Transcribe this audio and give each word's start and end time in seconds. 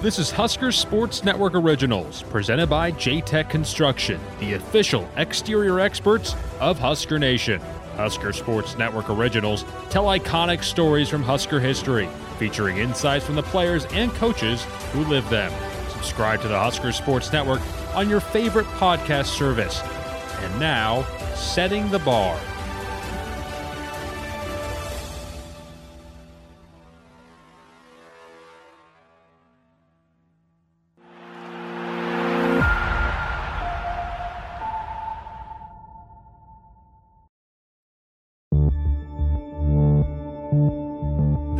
This 0.00 0.20
is 0.20 0.30
Husker 0.30 0.70
Sports 0.70 1.24
Network 1.24 1.56
Originals, 1.56 2.22
presented 2.30 2.68
by 2.68 2.92
JTech 2.92 3.50
Construction, 3.50 4.20
the 4.38 4.52
official 4.52 5.08
exterior 5.16 5.80
experts 5.80 6.36
of 6.60 6.78
Husker 6.78 7.18
Nation. 7.18 7.60
Husker 7.96 8.32
Sports 8.32 8.78
Network 8.78 9.10
Originals 9.10 9.64
tell 9.90 10.04
iconic 10.04 10.62
stories 10.62 11.08
from 11.08 11.24
Husker 11.24 11.58
history, 11.58 12.08
featuring 12.38 12.76
insights 12.76 13.26
from 13.26 13.34
the 13.34 13.42
players 13.42 13.86
and 13.86 14.12
coaches 14.12 14.62
who 14.92 15.04
live 15.06 15.28
them. 15.30 15.52
Subscribe 15.90 16.40
to 16.42 16.48
the 16.48 16.56
Husker 16.56 16.92
Sports 16.92 17.32
Network 17.32 17.60
on 17.96 18.08
your 18.08 18.20
favorite 18.20 18.66
podcast 18.76 19.36
service. 19.36 19.80
And 19.82 20.60
now, 20.60 21.02
setting 21.34 21.90
the 21.90 21.98
bar. 21.98 22.38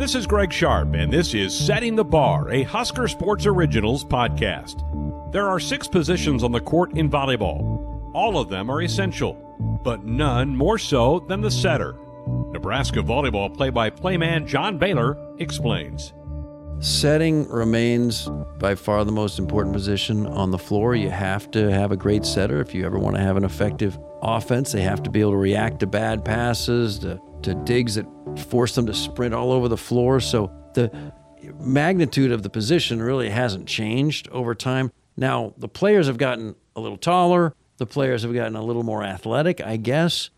This 0.09 0.15
is 0.15 0.25
Greg 0.25 0.51
Sharp, 0.51 0.95
and 0.95 1.13
this 1.13 1.35
is 1.35 1.55
Setting 1.55 1.95
the 1.95 2.03
Bar, 2.03 2.49
a 2.49 2.63
Husker 2.63 3.07
Sports 3.07 3.45
Originals 3.45 4.03
podcast. 4.03 4.81
There 5.31 5.47
are 5.47 5.59
six 5.59 5.87
positions 5.87 6.43
on 6.43 6.51
the 6.51 6.59
court 6.59 6.97
in 6.97 7.11
volleyball. 7.11 8.11
All 8.15 8.39
of 8.39 8.49
them 8.49 8.71
are 8.71 8.81
essential, 8.81 9.33
but 9.83 10.05
none 10.05 10.55
more 10.55 10.79
so 10.79 11.19
than 11.27 11.41
the 11.41 11.51
setter. 11.51 11.95
Nebraska 12.51 13.01
volleyball 13.01 13.55
play 13.55 13.69
by 13.69 13.91
play 13.91 14.17
man 14.17 14.47
John 14.47 14.79
Baylor 14.79 15.15
explains. 15.37 16.11
Setting 16.79 17.47
remains 17.47 18.27
by 18.57 18.73
far 18.73 19.05
the 19.05 19.11
most 19.11 19.37
important 19.37 19.75
position 19.75 20.25
on 20.25 20.49
the 20.49 20.57
floor. 20.57 20.95
You 20.95 21.11
have 21.11 21.51
to 21.51 21.69
have 21.69 21.91
a 21.91 21.97
great 21.97 22.25
setter 22.25 22.59
if 22.61 22.73
you 22.73 22.83
ever 22.83 22.97
want 22.97 23.15
to 23.15 23.21
have 23.21 23.37
an 23.37 23.45
effective 23.45 23.99
offense. 24.23 24.71
They 24.71 24.81
have 24.81 25.03
to 25.03 25.11
be 25.11 25.21
able 25.21 25.33
to 25.33 25.37
react 25.37 25.81
to 25.81 25.85
bad 25.85 26.25
passes, 26.25 26.97
to, 26.99 27.21
to 27.43 27.55
digs 27.55 27.95
that 27.95 28.05
force 28.37 28.75
them 28.75 28.85
to 28.85 28.93
sprint 28.93 29.33
all 29.33 29.51
over 29.51 29.67
the 29.67 29.77
floor. 29.77 30.19
So 30.19 30.51
the 30.73 30.91
magnitude 31.59 32.31
of 32.31 32.43
the 32.43 32.49
position 32.49 33.01
really 33.01 33.29
hasn't 33.29 33.67
changed 33.67 34.27
over 34.29 34.53
time. 34.55 34.91
Now, 35.17 35.53
the 35.57 35.67
players 35.67 36.07
have 36.07 36.17
gotten 36.17 36.55
a 36.75 36.79
little 36.79 36.97
taller, 36.97 37.53
the 37.77 37.85
players 37.85 38.23
have 38.23 38.33
gotten 38.33 38.55
a 38.55 38.63
little 38.63 38.83
more 38.83 39.03
athletic, 39.03 39.61
I 39.61 39.77
guess. 39.77 40.29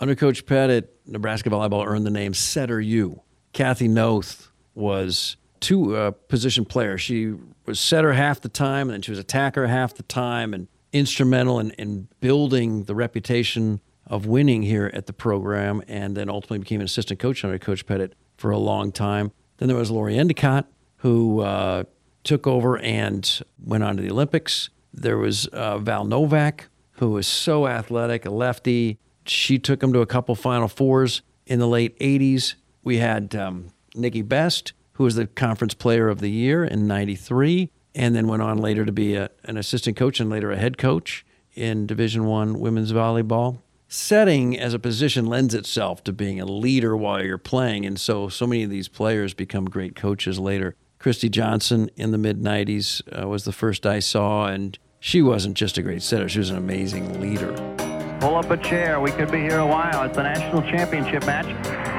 Under 0.00 0.14
Coach 0.14 0.46
Pettit, 0.46 0.94
Nebraska 1.06 1.50
volleyball 1.50 1.84
earned 1.86 2.06
the 2.06 2.10
name 2.10 2.34
Setter 2.34 2.80
U. 2.80 3.22
Kathy 3.52 3.88
Noth 3.88 4.50
was 4.74 5.36
two 5.60 5.96
uh, 5.96 6.12
position 6.12 6.64
player. 6.64 6.98
She 6.98 7.34
was 7.66 7.80
setter 7.80 8.12
half 8.12 8.40
the 8.40 8.48
time, 8.48 8.88
and 8.88 8.94
then 8.94 9.02
she 9.02 9.10
was 9.10 9.18
attacker 9.18 9.66
half 9.66 9.94
the 9.94 10.04
time, 10.04 10.54
and 10.54 10.68
instrumental 10.92 11.58
in, 11.58 11.72
in 11.72 12.08
building 12.20 12.84
the 12.84 12.94
reputation 12.94 13.80
of 14.08 14.26
winning 14.26 14.62
here 14.62 14.90
at 14.94 15.06
the 15.06 15.12
program, 15.12 15.82
and 15.86 16.16
then 16.16 16.28
ultimately 16.28 16.58
became 16.58 16.80
an 16.80 16.86
assistant 16.86 17.20
coach 17.20 17.44
under 17.44 17.58
Coach 17.58 17.86
Pettit 17.86 18.14
for 18.36 18.50
a 18.50 18.58
long 18.58 18.92
time. 18.92 19.32
Then 19.58 19.68
there 19.68 19.76
was 19.76 19.90
Lori 19.90 20.16
Endicott, 20.16 20.66
who 20.98 21.40
uh, 21.40 21.84
took 22.24 22.46
over 22.46 22.78
and 22.78 23.40
went 23.62 23.84
on 23.84 23.96
to 23.96 24.02
the 24.02 24.10
Olympics. 24.10 24.70
There 24.92 25.18
was 25.18 25.46
uh, 25.48 25.78
Val 25.78 26.04
Novak, 26.04 26.68
who 26.92 27.10
was 27.10 27.26
so 27.26 27.66
athletic, 27.66 28.24
a 28.24 28.30
lefty. 28.30 28.98
She 29.26 29.58
took 29.58 29.82
him 29.82 29.92
to 29.92 30.00
a 30.00 30.06
couple 30.06 30.34
Final 30.34 30.68
Fours 30.68 31.22
in 31.46 31.58
the 31.58 31.68
late 31.68 31.98
80s. 31.98 32.54
We 32.82 32.98
had 32.98 33.34
um, 33.34 33.68
Nikki 33.94 34.22
Best, 34.22 34.72
who 34.92 35.04
was 35.04 35.14
the 35.14 35.26
conference 35.26 35.74
player 35.74 36.08
of 36.08 36.20
the 36.20 36.30
year 36.30 36.64
in 36.64 36.86
93 36.86 37.70
and 37.94 38.14
then 38.14 38.28
went 38.28 38.42
on 38.42 38.58
later 38.58 38.84
to 38.84 38.92
be 38.92 39.16
a, 39.16 39.30
an 39.44 39.56
assistant 39.56 39.96
coach 39.96 40.20
and 40.20 40.30
later 40.30 40.50
a 40.50 40.56
head 40.56 40.78
coach 40.78 41.26
in 41.54 41.86
division 41.86 42.24
one 42.24 42.60
women's 42.60 42.92
volleyball 42.92 43.58
setting 43.88 44.58
as 44.58 44.74
a 44.74 44.78
position 44.78 45.26
lends 45.26 45.54
itself 45.54 46.04
to 46.04 46.12
being 46.12 46.40
a 46.40 46.44
leader 46.44 46.96
while 46.96 47.24
you're 47.24 47.38
playing. 47.38 47.86
And 47.86 47.98
so 47.98 48.28
so 48.28 48.46
many 48.46 48.62
of 48.62 48.70
these 48.70 48.88
players 48.88 49.34
become 49.34 49.64
great 49.64 49.96
coaches 49.96 50.38
later. 50.38 50.76
Christy 50.98 51.28
johnson 51.28 51.90
in 51.96 52.10
the 52.10 52.18
mid 52.18 52.42
90s 52.42 53.02
uh, 53.16 53.28
was 53.28 53.44
the 53.44 53.52
first 53.52 53.86
i 53.86 54.00
saw 54.00 54.46
and 54.46 54.78
she 55.00 55.22
wasn't 55.22 55.56
just 55.56 55.78
a 55.78 55.82
great 55.82 56.02
setter. 56.02 56.28
She 56.28 56.40
was 56.40 56.50
an 56.50 56.56
amazing 56.56 57.20
leader 57.20 57.87
pull 58.20 58.36
up 58.36 58.50
a 58.50 58.56
chair 58.56 59.00
we 59.00 59.10
could 59.12 59.30
be 59.30 59.40
here 59.40 59.58
a 59.58 59.66
while 59.66 60.02
it's 60.04 60.16
the 60.16 60.22
national 60.22 60.62
championship 60.62 61.24
match 61.26 61.46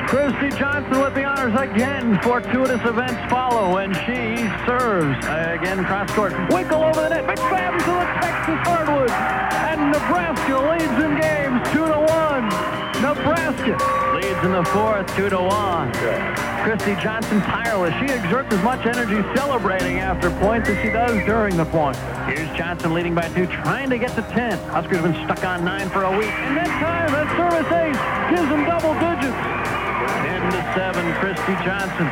Christy 0.09 0.50
Johnson 0.57 1.03
with 1.03 1.13
the 1.13 1.24
honors 1.24 1.53
again. 1.62 2.19
Fortuitous 2.24 2.81
events 2.84 3.22
follow, 3.30 3.78
and 3.78 3.96
she 3.96 4.38
serves. 4.66 5.16
Again, 5.28 5.85
cross 5.85 6.09
court. 6.13 6.34
Winkle 6.52 6.81
over 6.81 7.02
the 7.02 7.09
net. 7.09 7.28
McFadden 7.28 7.78
to 7.78 7.91
the 7.91 8.07
Texas 8.18 8.57
hardwood. 8.66 9.12
And 9.12 9.91
Nebraska 9.91 10.57
leads 10.68 11.03
in 11.03 11.22
games 11.22 11.62
2 11.69 11.85
to 11.85 12.00
1. 12.00 12.50
Nebraska 13.03 14.09
in 14.44 14.51
the 14.53 14.63
fourth 14.66 15.05
2 15.17 15.29
to 15.29 15.38
1. 15.38 15.91
Christy 16.63 16.95
Johnson 17.01 17.41
tireless. 17.41 17.94
She 17.95 18.05
exerts 18.05 18.53
as 18.53 18.63
much 18.63 18.85
energy 18.85 19.22
celebrating 19.35 20.00
after 20.00 20.29
points 20.39 20.69
as 20.69 20.81
she 20.81 20.89
does 20.89 21.11
during 21.25 21.57
the 21.57 21.66
point. 21.66 21.97
Here's 22.25 22.50
Johnson 22.57 22.94
leading 22.94 23.13
by 23.13 23.27
two, 23.29 23.47
trying 23.47 23.89
to 23.89 23.97
get 23.97 24.16
to 24.16 24.22
10. 24.22 24.57
Huskers 24.69 25.01
been 25.01 25.13
stuck 25.25 25.44
on 25.44 25.66
nine 25.66 25.89
for 25.89 26.03
a 26.03 26.17
week. 26.17 26.29
And 26.29 26.55
that 26.55 26.67
time, 26.79 27.11
that 27.11 27.27
service 27.35 27.67
ace 27.67 28.00
gives 28.29 28.47
them 28.50 28.63
double 28.63 28.94
digits. 28.95 29.35
10 30.23 30.51
to 30.51 30.61
7, 30.73 31.13
Christy 31.19 31.56
Johnson. 31.66 32.07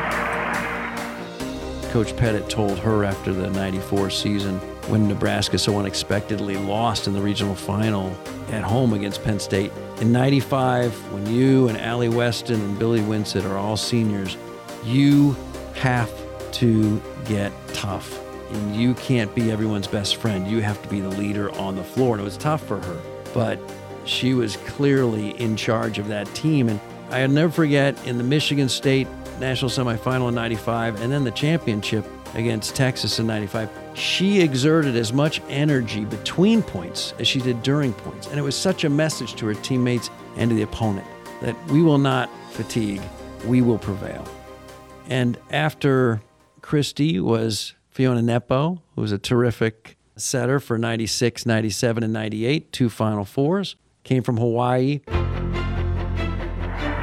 Coach 1.90 2.14
Pettit 2.16 2.50
told 2.50 2.78
her 2.80 3.04
after 3.04 3.32
the 3.32 3.48
94 3.50 4.10
season 4.10 4.58
when 4.88 5.08
Nebraska 5.08 5.56
so 5.56 5.78
unexpectedly 5.78 6.58
lost 6.58 7.06
in 7.06 7.14
the 7.14 7.22
regional 7.22 7.54
final 7.54 8.14
at 8.50 8.64
home 8.64 8.92
against 8.92 9.22
Penn 9.22 9.38
State. 9.38 9.72
In 10.00 10.12
95, 10.12 10.92
when 11.12 11.26
you 11.26 11.68
and 11.68 11.78
Allie 11.78 12.08
Weston 12.08 12.60
and 12.60 12.78
Billie 12.78 13.00
Winsett 13.00 13.44
are 13.44 13.56
all 13.56 13.76
seniors, 13.76 14.36
you 14.84 15.36
have 15.74 16.10
to 16.52 17.00
get 17.24 17.52
tough. 17.68 18.20
And 18.52 18.74
you 18.74 18.94
can't 18.94 19.34
be 19.34 19.50
everyone's 19.50 19.86
best 19.86 20.16
friend. 20.16 20.46
You 20.46 20.62
have 20.62 20.80
to 20.82 20.88
be 20.88 21.00
the 21.00 21.10
leader 21.10 21.50
on 21.56 21.76
the 21.76 21.84
floor. 21.84 22.14
And 22.14 22.20
it 22.22 22.24
was 22.24 22.38
tough 22.38 22.66
for 22.66 22.80
her. 22.80 23.00
But 23.34 23.60
she 24.04 24.32
was 24.32 24.56
clearly 24.56 25.30
in 25.40 25.56
charge 25.56 25.98
of 25.98 26.08
that 26.08 26.26
team. 26.34 26.68
And 26.68 26.80
I'll 27.10 27.28
never 27.28 27.52
forget 27.52 28.06
in 28.06 28.16
the 28.16 28.24
Michigan 28.24 28.68
State 28.68 29.06
national 29.38 29.70
semifinal 29.70 30.28
in 30.28 30.34
95 30.34 31.00
and 31.00 31.12
then 31.12 31.24
the 31.24 31.30
championship 31.30 32.04
against 32.38 32.76
Texas 32.76 33.18
in 33.18 33.26
95, 33.26 33.68
she 33.94 34.40
exerted 34.40 34.96
as 34.96 35.12
much 35.12 35.42
energy 35.48 36.04
between 36.04 36.62
points 36.62 37.12
as 37.18 37.26
she 37.26 37.40
did 37.40 37.62
during 37.62 37.92
points. 37.92 38.28
And 38.28 38.38
it 38.38 38.42
was 38.42 38.56
such 38.56 38.84
a 38.84 38.88
message 38.88 39.34
to 39.34 39.46
her 39.46 39.54
teammates 39.54 40.08
and 40.36 40.48
to 40.50 40.56
the 40.56 40.62
opponent 40.62 41.06
that 41.42 41.56
we 41.66 41.82
will 41.82 41.98
not 41.98 42.30
fatigue, 42.50 43.02
we 43.44 43.60
will 43.60 43.78
prevail. 43.78 44.26
And 45.08 45.38
after 45.50 46.20
Christy 46.62 47.20
was 47.20 47.74
Fiona 47.90 48.22
Nepo, 48.22 48.82
who 48.94 49.00
was 49.00 49.12
a 49.12 49.18
terrific 49.18 49.96
setter 50.16 50.60
for 50.60 50.78
96, 50.78 51.46
97, 51.46 52.02
and 52.02 52.12
98, 52.12 52.72
two 52.72 52.88
Final 52.88 53.24
Fours, 53.24 53.76
came 54.04 54.22
from 54.22 54.36
Hawaii. 54.36 55.00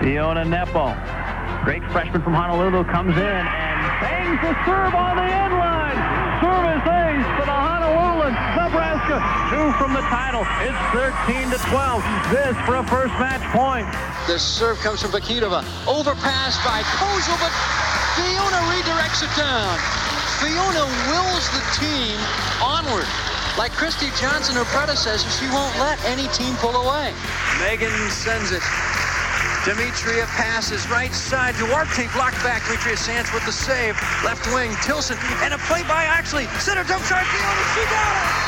Fiona 0.01 0.45
Nepo, 0.45 0.93
great 1.63 1.83
freshman 1.91 2.21
from 2.21 2.33
Honolulu, 2.33 2.83
comes 2.85 3.17
in 3.17 3.64
and 4.25 4.39
bangs 4.41 4.41
the 4.41 4.65
serve 4.65 4.93
on 4.95 5.15
the 5.17 5.27
end 5.27 5.53
line. 5.53 5.99
Service 6.41 6.85
ace 6.85 7.29
for 7.37 7.45
the 7.45 7.57
Honoluluans. 7.57 8.37
Nebraska, 8.57 9.17
two 9.53 9.67
from 9.77 9.93
the 9.93 10.01
title. 10.09 10.45
It's 10.65 10.77
13 10.93 11.53
to 11.53 11.59
12. 11.69 12.01
This 12.33 12.55
for 12.65 12.75
a 12.81 12.85
first 12.87 13.13
match 13.21 13.43
point. 13.53 13.85
The 14.27 14.39
serve 14.39 14.79
comes 14.79 15.01
from 15.01 15.11
Vakitova. 15.11 15.61
Overpass 15.85 16.57
by 16.65 16.81
Kozel, 16.97 17.37
but 17.37 17.53
Fiona 18.17 18.59
redirects 18.73 19.21
it 19.21 19.33
down. 19.37 19.77
Fiona 20.41 20.85
wills 21.13 21.45
the 21.53 21.63
team 21.77 22.17
onward. 22.61 23.07
Like 23.57 23.71
Christy 23.71 24.09
Johnson, 24.19 24.55
her 24.55 24.65
predecessor, 24.65 25.29
she 25.29 25.47
won't 25.53 25.71
let 25.79 26.03
any 26.03 26.27
team 26.33 26.55
pull 26.57 26.75
away. 26.75 27.13
Megan 27.61 27.93
sends 28.09 28.51
it 28.51 28.63
Demetria 29.65 30.25
passes 30.37 30.87
right 30.89 31.11
side. 31.11 31.55
Duarte 31.55 32.07
blocked 32.13 32.37
back. 32.45 32.61
Demetria 32.69 32.95
Sance 32.95 33.33
with 33.33 33.43
the 33.45 33.51
save. 33.51 33.97
Left 34.23 34.45
wing. 34.53 34.69
Tilson. 34.85 35.17
And 35.41 35.53
a 35.53 35.57
play 35.65 35.81
by 35.83 36.05
Actually. 36.05 36.45
Center 36.61 36.83
jump 36.83 37.03
shot. 37.03 37.25
She 37.73 37.81
got 37.89 38.13
it. 38.13 38.45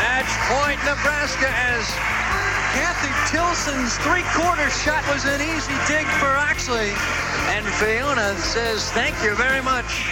Match 0.00 0.32
point 0.48 0.80
Nebraska 0.88 1.52
as 1.52 1.84
Kathy 2.72 3.12
Tilson's 3.28 3.98
three-quarter 3.98 4.70
shot 4.70 5.04
was 5.12 5.26
an 5.26 5.42
easy 5.42 5.76
dig 5.86 6.06
for 6.16 6.32
Actually. 6.40 6.88
And 7.52 7.66
Fiona 7.76 8.34
says, 8.38 8.90
thank 8.92 9.14
you 9.22 9.34
very 9.34 9.60
much. 9.60 10.10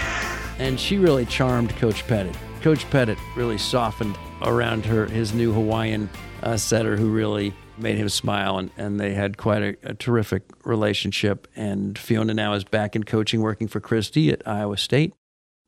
And 0.59 0.79
she 0.79 0.99
really 0.99 1.25
charmed 1.25 1.75
Coach 1.77 2.07
Pettit. 2.07 2.37
Coach 2.61 2.89
Pettit 2.91 3.17
really 3.35 3.57
softened 3.57 4.19
around 4.43 4.85
her, 4.85 5.07
his 5.07 5.33
new 5.33 5.55
Hawaiian 5.55 6.11
uh, 6.43 6.59
setter 6.59 6.99
who 6.99 7.11
really 7.11 7.55
made 7.81 7.97
him 7.97 8.09
smile, 8.09 8.59
and, 8.59 8.71
and 8.77 9.01
they 9.01 9.15
had 9.15 9.37
quite 9.37 9.63
a, 9.63 9.77
a, 9.83 9.95
terrific 9.95 10.43
relationship. 10.65 11.49
And 11.57 11.99
Fiona 11.99 12.35
now 12.35 12.55
is 12.55 12.65
back 12.65 12.95
in 12.95 13.05
coaching, 13.05 13.41
working 13.41 13.69
for 13.69 13.81
Christy 13.81 14.31
at 14.31 14.47
Iowa 14.47 14.77
State. 14.77 15.15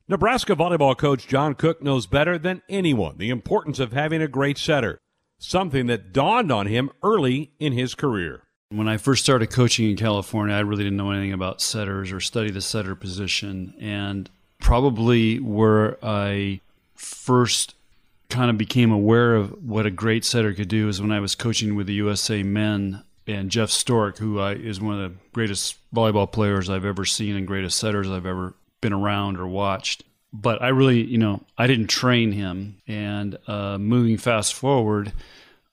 Nebraska 0.09 0.55
volleyball 0.55 0.97
coach 0.97 1.26
John 1.26 1.55
Cook 1.55 1.82
knows 1.82 2.06
better 2.06 2.38
than 2.38 2.62
anyone 2.69 3.19
the 3.19 3.31
importance 3.31 3.79
of 3.79 3.93
having 3.93 4.20
a 4.20 4.29
great 4.29 4.59
setter, 4.59 4.99
something 5.38 5.87
that 5.87 6.12
dawned 6.12 6.53
on 6.53 6.67
him 6.67 6.91
early 7.03 7.53
in 7.59 7.73
his 7.73 7.94
career. 7.94 8.43
When 8.70 8.88
I 8.88 8.97
first 8.97 9.23
started 9.23 9.50
coaching 9.50 9.91
in 9.91 9.97
California, 9.97 10.55
I 10.55 10.61
really 10.61 10.85
didn't 10.85 10.97
know 10.97 11.11
anything 11.11 11.32
about 11.32 11.61
setters 11.61 12.11
or 12.11 12.20
study 12.20 12.50
the 12.50 12.61
setter 12.61 12.94
position. 12.94 13.75
And 13.79 14.31
probably 14.61 15.38
where 15.38 15.99
I 16.03 16.61
first 16.94 17.75
kind 18.32 18.50
of 18.50 18.56
became 18.56 18.90
aware 18.90 19.37
of 19.37 19.62
what 19.62 19.84
a 19.84 19.90
great 19.90 20.25
setter 20.25 20.55
could 20.55 20.69
do 20.69 20.88
is 20.88 21.00
when 21.00 21.12
I 21.12 21.20
was 21.20 21.34
coaching 21.34 21.75
with 21.75 21.87
the 21.87 21.93
USA 21.94 22.43
men 22.43 23.05
and 23.26 23.50
Jeff 23.50 23.70
Stork, 23.70 24.17
who 24.17 24.40
I, 24.40 24.55
is 24.55 24.81
one 24.81 24.99
of 24.99 25.11
the 25.12 25.19
greatest 25.32 25.76
volleyball 25.94 26.31
players 26.31 26.70
I've 26.70 26.87
ever 26.87 27.05
seen 27.05 27.37
and 27.37 27.46
greatest 27.46 27.79
setters 27.79 28.08
I've 28.11 28.26
ever 28.26 28.55
been 28.81 28.94
around 28.94 29.38
or 29.38 29.46
watched. 29.46 30.02
But 30.32 30.62
I 30.62 30.69
really, 30.69 31.02
you 31.02 31.19
know, 31.19 31.43
I 31.58 31.67
didn't 31.67 31.88
train 31.88 32.32
him. 32.32 32.79
And 32.88 33.37
uh, 33.46 33.76
moving 33.76 34.17
fast 34.17 34.55
forward, 34.55 35.12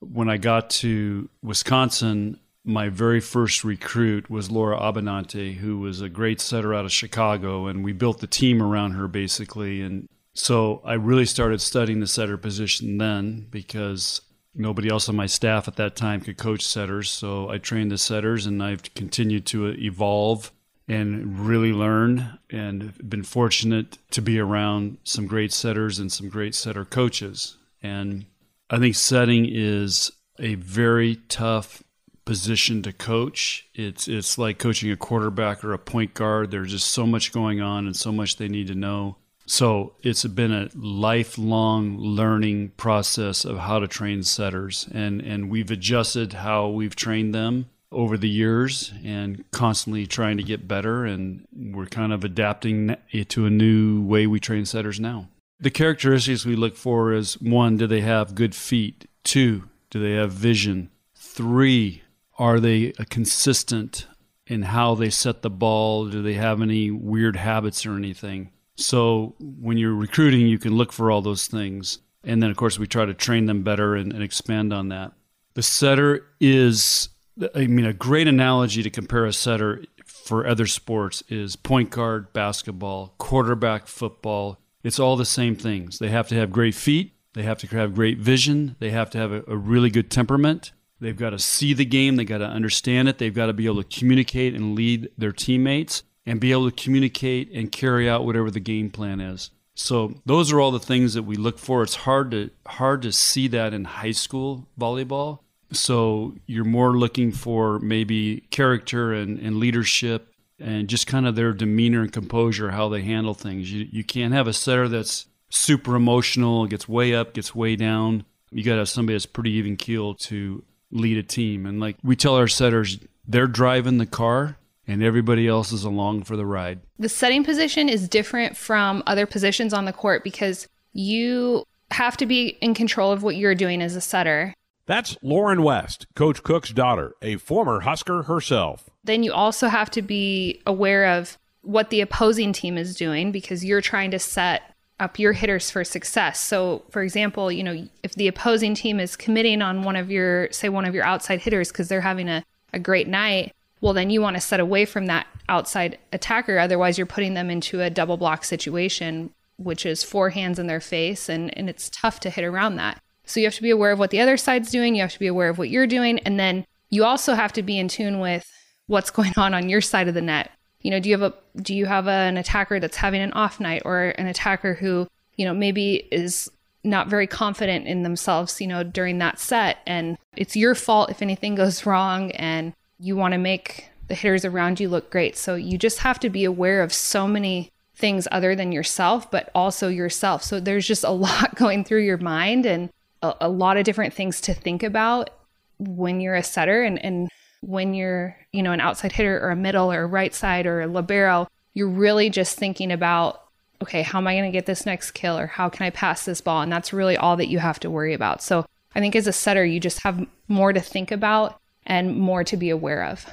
when 0.00 0.28
I 0.28 0.36
got 0.36 0.68
to 0.70 1.30
Wisconsin, 1.42 2.38
my 2.62 2.90
very 2.90 3.20
first 3.20 3.64
recruit 3.64 4.28
was 4.28 4.50
Laura 4.50 4.78
Abenante, 4.78 5.54
who 5.54 5.78
was 5.78 6.02
a 6.02 6.10
great 6.10 6.42
setter 6.42 6.74
out 6.74 6.84
of 6.84 6.92
Chicago, 6.92 7.68
and 7.68 7.82
we 7.82 7.92
built 7.94 8.20
the 8.20 8.26
team 8.26 8.62
around 8.62 8.92
her 8.92 9.08
basically. 9.08 9.80
And 9.80 10.08
so 10.34 10.80
I 10.84 10.94
really 10.94 11.26
started 11.26 11.60
studying 11.60 12.00
the 12.00 12.06
setter 12.06 12.36
position 12.36 12.98
then 12.98 13.46
because 13.50 14.20
nobody 14.54 14.88
else 14.88 15.08
on 15.08 15.16
my 15.16 15.26
staff 15.26 15.68
at 15.68 15.76
that 15.76 15.96
time 15.96 16.20
could 16.20 16.36
coach 16.36 16.64
setters. 16.64 17.10
So 17.10 17.50
I 17.50 17.58
trained 17.58 17.90
the 17.90 17.98
setters, 17.98 18.46
and 18.46 18.62
I've 18.62 18.94
continued 18.94 19.46
to 19.46 19.68
evolve 19.68 20.52
and 20.88 21.38
really 21.38 21.72
learn 21.72 22.38
and 22.50 23.08
been 23.08 23.22
fortunate 23.22 23.98
to 24.10 24.20
be 24.20 24.38
around 24.40 24.98
some 25.04 25.26
great 25.26 25.52
setters 25.52 25.98
and 25.98 26.10
some 26.10 26.28
great 26.28 26.54
setter 26.54 26.84
coaches. 26.84 27.56
And 27.82 28.26
I 28.68 28.78
think 28.78 28.96
setting 28.96 29.46
is 29.48 30.10
a 30.38 30.56
very 30.56 31.16
tough 31.28 31.84
position 32.24 32.82
to 32.82 32.92
coach. 32.92 33.68
It's 33.74 34.08
it's 34.08 34.36
like 34.36 34.58
coaching 34.58 34.90
a 34.90 34.96
quarterback 34.96 35.64
or 35.64 35.72
a 35.72 35.78
point 35.78 36.14
guard. 36.14 36.50
There's 36.50 36.72
just 36.72 36.90
so 36.90 37.06
much 37.06 37.32
going 37.32 37.60
on 37.60 37.86
and 37.86 37.96
so 37.96 38.10
much 38.10 38.36
they 38.36 38.48
need 38.48 38.66
to 38.68 38.74
know. 38.74 39.16
So 39.50 39.94
it's 40.00 40.24
been 40.26 40.52
a 40.52 40.68
lifelong 40.76 41.98
learning 41.98 42.68
process 42.76 43.44
of 43.44 43.58
how 43.58 43.80
to 43.80 43.88
train 43.88 44.22
setters, 44.22 44.86
and 44.92 45.20
and 45.20 45.50
we've 45.50 45.72
adjusted 45.72 46.34
how 46.34 46.68
we've 46.68 46.94
trained 46.94 47.34
them 47.34 47.68
over 47.90 48.16
the 48.16 48.28
years, 48.28 48.94
and 49.04 49.44
constantly 49.50 50.06
trying 50.06 50.36
to 50.36 50.44
get 50.44 50.68
better. 50.68 51.04
And 51.04 51.48
we're 51.52 51.86
kind 51.86 52.12
of 52.12 52.22
adapting 52.22 52.96
it 53.10 53.28
to 53.30 53.44
a 53.44 53.50
new 53.50 54.00
way 54.00 54.28
we 54.28 54.38
train 54.38 54.66
setters 54.66 55.00
now. 55.00 55.26
The 55.58 55.72
characteristics 55.72 56.46
we 56.46 56.54
look 56.54 56.76
for 56.76 57.12
is 57.12 57.34
one, 57.40 57.76
do 57.76 57.88
they 57.88 58.02
have 58.02 58.36
good 58.36 58.54
feet? 58.54 59.08
Two, 59.24 59.64
do 59.90 59.98
they 59.98 60.12
have 60.12 60.30
vision? 60.30 60.90
Three, 61.16 62.04
are 62.38 62.60
they 62.60 62.92
consistent 63.08 64.06
in 64.46 64.62
how 64.62 64.94
they 64.94 65.10
set 65.10 65.42
the 65.42 65.50
ball? 65.50 66.06
Do 66.06 66.22
they 66.22 66.34
have 66.34 66.62
any 66.62 66.92
weird 66.92 67.34
habits 67.34 67.84
or 67.84 67.96
anything? 67.96 68.52
So 68.80 69.34
when 69.38 69.78
you're 69.78 69.94
recruiting, 69.94 70.46
you 70.46 70.58
can 70.58 70.74
look 70.74 70.92
for 70.92 71.10
all 71.10 71.22
those 71.22 71.46
things. 71.46 71.98
And 72.24 72.42
then, 72.42 72.50
of 72.50 72.56
course, 72.56 72.78
we 72.78 72.86
try 72.86 73.04
to 73.04 73.14
train 73.14 73.46
them 73.46 73.62
better 73.62 73.94
and, 73.94 74.12
and 74.12 74.22
expand 74.22 74.72
on 74.72 74.88
that. 74.88 75.12
The 75.54 75.62
setter 75.62 76.26
is, 76.40 77.08
I 77.54 77.66
mean, 77.66 77.86
a 77.86 77.92
great 77.92 78.28
analogy 78.28 78.82
to 78.82 78.90
compare 78.90 79.24
a 79.24 79.32
setter 79.32 79.84
for 80.04 80.46
other 80.46 80.66
sports 80.66 81.22
is 81.28 81.56
point 81.56 81.90
guard 81.90 82.32
basketball, 82.32 83.14
quarterback 83.18 83.86
football. 83.86 84.58
It's 84.82 84.98
all 84.98 85.16
the 85.16 85.24
same 85.24 85.56
things. 85.56 85.98
They 85.98 86.08
have 86.08 86.28
to 86.28 86.34
have 86.36 86.52
great 86.52 86.74
feet, 86.74 87.14
they 87.34 87.42
have 87.42 87.58
to 87.58 87.66
have 87.68 87.94
great 87.94 88.18
vision, 88.18 88.76
they 88.78 88.90
have 88.90 89.10
to 89.10 89.18
have 89.18 89.32
a, 89.32 89.44
a 89.46 89.56
really 89.56 89.90
good 89.90 90.10
temperament, 90.10 90.72
They've 91.00 91.16
got 91.16 91.30
to 91.30 91.38
see 91.38 91.72
the 91.72 91.86
game, 91.86 92.16
they've 92.16 92.26
got 92.26 92.38
to 92.38 92.46
understand 92.46 93.08
it, 93.08 93.18
they've 93.18 93.34
got 93.34 93.46
to 93.46 93.54
be 93.54 93.64
able 93.64 93.82
to 93.82 93.98
communicate 93.98 94.54
and 94.54 94.74
lead 94.74 95.08
their 95.16 95.32
teammates 95.32 96.02
and 96.30 96.38
be 96.38 96.52
able 96.52 96.70
to 96.70 96.82
communicate 96.82 97.50
and 97.50 97.72
carry 97.72 98.08
out 98.08 98.24
whatever 98.24 98.52
the 98.52 98.60
game 98.60 98.88
plan 98.88 99.20
is. 99.20 99.50
So 99.74 100.14
those 100.24 100.52
are 100.52 100.60
all 100.60 100.70
the 100.70 100.78
things 100.78 101.14
that 101.14 101.24
we 101.24 101.34
look 101.34 101.58
for. 101.58 101.82
It's 101.82 101.96
hard 101.96 102.30
to 102.30 102.50
hard 102.64 103.02
to 103.02 103.10
see 103.10 103.48
that 103.48 103.74
in 103.74 103.84
high 103.84 104.12
school 104.12 104.68
volleyball. 104.78 105.40
So 105.72 106.36
you're 106.46 106.64
more 106.64 106.96
looking 106.96 107.32
for 107.32 107.80
maybe 107.80 108.42
character 108.50 109.12
and, 109.12 109.40
and 109.40 109.56
leadership 109.56 110.32
and 110.60 110.86
just 110.86 111.08
kind 111.08 111.26
of 111.26 111.34
their 111.34 111.52
demeanor 111.52 112.02
and 112.02 112.12
composure, 112.12 112.70
how 112.70 112.88
they 112.88 113.02
handle 113.02 113.34
things. 113.34 113.72
You, 113.72 113.88
you 113.90 114.04
can't 114.04 114.32
have 114.32 114.46
a 114.46 114.52
setter 114.52 114.86
that's 114.86 115.26
super 115.48 115.96
emotional, 115.96 116.66
gets 116.66 116.88
way 116.88 117.12
up, 117.12 117.34
gets 117.34 117.56
way 117.56 117.74
down. 117.74 118.24
You 118.52 118.62
got 118.62 118.74
to 118.74 118.78
have 118.78 118.88
somebody 118.88 119.14
that's 119.14 119.26
pretty 119.26 119.52
even 119.52 119.76
keel 119.76 120.14
to 120.14 120.62
lead 120.92 121.18
a 121.18 121.24
team. 121.24 121.66
And 121.66 121.80
like 121.80 121.96
we 122.04 122.14
tell 122.14 122.36
our 122.36 122.48
setters, 122.48 123.00
they're 123.26 123.48
driving 123.48 123.98
the 123.98 124.06
car 124.06 124.58
and 124.90 125.04
everybody 125.04 125.46
else 125.46 125.70
is 125.70 125.84
along 125.84 126.24
for 126.24 126.36
the 126.36 126.44
ride. 126.44 126.80
The 126.98 127.08
setting 127.08 127.44
position 127.44 127.88
is 127.88 128.08
different 128.08 128.56
from 128.56 129.04
other 129.06 129.24
positions 129.24 129.72
on 129.72 129.84
the 129.84 129.92
court 129.92 130.24
because 130.24 130.66
you 130.92 131.64
have 131.92 132.16
to 132.16 132.26
be 132.26 132.58
in 132.60 132.74
control 132.74 133.12
of 133.12 133.22
what 133.22 133.36
you're 133.36 133.54
doing 133.54 133.82
as 133.82 133.94
a 133.94 134.00
setter. 134.00 134.52
That's 134.86 135.16
Lauren 135.22 135.62
West, 135.62 136.08
Coach 136.16 136.42
Cook's 136.42 136.70
daughter, 136.70 137.14
a 137.22 137.36
former 137.36 137.80
Husker 137.80 138.24
herself. 138.24 138.90
Then 139.04 139.22
you 139.22 139.32
also 139.32 139.68
have 139.68 139.90
to 139.92 140.02
be 140.02 140.60
aware 140.66 141.06
of 141.06 141.38
what 141.62 141.90
the 141.90 142.00
opposing 142.00 142.52
team 142.52 142.76
is 142.76 142.96
doing 142.96 143.30
because 143.30 143.64
you're 143.64 143.80
trying 143.80 144.10
to 144.10 144.18
set 144.18 144.74
up 144.98 145.20
your 145.20 145.34
hitters 145.34 145.70
for 145.70 145.84
success. 145.84 146.40
So, 146.40 146.82
for 146.90 147.02
example, 147.02 147.52
you 147.52 147.62
know, 147.62 147.86
if 148.02 148.14
the 148.14 148.26
opposing 148.26 148.74
team 148.74 148.98
is 148.98 149.14
committing 149.14 149.62
on 149.62 149.84
one 149.84 149.94
of 149.94 150.10
your, 150.10 150.50
say, 150.50 150.68
one 150.68 150.84
of 150.84 150.96
your 150.96 151.04
outside 151.04 151.40
hitters 151.40 151.68
because 151.68 151.86
they're 151.86 152.00
having 152.00 152.28
a, 152.28 152.44
a 152.72 152.80
great 152.80 153.06
night, 153.06 153.54
well, 153.80 153.92
then 153.92 154.10
you 154.10 154.20
want 154.20 154.36
to 154.36 154.40
set 154.40 154.60
away 154.60 154.84
from 154.84 155.06
that 155.06 155.26
outside 155.48 155.98
attacker. 156.12 156.58
Otherwise, 156.58 156.98
you're 156.98 157.06
putting 157.06 157.34
them 157.34 157.50
into 157.50 157.80
a 157.80 157.90
double 157.90 158.16
block 158.16 158.44
situation, 158.44 159.30
which 159.56 159.86
is 159.86 160.02
four 160.02 160.30
hands 160.30 160.58
in 160.58 160.66
their 160.66 160.80
face, 160.80 161.28
and, 161.28 161.56
and 161.56 161.68
it's 161.68 161.90
tough 161.90 162.20
to 162.20 162.30
hit 162.30 162.44
around 162.44 162.76
that. 162.76 163.00
So, 163.24 163.40
you 163.40 163.46
have 163.46 163.54
to 163.54 163.62
be 163.62 163.70
aware 163.70 163.92
of 163.92 163.98
what 163.98 164.10
the 164.10 164.20
other 164.20 164.36
side's 164.36 164.70
doing. 164.70 164.94
You 164.94 165.02
have 165.02 165.12
to 165.12 165.18
be 165.18 165.26
aware 165.26 165.48
of 165.48 165.58
what 165.58 165.70
you're 165.70 165.86
doing. 165.86 166.18
And 166.20 166.38
then 166.38 166.64
you 166.90 167.04
also 167.04 167.34
have 167.34 167.52
to 167.54 167.62
be 167.62 167.78
in 167.78 167.88
tune 167.88 168.20
with 168.20 168.50
what's 168.86 169.10
going 169.10 169.32
on 169.36 169.54
on 169.54 169.68
your 169.68 169.80
side 169.80 170.08
of 170.08 170.14
the 170.14 170.20
net 170.20 170.50
you 170.82 170.90
know 170.90 171.00
do 171.00 171.08
you 171.08 171.18
have 171.18 171.32
a 171.32 171.60
do 171.60 171.74
you 171.74 171.86
have 171.86 172.06
a, 172.06 172.10
an 172.10 172.36
attacker 172.36 172.80
that's 172.80 172.96
having 172.96 173.20
an 173.20 173.32
off 173.32 173.60
night 173.60 173.82
or 173.84 174.10
an 174.18 174.26
attacker 174.26 174.74
who 174.74 175.06
you 175.36 175.44
know 175.44 175.54
maybe 175.54 176.08
is 176.10 176.50
not 176.82 177.08
very 177.08 177.26
confident 177.26 177.86
in 177.86 178.02
themselves 178.02 178.60
you 178.60 178.66
know 178.66 178.82
during 178.82 179.18
that 179.18 179.38
set 179.38 179.78
and 179.86 180.16
it's 180.36 180.56
your 180.56 180.74
fault 180.74 181.10
if 181.10 181.22
anything 181.22 181.54
goes 181.54 181.84
wrong 181.84 182.30
and 182.32 182.72
you 183.00 183.16
want 183.16 183.32
to 183.32 183.38
make 183.38 183.88
the 184.08 184.14
hitters 184.14 184.44
around 184.44 184.80
you 184.80 184.88
look 184.88 185.10
great 185.10 185.36
so 185.36 185.54
you 185.54 185.78
just 185.78 185.98
have 185.98 186.18
to 186.20 186.28
be 186.28 186.44
aware 186.44 186.82
of 186.82 186.92
so 186.92 187.26
many 187.26 187.70
things 187.94 188.26
other 188.30 188.54
than 188.54 188.72
yourself 188.72 189.30
but 189.30 189.50
also 189.54 189.88
yourself 189.88 190.42
so 190.42 190.58
there's 190.60 190.86
just 190.86 191.04
a 191.04 191.10
lot 191.26 191.54
going 191.54 191.84
through 191.84 192.02
your 192.02 192.18
mind 192.18 192.66
and 192.66 192.90
a, 193.22 193.34
a 193.42 193.48
lot 193.48 193.76
of 193.76 193.84
different 193.84 194.14
things 194.14 194.40
to 194.40 194.54
think 194.54 194.82
about 194.82 195.30
when 195.78 196.20
you're 196.20 196.34
a 196.34 196.42
setter 196.42 196.82
and, 196.82 197.02
and 197.04 197.28
when 197.60 197.94
you're, 197.94 198.36
you 198.52 198.62
know, 198.62 198.72
an 198.72 198.80
outside 198.80 199.12
hitter 199.12 199.38
or 199.40 199.50
a 199.50 199.56
middle 199.56 199.92
or 199.92 200.02
a 200.02 200.06
right 200.06 200.34
side 200.34 200.66
or 200.66 200.82
a 200.82 200.86
libero, 200.86 201.48
you're 201.74 201.88
really 201.88 202.30
just 202.30 202.58
thinking 202.58 202.92
about, 202.92 203.42
okay, 203.82 204.02
how 204.02 204.18
am 204.18 204.26
I 204.26 204.34
going 204.34 204.50
to 204.50 204.56
get 204.56 204.66
this 204.66 204.86
next 204.86 205.12
kill 205.12 205.38
or 205.38 205.46
how 205.46 205.68
can 205.68 205.86
I 205.86 205.90
pass 205.90 206.24
this 206.24 206.40
ball? 206.40 206.62
And 206.62 206.72
that's 206.72 206.92
really 206.92 207.16
all 207.16 207.36
that 207.36 207.48
you 207.48 207.58
have 207.58 207.80
to 207.80 207.90
worry 207.90 208.14
about. 208.14 208.42
So 208.42 208.66
I 208.94 209.00
think 209.00 209.14
as 209.14 209.26
a 209.26 209.32
setter, 209.32 209.64
you 209.64 209.80
just 209.80 210.02
have 210.02 210.26
more 210.48 210.72
to 210.72 210.80
think 210.80 211.10
about 211.10 211.60
and 211.86 212.16
more 212.16 212.44
to 212.44 212.56
be 212.56 212.70
aware 212.70 213.04
of. 213.04 213.26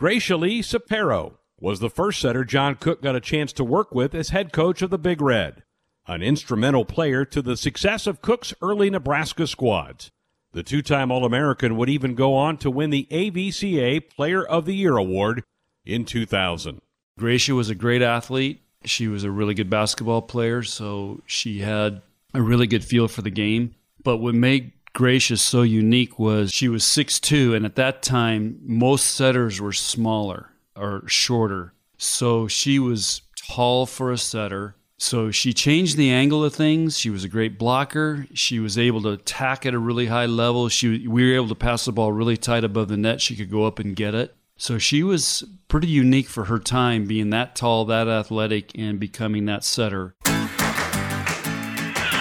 Greichaly 0.00 0.58
Cepero 0.58 1.34
was 1.60 1.80
the 1.80 1.90
first 1.90 2.20
setter 2.20 2.44
John 2.44 2.74
Cook 2.74 3.02
got 3.02 3.16
a 3.16 3.20
chance 3.20 3.52
to 3.54 3.64
work 3.64 3.94
with 3.94 4.14
as 4.14 4.30
head 4.30 4.52
coach 4.52 4.82
of 4.82 4.90
the 4.90 4.98
Big 4.98 5.20
Red, 5.20 5.62
an 6.06 6.22
instrumental 6.22 6.84
player 6.84 7.24
to 7.24 7.40
the 7.40 7.56
success 7.56 8.06
of 8.06 8.22
Cook's 8.22 8.52
early 8.60 8.90
Nebraska 8.90 9.46
squads. 9.46 10.10
The 10.52 10.62
two 10.62 10.82
time 10.82 11.10
All 11.10 11.24
American 11.24 11.76
would 11.76 11.88
even 11.88 12.14
go 12.14 12.34
on 12.34 12.58
to 12.58 12.70
win 12.70 12.90
the 12.90 13.08
AVCA 13.10 14.08
Player 14.08 14.44
of 14.44 14.66
the 14.66 14.74
Year 14.74 14.96
award 14.96 15.42
in 15.84 16.04
2000. 16.04 16.80
Gracia 17.18 17.54
was 17.54 17.70
a 17.70 17.74
great 17.74 18.02
athlete. 18.02 18.60
She 18.84 19.08
was 19.08 19.24
a 19.24 19.30
really 19.30 19.54
good 19.54 19.70
basketball 19.70 20.22
player, 20.22 20.62
so 20.62 21.22
she 21.26 21.60
had 21.60 22.02
a 22.34 22.42
really 22.42 22.66
good 22.66 22.84
feel 22.84 23.08
for 23.08 23.22
the 23.22 23.30
game. 23.30 23.74
But 24.02 24.18
what 24.18 24.34
made 24.34 24.72
Gracia 24.94 25.36
so 25.36 25.62
unique 25.62 26.18
was 26.18 26.52
she 26.52 26.68
was 26.68 26.84
6'2, 26.84 27.54
and 27.54 27.66
at 27.66 27.74
that 27.74 28.00
time, 28.00 28.58
most 28.62 29.06
setters 29.06 29.60
were 29.60 29.72
smaller 29.72 30.50
or 30.76 31.02
shorter. 31.06 31.74
So 31.98 32.46
she 32.48 32.78
was 32.78 33.22
tall 33.36 33.86
for 33.86 34.12
a 34.12 34.18
setter. 34.18 34.76
So 34.96 35.32
she 35.32 35.52
changed 35.52 35.96
the 35.96 36.10
angle 36.10 36.44
of 36.44 36.54
things. 36.54 36.96
She 36.96 37.10
was 37.10 37.24
a 37.24 37.28
great 37.28 37.58
blocker. 37.58 38.26
She 38.34 38.60
was 38.60 38.78
able 38.78 39.02
to 39.02 39.10
attack 39.10 39.66
at 39.66 39.74
a 39.74 39.78
really 39.78 40.06
high 40.06 40.26
level. 40.26 40.68
She 40.68 41.08
we 41.08 41.28
were 41.28 41.34
able 41.34 41.48
to 41.48 41.56
pass 41.56 41.84
the 41.84 41.92
ball 41.92 42.12
really 42.12 42.36
tight 42.36 42.62
above 42.62 42.86
the 42.88 42.96
net. 42.96 43.20
She 43.20 43.34
could 43.34 43.50
go 43.50 43.64
up 43.64 43.80
and 43.80 43.96
get 43.96 44.14
it. 44.14 44.36
So 44.56 44.78
she 44.78 45.02
was 45.02 45.42
pretty 45.66 45.88
unique 45.88 46.28
for 46.28 46.44
her 46.44 46.60
time, 46.60 47.06
being 47.06 47.30
that 47.30 47.56
tall, 47.56 47.84
that 47.86 48.06
athletic, 48.06 48.70
and 48.78 49.00
becoming 49.00 49.46
that 49.46 49.64
setter. 49.64 50.14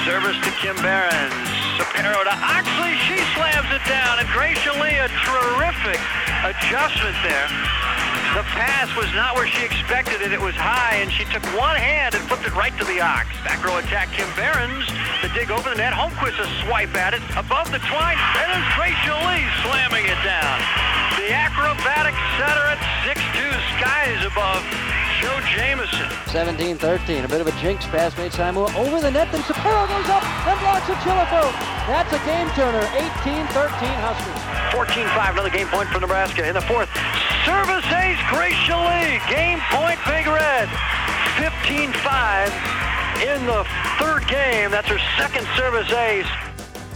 Service 0.03 0.37
to 0.43 0.51
Kim 0.59 0.75
Behrens. 0.77 1.42
Cepero 1.83 2.15
to 2.23 2.31
uh, 2.31 2.55
Oxley. 2.55 2.95
She 3.11 3.19
slams 3.35 3.67
it 3.67 3.83
down. 3.91 4.15
And 4.19 4.27
Greichaly, 4.31 5.03
a 5.03 5.11
terrific 5.27 5.99
adjustment 6.47 7.11
there. 7.27 7.47
The 8.39 8.47
pass 8.55 8.87
was 8.95 9.11
not 9.11 9.35
where 9.35 9.45
she 9.45 9.67
expected 9.67 10.23
it. 10.23 10.31
It 10.31 10.39
was 10.39 10.55
high, 10.55 11.03
and 11.03 11.11
she 11.11 11.27
took 11.27 11.43
one 11.59 11.75
hand 11.75 12.15
and 12.15 12.23
flipped 12.23 12.47
it 12.47 12.55
right 12.55 12.71
to 12.79 12.85
the 12.87 13.03
ox. 13.03 13.27
Back 13.43 13.59
row 13.67 13.77
attack, 13.77 14.15
Kim 14.15 14.31
Behrens. 14.39 14.87
The 15.21 15.29
dig 15.35 15.51
over 15.51 15.69
the 15.69 15.75
net. 15.75 15.91
Holmquist 15.91 16.39
a 16.39 16.47
swipe 16.63 16.95
at 16.95 17.13
it. 17.13 17.21
Above 17.35 17.67
the 17.67 17.83
twine. 17.83 18.17
And 18.39 18.47
there's 18.47 18.69
Greichaly 18.79 19.43
slamming 19.67 20.07
it 20.07 20.21
down. 20.23 20.57
The 21.19 21.35
acrobatic 21.35 22.15
setter 22.39 22.63
at 22.71 22.79
6-2 23.03 23.43
skies 23.75 24.23
above 24.23 24.63
Joe 25.23 25.39
Jameson. 25.55 26.03
17-13, 26.35 27.23
a 27.23 27.27
bit 27.29 27.39
of 27.39 27.47
a 27.47 27.55
jinx 27.63 27.85
pass 27.87 28.11
made 28.17 28.33
Samoa 28.33 28.67
over 28.75 28.99
the 28.99 29.09
net, 29.09 29.31
then 29.31 29.39
Cepero 29.47 29.87
goes 29.87 30.09
up 30.11 30.19
and 30.19 30.59
blocks 30.59 30.89
a 30.91 30.95
Chilifo. 30.99 31.47
That's 31.87 32.11
a 32.11 32.19
game 32.27 32.51
turner, 32.59 32.83
18-13 33.23 33.47
Huskers. 34.03 34.35
14-5, 34.75 35.31
another 35.31 35.49
game 35.49 35.67
point 35.67 35.87
for 35.87 36.01
Nebraska 36.01 36.45
in 36.45 36.53
the 36.53 36.61
fourth. 36.67 36.91
Service 37.47 37.87
ace, 38.03 38.19
Greichaly, 38.27 39.23
game 39.31 39.63
point, 39.71 39.95
Big 40.03 40.27
Red. 40.27 40.67
15-5 41.39 42.83
in 43.23 43.45
the 43.47 43.63
third 43.95 44.27
game. 44.27 44.71
That's 44.71 44.89
her 44.89 44.99
second 45.15 45.47
service 45.55 45.89
ace. 45.93 46.27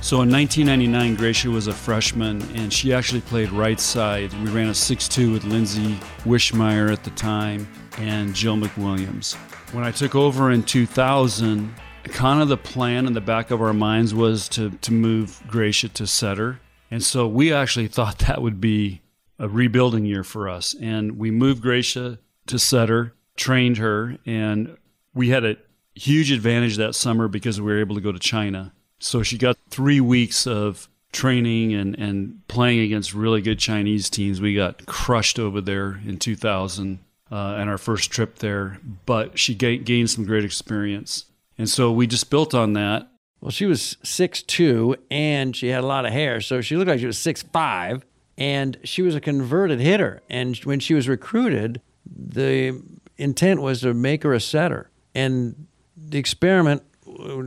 So 0.07 0.21
in 0.21 0.31
1999, 0.31 1.15
Gracia 1.15 1.49
was 1.49 1.67
a 1.67 1.73
freshman, 1.73 2.41
and 2.55 2.71
she 2.71 2.93
actually 2.93 3.19
played 3.19 3.51
right 3.51 3.77
side. 3.77 4.31
We 4.41 4.49
ran 4.51 4.69
a 4.69 4.71
6-2 4.71 5.33
with 5.33 5.43
Lindsay 5.43 5.95
Wishmeyer 6.23 6.89
at 6.89 7.03
the 7.03 7.09
time 7.09 7.67
and 7.97 8.33
Jill 8.33 8.55
McWilliams. 8.55 9.35
When 9.73 9.83
I 9.83 9.91
took 9.91 10.15
over 10.15 10.49
in 10.51 10.63
2000, 10.63 11.75
kind 12.03 12.41
of 12.41 12.47
the 12.47 12.55
plan 12.55 13.05
in 13.05 13.11
the 13.11 13.19
back 13.19 13.51
of 13.51 13.61
our 13.61 13.73
minds 13.73 14.13
was 14.13 14.47
to, 14.47 14.69
to 14.69 14.93
move 14.93 15.43
Gracia 15.45 15.89
to 15.89 16.07
setter. 16.07 16.61
And 16.89 17.03
so 17.03 17.27
we 17.27 17.51
actually 17.51 17.87
thought 17.89 18.19
that 18.19 18.41
would 18.41 18.61
be 18.61 19.01
a 19.37 19.49
rebuilding 19.49 20.05
year 20.05 20.23
for 20.23 20.47
us. 20.47 20.73
And 20.81 21.17
we 21.17 21.31
moved 21.31 21.61
Gracia 21.61 22.17
to 22.45 22.57
setter, 22.57 23.13
trained 23.35 23.75
her, 23.75 24.17
and 24.25 24.77
we 25.13 25.31
had 25.31 25.43
a 25.43 25.57
huge 25.95 26.31
advantage 26.31 26.77
that 26.77 26.95
summer 26.95 27.27
because 27.27 27.59
we 27.59 27.73
were 27.73 27.81
able 27.81 27.95
to 27.95 28.01
go 28.01 28.13
to 28.13 28.19
China. 28.19 28.71
So 28.99 29.23
she 29.23 29.37
got 29.37 29.57
three 29.69 30.01
weeks 30.01 30.47
of 30.47 30.89
training 31.11 31.73
and, 31.73 31.97
and 31.97 32.47
playing 32.47 32.79
against 32.79 33.13
really 33.13 33.41
good 33.41 33.59
Chinese 33.59 34.09
teams. 34.09 34.41
We 34.41 34.55
got 34.55 34.85
crushed 34.85 35.39
over 35.39 35.61
there 35.61 35.99
in 36.05 36.17
2000 36.17 36.99
uh, 37.31 37.35
and 37.35 37.69
our 37.69 37.77
first 37.77 38.11
trip 38.11 38.39
there, 38.39 38.79
but 39.05 39.37
she 39.37 39.53
ga- 39.53 39.77
gained 39.77 40.09
some 40.09 40.25
great 40.25 40.45
experience. 40.45 41.25
And 41.57 41.69
so 41.69 41.91
we 41.91 42.07
just 42.07 42.29
built 42.29 42.53
on 42.53 42.73
that. 42.73 43.07
Well, 43.41 43.51
she 43.51 43.65
was 43.65 43.97
six 44.03 44.41
two, 44.41 44.95
and 45.11 45.55
she 45.55 45.67
had 45.67 45.83
a 45.83 45.87
lot 45.87 46.05
of 46.05 46.11
hair, 46.11 46.41
so 46.41 46.61
she 46.61 46.75
looked 46.75 46.89
like 46.89 46.99
she 46.99 47.05
was 47.05 47.19
six 47.19 47.43
five, 47.43 48.03
and 48.37 48.77
she 48.83 49.01
was 49.01 49.13
a 49.13 49.21
converted 49.21 49.79
hitter. 49.79 50.21
And 50.29 50.55
when 50.59 50.79
she 50.79 50.93
was 50.93 51.07
recruited, 51.07 51.81
the 52.05 52.81
intent 53.17 53.61
was 53.61 53.81
to 53.81 53.93
make 53.93 54.23
her 54.23 54.33
a 54.33 54.39
setter. 54.39 54.89
And 55.13 55.67
the 55.95 56.17
experiment 56.17 56.83
uh, 57.07 57.43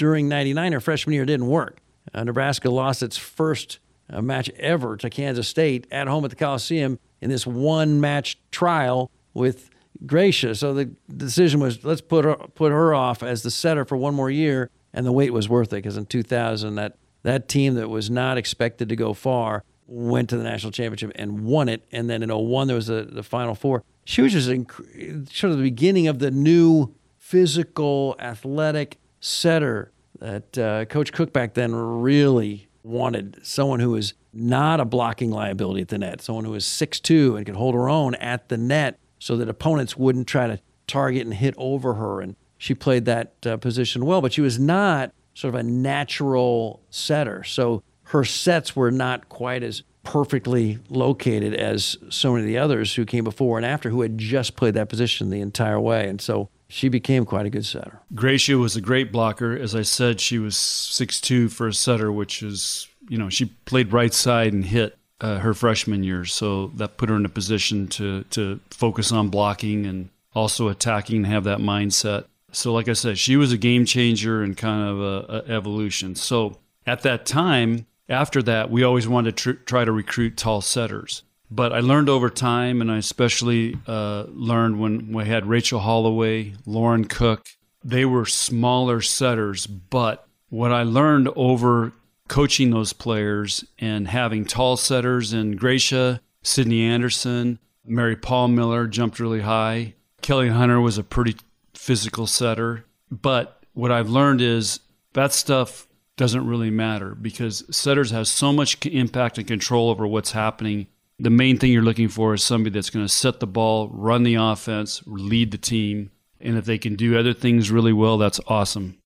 during 0.00 0.30
99, 0.30 0.72
her 0.72 0.80
freshman 0.80 1.12
year, 1.12 1.26
didn't 1.26 1.46
work. 1.46 1.82
Uh, 2.14 2.24
Nebraska 2.24 2.70
lost 2.70 3.02
its 3.02 3.18
first 3.18 3.80
uh, 4.08 4.22
match 4.22 4.48
ever 4.56 4.96
to 4.96 5.10
Kansas 5.10 5.46
State 5.46 5.86
at 5.90 6.08
home 6.08 6.24
at 6.24 6.30
the 6.30 6.36
Coliseum 6.36 6.98
in 7.20 7.28
this 7.28 7.46
one 7.46 8.00
match 8.00 8.38
trial 8.50 9.10
with 9.34 9.68
Gracia. 10.06 10.54
So 10.54 10.72
the 10.72 10.86
decision 11.14 11.60
was 11.60 11.84
let's 11.84 12.00
put 12.00 12.24
her, 12.24 12.34
put 12.34 12.72
her 12.72 12.94
off 12.94 13.22
as 13.22 13.42
the 13.42 13.50
setter 13.50 13.84
for 13.84 13.98
one 13.98 14.14
more 14.14 14.30
year. 14.30 14.70
And 14.94 15.04
the 15.04 15.12
wait 15.12 15.34
was 15.34 15.50
worth 15.50 15.68
it 15.68 15.76
because 15.76 15.98
in 15.98 16.06
2000, 16.06 16.76
that, 16.76 16.96
that 17.22 17.46
team 17.46 17.74
that 17.74 17.90
was 17.90 18.08
not 18.08 18.38
expected 18.38 18.88
to 18.88 18.96
go 18.96 19.12
far 19.12 19.64
went 19.86 20.30
to 20.30 20.38
the 20.38 20.44
national 20.44 20.72
championship 20.72 21.12
and 21.14 21.44
won 21.44 21.68
it. 21.68 21.86
And 21.92 22.08
then 22.08 22.22
in 22.22 22.30
01, 22.30 22.68
there 22.68 22.76
was 22.76 22.86
the, 22.86 23.02
the 23.02 23.22
Final 23.22 23.54
Four. 23.54 23.84
She 24.06 24.22
was 24.22 24.32
just 24.32 24.48
inc- 24.48 25.30
sort 25.30 25.50
of 25.50 25.58
the 25.58 25.62
beginning 25.62 26.08
of 26.08 26.20
the 26.20 26.30
new 26.30 26.94
physical, 27.18 28.16
athletic 28.18 28.99
setter 29.20 29.92
that 30.18 30.58
uh, 30.58 30.84
Coach 30.86 31.12
Cook 31.12 31.32
back 31.32 31.54
then 31.54 31.74
really 31.74 32.68
wanted 32.82 33.38
someone 33.42 33.80
who 33.80 33.90
was 33.90 34.14
not 34.32 34.80
a 34.80 34.84
blocking 34.84 35.30
liability 35.30 35.82
at 35.82 35.88
the 35.88 35.98
net, 35.98 36.20
someone 36.20 36.44
who 36.44 36.52
was 36.52 36.64
6'2 36.64 37.36
and 37.36 37.46
could 37.46 37.56
hold 37.56 37.74
her 37.74 37.88
own 37.88 38.14
at 38.16 38.48
the 38.48 38.56
net 38.56 38.98
so 39.18 39.36
that 39.36 39.48
opponents 39.48 39.96
wouldn't 39.96 40.26
try 40.26 40.46
to 40.46 40.60
target 40.86 41.22
and 41.22 41.34
hit 41.34 41.54
over 41.56 41.94
her. 41.94 42.20
And 42.20 42.36
she 42.58 42.74
played 42.74 43.04
that 43.06 43.34
uh, 43.46 43.56
position 43.56 44.04
well, 44.04 44.20
but 44.20 44.32
she 44.32 44.40
was 44.40 44.58
not 44.58 45.12
sort 45.34 45.54
of 45.54 45.60
a 45.60 45.62
natural 45.62 46.82
setter. 46.90 47.44
So 47.44 47.82
her 48.04 48.24
sets 48.24 48.74
were 48.74 48.90
not 48.90 49.28
quite 49.28 49.62
as 49.62 49.82
perfectly 50.02 50.78
located 50.88 51.54
as 51.54 51.96
so 52.08 52.32
many 52.32 52.44
of 52.44 52.46
the 52.48 52.58
others 52.58 52.94
who 52.94 53.04
came 53.04 53.24
before 53.24 53.58
and 53.58 53.66
after 53.66 53.90
who 53.90 54.00
had 54.00 54.18
just 54.18 54.56
played 54.56 54.74
that 54.74 54.88
position 54.88 55.30
the 55.30 55.40
entire 55.40 55.78
way. 55.78 56.08
And 56.08 56.20
so 56.20 56.48
she 56.70 56.88
became 56.88 57.26
quite 57.26 57.46
a 57.46 57.50
good 57.50 57.66
setter. 57.66 58.00
Gracia 58.14 58.56
was 58.56 58.76
a 58.76 58.80
great 58.80 59.10
blocker. 59.10 59.56
As 59.56 59.74
I 59.74 59.82
said, 59.82 60.20
she 60.20 60.38
was 60.38 60.54
6'2 60.54 61.50
for 61.50 61.66
a 61.66 61.74
setter, 61.74 62.12
which 62.12 62.42
is, 62.42 62.86
you 63.08 63.18
know, 63.18 63.28
she 63.28 63.46
played 63.64 63.92
right 63.92 64.14
side 64.14 64.52
and 64.52 64.64
hit 64.64 64.96
uh, 65.20 65.40
her 65.40 65.52
freshman 65.52 66.04
year. 66.04 66.24
So 66.24 66.68
that 66.76 66.96
put 66.96 67.08
her 67.08 67.16
in 67.16 67.24
a 67.24 67.30
position 67.30 67.88
to, 67.88 68.22
to 68.30 68.60
focus 68.70 69.10
on 69.10 69.28
blocking 69.28 69.84
and 69.84 70.10
also 70.34 70.68
attacking 70.68 71.16
and 71.16 71.26
have 71.26 71.44
that 71.44 71.58
mindset. 71.58 72.26
So, 72.52 72.72
like 72.72 72.88
I 72.88 72.94
said, 72.94 73.18
she 73.18 73.36
was 73.36 73.52
a 73.52 73.58
game 73.58 73.84
changer 73.84 74.42
and 74.42 74.56
kind 74.56 74.88
of 74.88 75.00
a, 75.00 75.42
a 75.48 75.52
evolution. 75.52 76.14
So, 76.14 76.58
at 76.86 77.02
that 77.02 77.26
time, 77.26 77.86
after 78.08 78.42
that, 78.42 78.70
we 78.70 78.82
always 78.82 79.06
wanted 79.06 79.36
to 79.36 79.54
tr- 79.54 79.62
try 79.64 79.84
to 79.84 79.92
recruit 79.92 80.36
tall 80.36 80.60
setters. 80.60 81.22
But 81.50 81.72
I 81.72 81.80
learned 81.80 82.08
over 82.08 82.30
time, 82.30 82.80
and 82.80 82.90
I 82.90 82.98
especially 82.98 83.76
uh, 83.86 84.24
learned 84.28 84.78
when 84.78 85.12
we 85.12 85.24
had 85.24 85.46
Rachel 85.46 85.80
Holloway, 85.80 86.54
Lauren 86.64 87.06
Cook. 87.06 87.46
They 87.82 88.04
were 88.04 88.26
smaller 88.26 89.00
setters, 89.00 89.66
but 89.66 90.26
what 90.48 90.72
I 90.72 90.82
learned 90.82 91.28
over 91.34 91.92
coaching 92.28 92.70
those 92.70 92.92
players 92.92 93.64
and 93.78 94.06
having 94.06 94.44
tall 94.44 94.76
setters 94.76 95.32
in 95.32 95.56
Gracia, 95.56 96.20
Sydney 96.42 96.82
Anderson, 96.82 97.58
Mary 97.84 98.14
Paul 98.14 98.48
Miller 98.48 98.86
jumped 98.86 99.18
really 99.18 99.40
high. 99.40 99.94
Kelly 100.22 100.48
Hunter 100.48 100.80
was 100.80 100.98
a 100.98 101.02
pretty 101.02 101.36
physical 101.74 102.26
setter. 102.26 102.84
But 103.10 103.64
what 103.72 103.90
I've 103.90 104.08
learned 104.08 104.40
is 104.40 104.80
that 105.14 105.32
stuff 105.32 105.88
doesn't 106.16 106.46
really 106.46 106.70
matter 106.70 107.14
because 107.14 107.64
setters 107.74 108.10
have 108.10 108.28
so 108.28 108.52
much 108.52 108.84
impact 108.86 109.38
and 109.38 109.46
control 109.46 109.90
over 109.90 110.06
what's 110.06 110.32
happening. 110.32 110.86
The 111.20 111.28
main 111.28 111.58
thing 111.58 111.70
you're 111.70 111.82
looking 111.82 112.08
for 112.08 112.32
is 112.32 112.42
somebody 112.42 112.72
that's 112.72 112.88
going 112.88 113.04
to 113.04 113.12
set 113.12 113.40
the 113.40 113.46
ball, 113.46 113.90
run 113.92 114.22
the 114.22 114.36
offense, 114.36 115.02
lead 115.04 115.50
the 115.50 115.58
team. 115.58 116.12
And 116.40 116.56
if 116.56 116.64
they 116.64 116.78
can 116.78 116.94
do 116.94 117.18
other 117.18 117.34
things 117.34 117.70
really 117.70 117.92
well, 117.92 118.16
that's 118.16 118.40
awesome. 118.46 118.96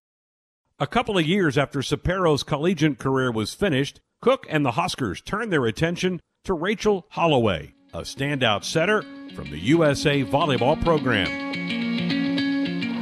A 0.78 0.86
couple 0.86 1.18
of 1.18 1.26
years 1.26 1.58
after 1.58 1.82
Cepero's 1.82 2.44
collegiate 2.44 3.00
career 3.00 3.32
was 3.32 3.52
finished, 3.52 4.00
Cook 4.22 4.46
and 4.48 4.64
the 4.64 4.70
Huskers 4.72 5.20
turned 5.22 5.52
their 5.52 5.66
attention 5.66 6.20
to 6.44 6.54
Rachel 6.54 7.04
Holloway, 7.10 7.74
a 7.92 8.02
standout 8.02 8.62
setter 8.62 9.02
from 9.34 9.50
the 9.50 9.58
USA 9.58 10.22
volleyball 10.22 10.80
program. 10.84 11.26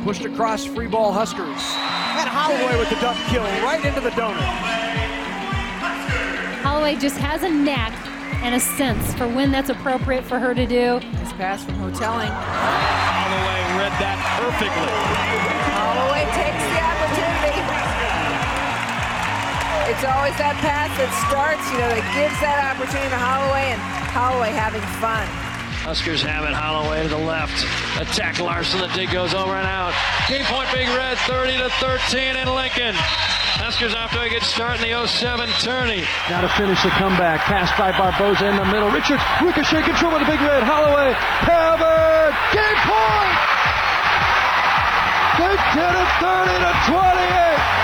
Pushed 0.05 0.25
across 0.25 0.65
free 0.65 0.89
ball 0.89 1.13
Huskers. 1.13 1.49
And 1.49 2.31
Holloway 2.31 2.79
with 2.79 2.89
the 2.89 2.97
duck 2.97 3.19
kill 3.29 3.43
right 3.43 3.85
into 3.85 4.01
the 4.01 4.09
donut. 4.11 4.41
Holloway 6.63 6.97
just 6.97 7.19
has 7.19 7.43
a 7.43 7.51
knack 7.51 7.93
and 8.43 8.55
a 8.55 8.61
sense 8.61 9.15
for 9.15 9.29
when 9.29 9.51
that's 9.51 9.71
appropriate 9.71 10.25
for 10.25 10.39
her 10.39 10.53
to 10.53 10.67
do. 10.67 10.99
Nice 11.15 11.33
pass 11.35 11.65
from 11.65 11.75
Houghtelling. 11.79 12.27
Holloway 12.29 13.63
read 13.79 13.95
that 14.03 14.19
perfectly. 14.43 14.91
Holloway 15.79 16.27
takes 16.35 16.63
the 16.75 16.83
opportunity. 16.83 17.63
It's 19.95 20.05
always 20.07 20.35
that 20.43 20.59
pass 20.59 20.91
that 20.99 21.11
starts, 21.31 21.63
you 21.71 21.79
know, 21.79 21.91
that 21.91 22.07
gives 22.19 22.35
that 22.43 22.59
opportunity 22.75 23.11
to 23.11 23.19
Holloway, 23.19 23.77
and 23.77 23.81
Holloway 24.11 24.51
having 24.51 24.83
fun. 24.99 25.52
Huskers 25.83 26.23
have 26.23 26.45
it. 26.47 26.55
Holloway 26.55 27.03
to 27.03 27.09
the 27.11 27.19
left. 27.19 27.59
Attack 27.99 28.39
Larson. 28.39 28.81
The 28.81 28.87
dig 28.95 29.11
goes 29.11 29.35
over 29.35 29.59
and 29.59 29.67
out. 29.67 29.91
Game 30.31 30.47
point 30.47 30.71
Big 30.71 30.87
Red 30.95 31.19
30 31.27 31.59
to 31.59 31.69
13 31.83 32.39
in 32.39 32.47
Lincoln. 32.47 32.95
Huskers 33.59 33.95
off 33.95 34.15
to 34.15 34.23
a 34.23 34.31
good 34.31 34.47
start 34.47 34.79
in 34.79 34.87
the 34.87 34.95
07 34.95 35.51
tourney. 35.59 36.07
Now 36.31 36.41
to 36.41 36.49
finish 36.55 36.79
the 36.87 36.95
comeback. 37.03 37.43
Pass 37.51 37.75
by 37.75 37.91
Barboza 37.99 38.47
in 38.47 38.57
the 38.57 38.65
middle. 38.71 38.95
Richards, 38.95 39.23
ricochet 39.43 39.83
control 39.83 40.15
with 40.15 40.23
the 40.23 40.31
Big 40.31 40.39
Red. 40.39 40.63
Holloway, 40.63 41.19
Pavan, 41.43 42.31
game 42.55 42.79
point! 42.87 43.39
They 45.43 45.55
did 45.75 45.95
it 45.99 46.11
30 46.23 46.63
to 46.63 46.73
28. 46.95 47.82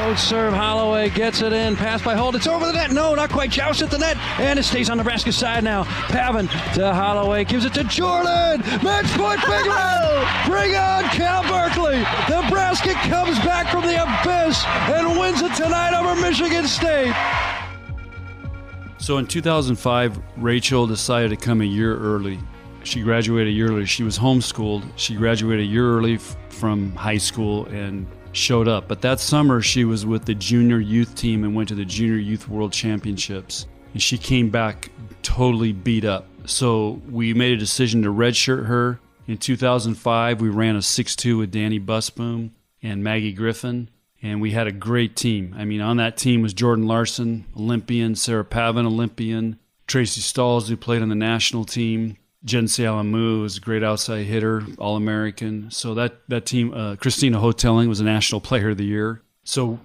Float 0.00 0.18
serve, 0.18 0.54
Holloway 0.54 1.10
gets 1.10 1.42
it 1.42 1.52
in. 1.52 1.76
Pass 1.76 2.00
by 2.00 2.14
Holt. 2.14 2.34
It's 2.34 2.46
over 2.46 2.64
the 2.64 2.72
net. 2.72 2.90
No, 2.90 3.14
not 3.14 3.28
quite. 3.30 3.50
Joust 3.50 3.82
at 3.82 3.90
the 3.90 3.98
net. 3.98 4.16
And 4.40 4.58
it 4.58 4.62
stays 4.62 4.88
on 4.88 4.96
Nebraska's 4.96 5.36
side 5.36 5.62
now. 5.62 5.84
Pavan 6.08 6.48
to 6.74 6.94
Holloway. 6.94 7.44
Gives 7.44 7.66
it 7.66 7.74
to 7.74 7.84
Jordan. 7.84 8.60
Match 8.82 9.06
point, 9.12 9.40
Big 9.42 9.66
Red. 9.66 10.46
Bring 10.46 10.74
on 10.74 11.04
Cal 11.10 11.42
Berkeley. 11.42 11.98
Nebraska 12.30 12.94
comes 13.10 13.38
back 13.40 13.70
from 13.70 13.82
the 13.82 14.02
abyss 14.02 14.64
and 14.66 15.20
wins 15.20 15.42
it 15.42 15.54
tonight 15.54 15.92
over 15.92 16.18
Michigan 16.18 16.66
State. 16.66 17.14
So 18.96 19.18
in 19.18 19.26
2005, 19.26 20.18
Rachel 20.38 20.86
decided 20.86 21.28
to 21.28 21.36
come 21.36 21.60
a 21.60 21.64
year 21.64 21.94
early. 21.98 22.38
She 22.84 23.02
graduated 23.02 23.48
a 23.48 23.54
year 23.54 23.68
early. 23.68 23.84
She 23.84 24.02
was 24.02 24.18
homeschooled. 24.18 24.82
She 24.96 25.14
graduated 25.14 25.66
a 25.66 25.68
year 25.68 25.86
early 25.94 26.14
f- 26.14 26.36
from 26.48 26.92
high 26.96 27.18
school 27.18 27.66
and 27.66 28.06
showed 28.32 28.68
up. 28.68 28.88
But 28.88 29.02
that 29.02 29.20
summer, 29.20 29.60
she 29.60 29.84
was 29.84 30.06
with 30.06 30.24
the 30.24 30.34
junior 30.34 30.78
youth 30.78 31.14
team 31.14 31.44
and 31.44 31.54
went 31.54 31.68
to 31.70 31.74
the 31.74 31.84
Junior 31.84 32.16
Youth 32.16 32.48
World 32.48 32.72
Championships. 32.72 33.66
And 33.92 34.02
she 34.02 34.18
came 34.18 34.50
back 34.50 34.90
totally 35.22 35.72
beat 35.72 36.04
up. 36.04 36.26
So 36.46 37.00
we 37.10 37.34
made 37.34 37.52
a 37.52 37.56
decision 37.56 38.02
to 38.02 38.08
redshirt 38.08 38.66
her. 38.66 39.00
In 39.26 39.38
2005, 39.38 40.40
we 40.40 40.48
ran 40.48 40.76
a 40.76 40.80
6-2 40.80 41.38
with 41.38 41.52
Dani 41.52 41.84
Busboom 41.84 42.50
and 42.82 43.04
Maggie 43.04 43.32
Griffin, 43.32 43.90
and 44.22 44.40
we 44.40 44.50
had 44.50 44.66
a 44.66 44.72
great 44.72 45.14
team. 45.14 45.54
I 45.56 45.64
mean, 45.64 45.80
on 45.80 45.98
that 45.98 46.16
team 46.16 46.42
was 46.42 46.54
Jordan 46.54 46.86
Larson, 46.86 47.44
Olympian, 47.56 48.14
Sarah 48.14 48.44
Pavan, 48.44 48.86
Olympian, 48.86 49.58
Tracy 49.86 50.20
Stalls, 50.20 50.68
who 50.68 50.76
played 50.76 51.02
on 51.02 51.10
the 51.10 51.14
national 51.14 51.64
team, 51.64 52.16
Jen 52.44 52.64
Saleaumua 52.64 53.42
was 53.42 53.58
a 53.58 53.60
great 53.60 53.82
outside 53.82 54.24
hitter, 54.24 54.64
All 54.78 54.96
American. 54.96 55.70
So 55.70 55.94
that 55.94 56.28
that 56.28 56.46
team, 56.46 56.72
uh, 56.72 56.96
Christina 56.96 57.38
Houghtelling 57.38 57.88
was 57.88 58.00
a 58.00 58.04
National 58.04 58.40
Player 58.40 58.70
of 58.70 58.78
the 58.78 58.84
Year. 58.84 59.22
So 59.44 59.80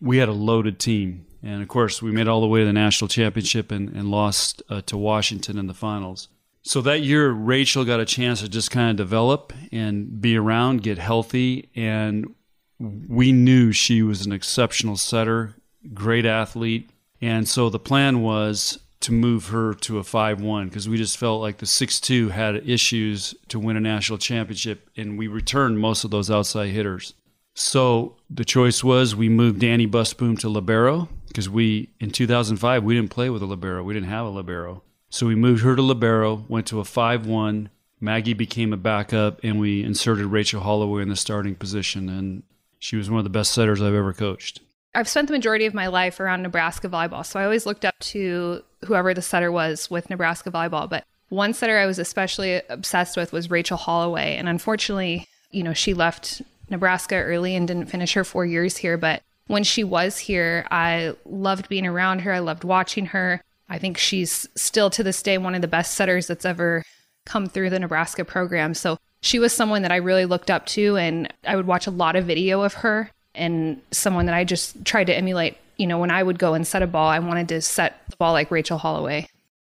we 0.00 0.18
had 0.18 0.28
a 0.28 0.32
loaded 0.32 0.78
team, 0.78 1.26
and 1.42 1.62
of 1.62 1.68
course, 1.68 2.02
we 2.02 2.12
made 2.12 2.28
all 2.28 2.40
the 2.40 2.46
way 2.46 2.60
to 2.60 2.66
the 2.66 2.72
national 2.72 3.08
championship 3.08 3.72
and, 3.72 3.88
and 3.88 4.10
lost 4.10 4.62
uh, 4.68 4.82
to 4.82 4.96
Washington 4.96 5.58
in 5.58 5.66
the 5.66 5.74
finals. 5.74 6.28
So 6.62 6.80
that 6.82 7.02
year, 7.02 7.30
Rachel 7.30 7.84
got 7.84 8.00
a 8.00 8.04
chance 8.04 8.40
to 8.40 8.48
just 8.48 8.72
kind 8.72 8.90
of 8.90 8.96
develop 8.96 9.52
and 9.70 10.20
be 10.20 10.36
around, 10.36 10.82
get 10.82 10.98
healthy, 10.98 11.70
and 11.76 12.34
we 12.78 13.32
knew 13.32 13.72
she 13.72 14.02
was 14.02 14.26
an 14.26 14.32
exceptional 14.32 14.96
setter, 14.96 15.54
great 15.94 16.26
athlete. 16.26 16.90
And 17.20 17.48
so 17.48 17.70
the 17.70 17.78
plan 17.78 18.20
was 18.20 18.78
to 19.06 19.12
move 19.12 19.48
her 19.48 19.72
to 19.72 19.98
a 19.98 20.04
5 20.04 20.40
1 20.40 20.68
because 20.68 20.88
we 20.88 20.96
just 20.96 21.16
felt 21.16 21.40
like 21.40 21.58
the 21.58 21.66
6 21.66 22.00
2 22.00 22.30
had 22.30 22.68
issues 22.68 23.36
to 23.46 23.58
win 23.60 23.76
a 23.76 23.80
national 23.80 24.18
championship, 24.18 24.90
and 24.96 25.16
we 25.16 25.28
returned 25.28 25.78
most 25.78 26.02
of 26.02 26.10
those 26.10 26.28
outside 26.28 26.70
hitters. 26.70 27.14
So 27.54 28.16
the 28.28 28.44
choice 28.44 28.82
was 28.82 29.14
we 29.14 29.28
moved 29.28 29.62
Dani 29.62 29.88
Busboom 29.88 30.36
to 30.40 30.48
Libero 30.48 31.08
because 31.28 31.48
we, 31.48 31.90
in 32.00 32.10
2005, 32.10 32.82
we 32.82 32.96
didn't 32.96 33.12
play 33.12 33.30
with 33.30 33.42
a 33.42 33.46
Libero. 33.46 33.84
We 33.84 33.94
didn't 33.94 34.08
have 34.08 34.26
a 34.26 34.30
Libero. 34.30 34.82
So 35.08 35.26
we 35.26 35.36
moved 35.36 35.62
her 35.62 35.76
to 35.76 35.82
Libero, 35.82 36.44
went 36.48 36.66
to 36.66 36.80
a 36.80 36.84
5 36.84 37.26
1. 37.26 37.70
Maggie 38.00 38.34
became 38.34 38.72
a 38.72 38.76
backup, 38.76 39.38
and 39.44 39.60
we 39.60 39.84
inserted 39.84 40.26
Rachel 40.26 40.62
Holloway 40.62 41.02
in 41.02 41.10
the 41.10 41.16
starting 41.16 41.54
position. 41.54 42.08
And 42.08 42.42
she 42.80 42.96
was 42.96 43.08
one 43.08 43.18
of 43.18 43.24
the 43.24 43.30
best 43.30 43.52
setters 43.52 43.80
I've 43.80 43.94
ever 43.94 44.12
coached. 44.12 44.62
I've 44.96 45.08
spent 45.08 45.28
the 45.28 45.32
majority 45.32 45.66
of 45.66 45.74
my 45.74 45.86
life 45.86 46.18
around 46.18 46.42
Nebraska 46.42 46.88
volleyball, 46.88 47.24
so 47.24 47.38
I 47.38 47.44
always 47.44 47.66
looked 47.66 47.84
up 47.84 47.94
to 48.00 48.62
whoever 48.84 49.14
the 49.14 49.22
setter 49.22 49.50
was 49.50 49.90
with 49.90 50.10
Nebraska 50.10 50.50
volleyball. 50.50 50.88
But 50.88 51.04
one 51.28 51.54
setter 51.54 51.78
I 51.78 51.86
was 51.86 51.98
especially 51.98 52.62
obsessed 52.68 53.16
with 53.16 53.32
was 53.32 53.50
Rachel 53.50 53.76
Holloway, 53.76 54.36
and 54.36 54.48
unfortunately, 54.48 55.26
you 55.50 55.62
know, 55.62 55.72
she 55.72 55.94
left 55.94 56.42
Nebraska 56.70 57.16
early 57.16 57.56
and 57.56 57.66
didn't 57.66 57.86
finish 57.86 58.14
her 58.14 58.24
four 58.24 58.44
years 58.44 58.76
here. 58.76 58.96
But 58.96 59.22
when 59.46 59.64
she 59.64 59.84
was 59.84 60.18
here, 60.18 60.66
I 60.70 61.14
loved 61.24 61.68
being 61.68 61.86
around 61.86 62.20
her. 62.20 62.32
I 62.32 62.40
loved 62.40 62.64
watching 62.64 63.06
her. 63.06 63.40
I 63.68 63.78
think 63.78 63.98
she's 63.98 64.48
still 64.54 64.90
to 64.90 65.02
this 65.02 65.22
day 65.22 65.38
one 65.38 65.54
of 65.54 65.62
the 65.62 65.68
best 65.68 65.94
setters 65.94 66.26
that's 66.26 66.44
ever 66.44 66.84
come 67.24 67.46
through 67.48 67.70
the 67.70 67.80
Nebraska 67.80 68.24
program. 68.24 68.74
So 68.74 68.98
she 69.20 69.38
was 69.38 69.52
someone 69.52 69.82
that 69.82 69.92
I 69.92 69.96
really 69.96 70.26
looked 70.26 70.50
up 70.50 70.66
to, 70.66 70.96
and 70.96 71.32
I 71.46 71.56
would 71.56 71.66
watch 71.66 71.86
a 71.86 71.92
lot 71.92 72.16
of 72.16 72.24
video 72.24 72.62
of 72.62 72.74
her 72.74 73.10
and 73.34 73.80
someone 73.90 74.26
that 74.26 74.34
I 74.34 74.44
just 74.44 74.84
tried 74.84 75.08
to 75.08 75.16
emulate. 75.16 75.56
You 75.76 75.86
know, 75.86 75.98
when 75.98 76.10
I 76.10 76.22
would 76.22 76.38
go 76.38 76.54
and 76.54 76.66
set 76.66 76.82
a 76.82 76.86
ball, 76.86 77.08
I 77.08 77.18
wanted 77.18 77.48
to 77.50 77.60
set 77.60 78.00
the 78.08 78.16
ball 78.16 78.32
like 78.32 78.50
Rachel 78.50 78.78
Holloway. 78.78 79.28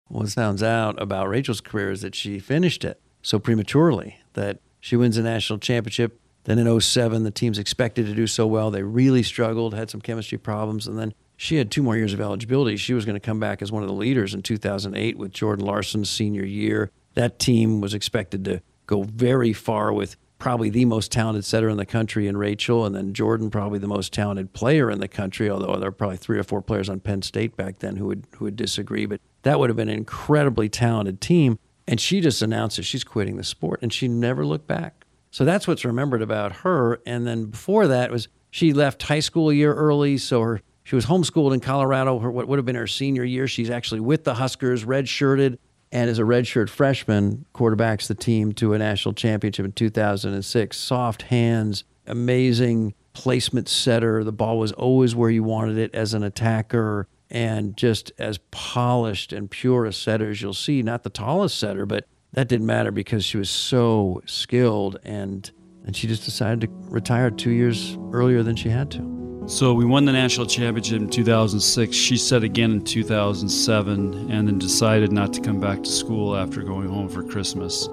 What 0.09 0.29
sounds 0.29 0.63
out 0.63 1.01
about 1.01 1.29
Rachel's 1.29 1.61
career 1.61 1.91
is 1.91 2.03
that 2.03 2.15
she 2.15 2.39
finished 2.39 2.85
it 2.85 3.01
so 3.23 3.39
prematurely 3.39 4.19
that 4.35 4.59
she 4.81 4.97
wins 4.97 5.17
a 5.17 5.23
national 5.23 5.59
championship. 5.59 6.21
Then 6.45 6.59
in 6.59 6.81
07, 6.81 7.23
the 7.23 7.31
team's 7.31 7.59
expected 7.59 8.07
to 8.07 8.15
do 8.15 8.27
so 8.27 8.47
well. 8.47 8.71
They 8.71 8.83
really 8.83 9.23
struggled, 9.23 9.75
had 9.75 9.91
some 9.91 10.01
chemistry 10.01 10.39
problems, 10.39 10.89
and 10.89 10.99
then 10.99 11.15
she 11.37 11.57
had 11.57 11.71
two 11.71 11.83
more 11.83 11.97
years 11.97 12.13
of 12.13 12.21
eligibility. 12.21 12.77
She 12.77 12.95
was 12.95 13.05
going 13.05 13.15
to 13.15 13.21
come 13.21 13.41
back 13.41 13.63
as 13.63 13.71
one 13.71 13.83
of 13.83 13.89
the 13.89 13.95
leaders 13.95 14.35
in 14.35 14.43
2008 14.43 15.17
with 15.17 15.33
Jordan 15.33 15.65
Larson's 15.65 16.11
senior 16.11 16.45
year. 16.45 16.91
That 17.15 17.39
team 17.39 17.81
was 17.81 17.95
expected 17.95 18.45
to 18.47 18.61
go 18.87 19.05
very 19.05 19.53
far 19.53 19.93
with 19.93 20.17
probably 20.43 20.71
the 20.71 20.85
most 20.85 21.13
talented 21.13 21.45
setter 21.45 21.69
in 21.69 21.77
the 21.77 21.87
country 21.87 22.27
in 22.27 22.37
Rachel, 22.37 22.85
and 22.85 22.97
then 22.97 23.15
Jordan, 23.15 23.49
probably 23.49 23.79
the 23.79 23.87
most 23.87 24.13
talented 24.13 24.53
player 24.53 24.91
in 24.91 24.99
the 24.99 25.07
country. 25.07 25.49
Although 25.49 25.77
there 25.77 25.89
were 25.89 25.93
probably 25.93 26.17
three 26.17 26.37
or 26.37 26.43
four 26.43 26.61
players 26.61 26.89
on 26.89 26.99
Penn 26.99 27.23
State 27.23 27.57
back 27.57 27.79
then 27.79 27.95
who 27.95 28.07
would 28.07 28.27
who 28.35 28.47
would 28.47 28.57
disagree, 28.57 29.07
but 29.07 29.21
that 29.43 29.61
would 29.61 29.71
have 29.71 29.77
been 29.77 29.89
an 29.89 29.97
incredibly 29.97 30.69
talented 30.69 31.21
team. 31.21 31.61
And 31.87 32.01
she 32.01 32.21
just 32.21 32.43
announced 32.43 32.77
that 32.77 32.83
she's 32.83 33.05
quitting 33.05 33.37
the 33.37 33.45
sport, 33.45 33.79
and 33.83 33.93
she 33.93 34.09
never 34.09 34.45
looked 34.45 34.67
back. 34.67 35.07
So 35.31 35.45
that's 35.45 35.69
what's 35.69 35.85
remembered 35.85 36.23
about 36.23 36.53
her. 36.57 37.01
And 37.07 37.25
then 37.25 37.45
before 37.47 37.87
that 37.87 38.11
was 38.11 38.27
she 38.51 38.73
left 38.73 39.05
high 39.05 39.21
school 39.21 39.49
a 39.49 39.55
year 39.55 39.73
early, 39.73 40.19
so 40.19 40.41
her 40.41 40.61
she 40.83 40.97
was 40.97 41.07
homeschooled 41.07 41.55
in 41.55 41.61
Colorado. 41.61 42.19
Her 42.19 42.33
what 42.33 42.49
would 42.49 42.59
have 42.59 42.67
been 42.67 42.75
her 42.75 42.89
senior 42.89 43.23
year, 43.23 43.47
she's 43.47 43.71
actually 43.71 44.01
with 44.01 44.25
the 44.25 44.35
Huskers, 44.35 44.85
redshirted 44.85 45.59
and 45.93 46.09
as 46.09 46.19
a 46.19 46.23
redshirt 46.23 46.71
freshman, 46.71 47.45
quarterbacks 47.55 48.09
the 48.09 48.15
team 48.15 48.53
to 48.55 48.73
a 48.73 48.79
national 48.79 49.13
championship 49.13 49.67
in 49.67 49.73
2006. 49.73 50.77
Soft 50.77 51.23
hands, 51.23 51.85
amazing 52.07 52.95
placement 53.13 53.69
setter. 53.69 54.25
The 54.25 54.33
ball 54.33 54.59
was 54.59 54.73
always 54.73 55.15
where 55.15 55.29
you 55.29 55.43
wanted 55.43 55.77
it 55.77 55.95
as 55.95 56.15
an 56.15 56.23
attacker, 56.23 57.09
and 57.31 57.77
just 57.77 58.11
as 58.19 58.39
polished 58.51 59.33
and 59.33 59.51
pure 59.51 59.85
a 59.85 59.93
setter 59.93 60.31
as 60.31 60.41
you'll 60.41 60.55
see. 60.55 60.83
Not 60.83 61.03
the 61.03 61.11
tallest 61.11 61.59
setter, 61.59 61.85
but 61.85 62.07
that 62.33 62.49
didn't 62.49 62.67
matter 62.67 62.91
because 62.91 63.25
she 63.25 63.37
was 63.37 63.51
so 63.51 64.23
skilled 64.27 64.99
and 65.05 65.51
and 65.85 65.97
she 65.97 66.07
just 66.07 66.25
decided 66.25 66.61
to 66.61 66.69
retire 66.89 67.29
two 67.29 67.51
years 67.51 67.99
earlier 68.13 68.45
than 68.45 68.55
she 68.55 68.69
had 68.69 68.89
to. 68.93 69.22
So 69.47 69.75
we 69.75 69.85
won 69.85 70.05
the 70.05 70.13
national 70.13 70.47
championship 70.47 71.01
in 71.01 71.09
2006. 71.09 71.97
She 71.97 72.17
said 72.17 72.45
again 72.45 72.71
in 72.71 72.85
2007, 72.85 74.31
and 74.31 74.47
then 74.47 74.59
decided 74.59 75.11
not 75.11 75.33
to 75.33 75.41
come 75.41 75.59
back 75.59 75.83
to 75.83 75.91
school 75.91 76.37
after 76.37 76.63
going 76.63 76.89
home 76.89 77.09
for 77.09 77.25
Christmas. 77.25 77.89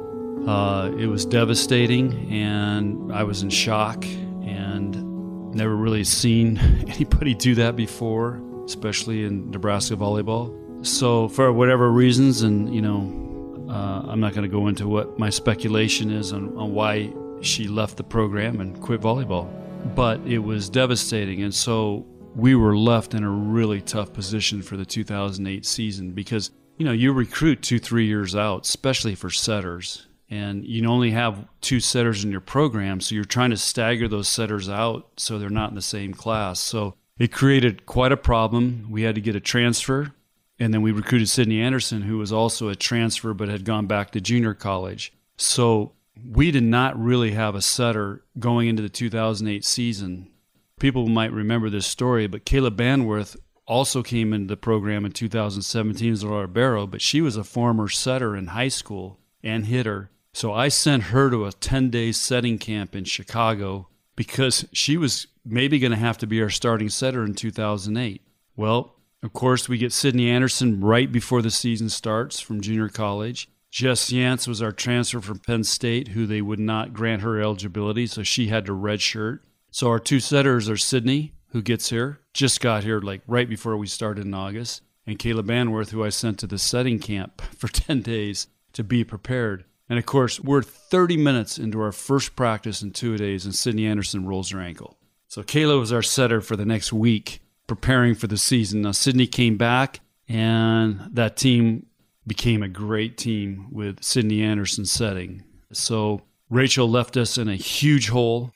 Uh, 0.48 0.92
it 0.98 1.08
was 1.08 1.26
devastating, 1.26 2.32
and 2.32 3.12
I 3.12 3.24
was 3.24 3.42
in 3.42 3.50
shock, 3.50 4.06
and 4.06 5.54
never 5.56 5.76
really 5.76 6.04
seen 6.04 6.58
anybody 6.88 7.34
do 7.34 7.56
that 7.56 7.76
before, 7.76 8.40
especially 8.66 9.26
in 9.26 9.50
Nebraska 9.50 9.96
volleyball. 9.96 10.86
So 10.86 11.30
for 11.30 11.52
whatever 11.52 11.92
reasons, 11.92 12.44
and 12.44 12.74
you 12.74 12.82
know, 12.82 13.68
uh, 13.70 14.04
I'm 14.08 14.20
not 14.20 14.34
going 14.34 14.44
to 14.44 14.56
go 14.56 14.68
into 14.68 14.88
what 14.88 15.18
my 15.18 15.32
speculation 15.32 16.12
is 16.12 16.32
on, 16.32 16.56
on 16.56 16.74
why 16.74 17.12
she 17.42 17.68
left 17.68 17.98
the 17.98 18.04
program 18.04 18.62
and 18.62 18.80
quit 18.80 19.02
volleyball 19.02 19.52
but 19.96 20.20
it 20.22 20.40
was 20.40 20.70
devastating. 20.70 21.44
And 21.44 21.54
so 21.54 22.06
we 22.36 22.56
were 22.56 22.78
left 22.78 23.14
in 23.14 23.24
a 23.24 23.30
really 23.30 23.82
tough 23.82 24.14
position 24.14 24.62
for 24.62 24.78
the 24.78 24.86
2008 24.86 25.66
season 25.66 26.12
because, 26.12 26.52
you 26.78 26.86
know, 26.86 26.92
you 26.92 27.12
recruit 27.14 27.62
two, 27.62 27.80
three 27.80 28.06
years 28.06 28.36
out, 28.36 28.66
especially 28.66 29.16
for 29.16 29.30
setters. 29.30 30.08
And 30.30 30.64
you 30.64 30.88
only 30.88 31.12
have 31.12 31.48
two 31.60 31.80
setters 31.80 32.24
in 32.24 32.32
your 32.32 32.40
program, 32.40 33.02
so 33.02 33.16
you're 33.16 33.24
trying 33.24 33.50
to 33.50 33.58
stagger 33.58 34.08
those 34.08 34.28
setters 34.28 34.70
out 34.70 35.10
so 35.18 35.40
they're 35.40 35.50
not 35.50 35.70
in 35.70 35.76
the 35.76 35.82
same 35.82 36.14
class. 36.14 36.60
So 36.60 36.96
it 37.18 37.32
created 37.32 37.88
quite 37.88 38.12
a 38.12 38.18
problem. 38.18 38.88
We 38.92 39.02
had 39.02 39.16
to 39.16 39.22
get 39.22 39.36
a 39.36 39.40
transfer, 39.40 40.14
and 40.60 40.72
then 40.72 40.84
we 40.84 40.92
recruited 40.92 41.30
Sydney 41.30 41.62
Anderson, 41.62 42.04
who 42.04 42.20
was 42.20 42.32
also 42.32 42.70
a 42.70 42.76
transfer 42.76 43.34
but 43.34 43.50
had 43.50 43.66
gone 43.66 43.88
back 43.88 44.12
to 44.12 44.22
junior 44.22 44.54
college. 44.54 45.14
So 45.36 45.94
we 46.26 46.52
did 46.52 46.64
not 46.64 47.00
really 47.00 47.32
have 47.32 47.56
a 47.56 47.62
setter 47.62 48.24
going 48.38 48.68
into 48.68 48.82
the 48.82 48.90
2008 48.90 49.64
season. 49.64 50.32
People 50.80 51.08
might 51.08 51.32
remember 51.32 51.70
this 51.70 51.88
story, 51.88 52.28
but 52.28 52.46
Kayla 52.46 52.72
Banwarth 52.72 53.36
also 53.66 54.02
came 54.02 54.34
into 54.34 54.48
the 54.48 54.58
program 54.58 55.06
in 55.06 55.12
2017 55.12 56.12
as 56.12 56.24
a 56.24 56.28
libero, 56.28 56.88
but 56.88 57.02
she 57.02 57.22
was 57.22 57.38
a 57.38 57.44
former 57.44 57.88
setter 57.88 58.36
in 58.36 58.48
high 58.48 58.68
school 58.68 59.20
and 59.44 59.68
hitter. 59.68 60.10
So 60.34 60.54
I 60.54 60.70
sent 60.70 61.04
her 61.04 61.30
to 61.30 61.46
a 61.46 61.52
10 61.52 61.90
day 61.90 62.12
setting 62.12 62.58
camp 62.58 62.96
in 62.96 63.04
Chicago 63.04 63.88
because 64.16 64.66
she 64.74 64.98
was 64.98 65.28
maybe 65.46 65.80
going 65.80 65.92
to 65.92 65.98
have 65.98 66.18
to 66.20 66.28
be 66.28 66.42
our 66.42 66.50
starting 66.50 66.90
setter 66.90 67.24
in 67.24 67.36
2008. 67.36 68.22
Well, 68.56 68.96
of 69.22 69.34
course, 69.34 69.68
we 69.68 69.78
get 69.78 69.94
Sydney 69.94 70.30
Anderson 70.30 70.82
right 70.82 71.12
before 71.12 71.42
the 71.42 71.52
season 71.52 71.90
starts 71.90 72.40
from 72.40 72.62
junior 72.62 72.90
college. 72.90 73.50
Jess 73.72 74.12
Yance 74.12 74.48
was 74.48 74.62
our 74.62 74.72
transfer 74.72 75.22
from 75.22 75.40
Penn 75.40 75.64
State, 75.64 76.10
who 76.10 76.26
they 76.26 76.42
would 76.42 76.60
not 76.60 76.94
grant 76.94 77.22
her 77.22 77.40
eligibility, 77.40 78.08
so 78.08 78.24
she 78.24 78.48
had 78.48 78.66
to 78.66 78.72
redshirt. 78.72 79.40
So 79.72 79.90
our 79.90 80.00
two 80.00 80.20
setters 80.20 80.70
are 80.70 80.78
Sydney, 80.78 81.34
who 81.50 81.62
gets 81.62 81.90
here, 81.90 82.20
just 82.34 82.62
got 82.62 82.84
here 82.84 83.00
like 83.00 83.22
right 83.28 83.48
before 83.48 83.78
we 83.78 83.88
started 83.88 84.26
in 84.26 84.34
August, 84.34 84.82
and 85.06 85.20
Kayla 85.20 85.44
Banwarth, 85.44 85.92
who 85.92 86.04
I 86.04 86.10
sent 86.10 86.40
to 86.40 86.48
the 86.48 86.58
setting 86.58 87.00
camp 87.00 87.42
for 87.58 87.68
10 87.68 88.02
days 88.02 88.48
to 88.74 88.84
be 88.84 89.04
prepared. 89.04 89.66
And 89.88 89.98
of 89.98 90.06
course, 90.06 90.40
we're 90.40 90.62
30 90.62 91.18
minutes 91.18 91.58
into 91.58 91.82
our 91.82 91.92
first 91.92 92.36
practice 92.36 92.82
in 92.82 92.92
two 92.92 93.18
days, 93.18 93.46
and 93.46 93.54
Sydney 93.54 93.88
Anderson 93.88 94.26
rolls 94.26 94.50
her 94.52 94.60
ankle. 94.60 94.98
So 95.28 95.44
Kayla 95.44 95.80
was 95.80 95.94
our 95.94 96.02
setter 96.02 96.42
for 96.42 96.56
the 96.56 96.66
next 96.66 96.92
week, 96.92 97.42
preparing 97.68 98.16
for 98.16 98.28
the 98.28 98.38
season. 98.38 98.82
Now, 98.82 98.92
Sydney 98.92 99.28
came 99.28 99.58
back, 99.58 100.00
and 100.28 101.02
that 101.12 101.38
team 101.38 101.86
became 102.26 102.64
a 102.64 102.68
great 102.68 103.18
team 103.18 103.68
with 103.72 104.04
Sydney 104.04 104.42
Anderson 104.42 104.86
setting. 104.86 105.44
So 105.72 106.22
Rachel 106.50 106.90
left 106.90 107.18
us 107.18 107.38
in 107.38 107.48
a 107.48 107.56
huge 107.56 108.10
hole, 108.10 108.52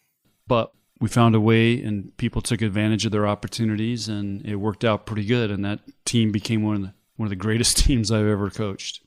but 0.47 0.71
we 0.99 1.09
found 1.09 1.35
a 1.35 1.39
way, 1.39 1.81
and 1.81 2.15
people 2.17 2.41
took 2.41 2.61
advantage 2.61 3.05
of 3.05 3.11
their 3.11 3.27
opportunities, 3.27 4.07
and 4.07 4.45
it 4.45 4.55
worked 4.55 4.85
out 4.85 5.05
pretty 5.05 5.25
good. 5.25 5.51
And 5.51 5.65
that 5.65 5.79
team 6.05 6.31
became 6.31 6.63
one 6.63 6.75
of 6.75 6.81
the, 6.81 6.93
one 7.17 7.27
of 7.27 7.29
the 7.29 7.35
greatest 7.35 7.77
teams 7.85 8.11
I've 8.11 8.25
ever 8.25 8.49
coached. 8.49 9.01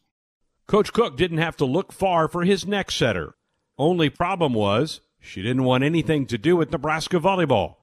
Coach 0.67 0.93
Cook 0.93 1.17
didn't 1.17 1.39
have 1.39 1.57
to 1.59 1.65
look 1.65 1.93
far 1.93 2.29
for 2.29 2.43
his 2.43 2.67
next 2.67 2.97
setter. 2.97 3.35
Only 3.79 4.11
problem 4.11 4.53
was 4.53 5.01
she 5.21 5.43
didn't 5.43 5.65
want 5.65 5.85
anything 5.85 6.27
to 6.27 6.39
do 6.39 6.57
with 6.57 6.73
Nebraska 6.73 7.19
volleyball. 7.19 7.77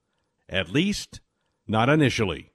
At 0.50 0.70
least, 0.70 1.22
not 1.68 1.90
initially. 1.90 2.52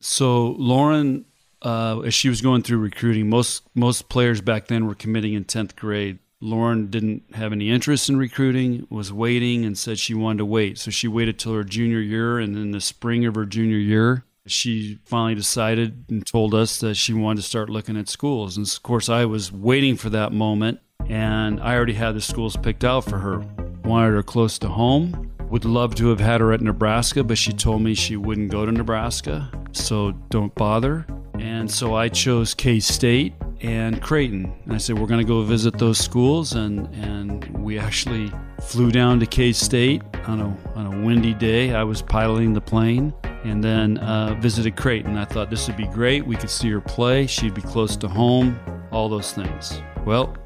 So 0.00 0.52
Lauren, 0.58 1.24
uh, 1.62 2.00
as 2.00 2.14
she 2.14 2.28
was 2.28 2.40
going 2.40 2.62
through 2.62 2.78
recruiting, 2.78 3.28
most 3.28 3.62
most 3.74 4.08
players 4.08 4.40
back 4.40 4.68
then 4.68 4.86
were 4.86 4.94
committing 4.94 5.34
in 5.34 5.44
tenth 5.44 5.76
grade. 5.76 6.18
Lauren 6.42 6.88
didn't 6.88 7.34
have 7.34 7.52
any 7.52 7.70
interest 7.70 8.08
in 8.08 8.16
recruiting, 8.16 8.86
was 8.88 9.12
waiting, 9.12 9.64
and 9.64 9.76
said 9.76 9.98
she 9.98 10.14
wanted 10.14 10.38
to 10.38 10.46
wait. 10.46 10.78
So 10.78 10.90
she 10.90 11.06
waited 11.06 11.38
till 11.38 11.52
her 11.54 11.64
junior 11.64 12.00
year, 12.00 12.38
and 12.38 12.56
in 12.56 12.70
the 12.70 12.80
spring 12.80 13.26
of 13.26 13.34
her 13.34 13.44
junior 13.44 13.76
year, 13.76 14.24
she 14.46 14.98
finally 15.04 15.34
decided 15.34 16.06
and 16.08 16.26
told 16.26 16.54
us 16.54 16.80
that 16.80 16.94
she 16.94 17.12
wanted 17.12 17.42
to 17.42 17.48
start 17.48 17.68
looking 17.68 17.98
at 17.98 18.08
schools. 18.08 18.56
And 18.56 18.66
of 18.66 18.82
course, 18.82 19.10
I 19.10 19.26
was 19.26 19.52
waiting 19.52 19.96
for 19.96 20.08
that 20.10 20.32
moment, 20.32 20.80
and 21.08 21.60
I 21.60 21.74
already 21.76 21.92
had 21.92 22.14
the 22.14 22.22
schools 22.22 22.56
picked 22.56 22.84
out 22.84 23.04
for 23.04 23.18
her. 23.18 23.44
Wanted 23.84 24.12
her 24.12 24.22
close 24.22 24.58
to 24.60 24.68
home. 24.68 25.29
Would 25.50 25.64
love 25.64 25.96
to 25.96 26.08
have 26.10 26.20
had 26.20 26.40
her 26.40 26.52
at 26.52 26.60
Nebraska, 26.60 27.24
but 27.24 27.36
she 27.36 27.52
told 27.52 27.82
me 27.82 27.92
she 27.94 28.16
wouldn't 28.16 28.52
go 28.52 28.64
to 28.64 28.70
Nebraska, 28.70 29.50
so 29.72 30.12
don't 30.30 30.54
bother. 30.54 31.04
And 31.40 31.68
so 31.68 31.96
I 31.96 32.08
chose 32.08 32.54
K 32.54 32.78
State 32.78 33.34
and 33.60 34.00
Creighton. 34.00 34.52
And 34.64 34.74
I 34.74 34.78
said, 34.78 34.96
we're 34.96 35.08
going 35.08 35.20
to 35.20 35.26
go 35.26 35.42
visit 35.42 35.76
those 35.76 35.98
schools. 35.98 36.52
And, 36.52 36.86
and 36.94 37.44
we 37.58 37.78
actually 37.78 38.30
flew 38.62 38.92
down 38.92 39.18
to 39.20 39.26
K 39.26 39.52
State 39.52 40.02
on 40.26 40.40
a, 40.40 40.56
on 40.76 40.86
a 40.86 41.04
windy 41.04 41.34
day. 41.34 41.74
I 41.74 41.82
was 41.82 42.00
piloting 42.00 42.52
the 42.52 42.60
plane 42.60 43.12
and 43.42 43.64
then 43.64 43.98
uh, 43.98 44.34
visited 44.34 44.76
Creighton. 44.76 45.16
I 45.16 45.24
thought 45.24 45.50
this 45.50 45.66
would 45.66 45.76
be 45.76 45.88
great. 45.88 46.24
We 46.24 46.36
could 46.36 46.50
see 46.50 46.70
her 46.70 46.80
play. 46.80 47.26
She'd 47.26 47.54
be 47.54 47.62
close 47.62 47.96
to 47.96 48.08
home, 48.08 48.60
all 48.92 49.08
those 49.08 49.32
things. 49.32 49.82
Well, 50.04 50.36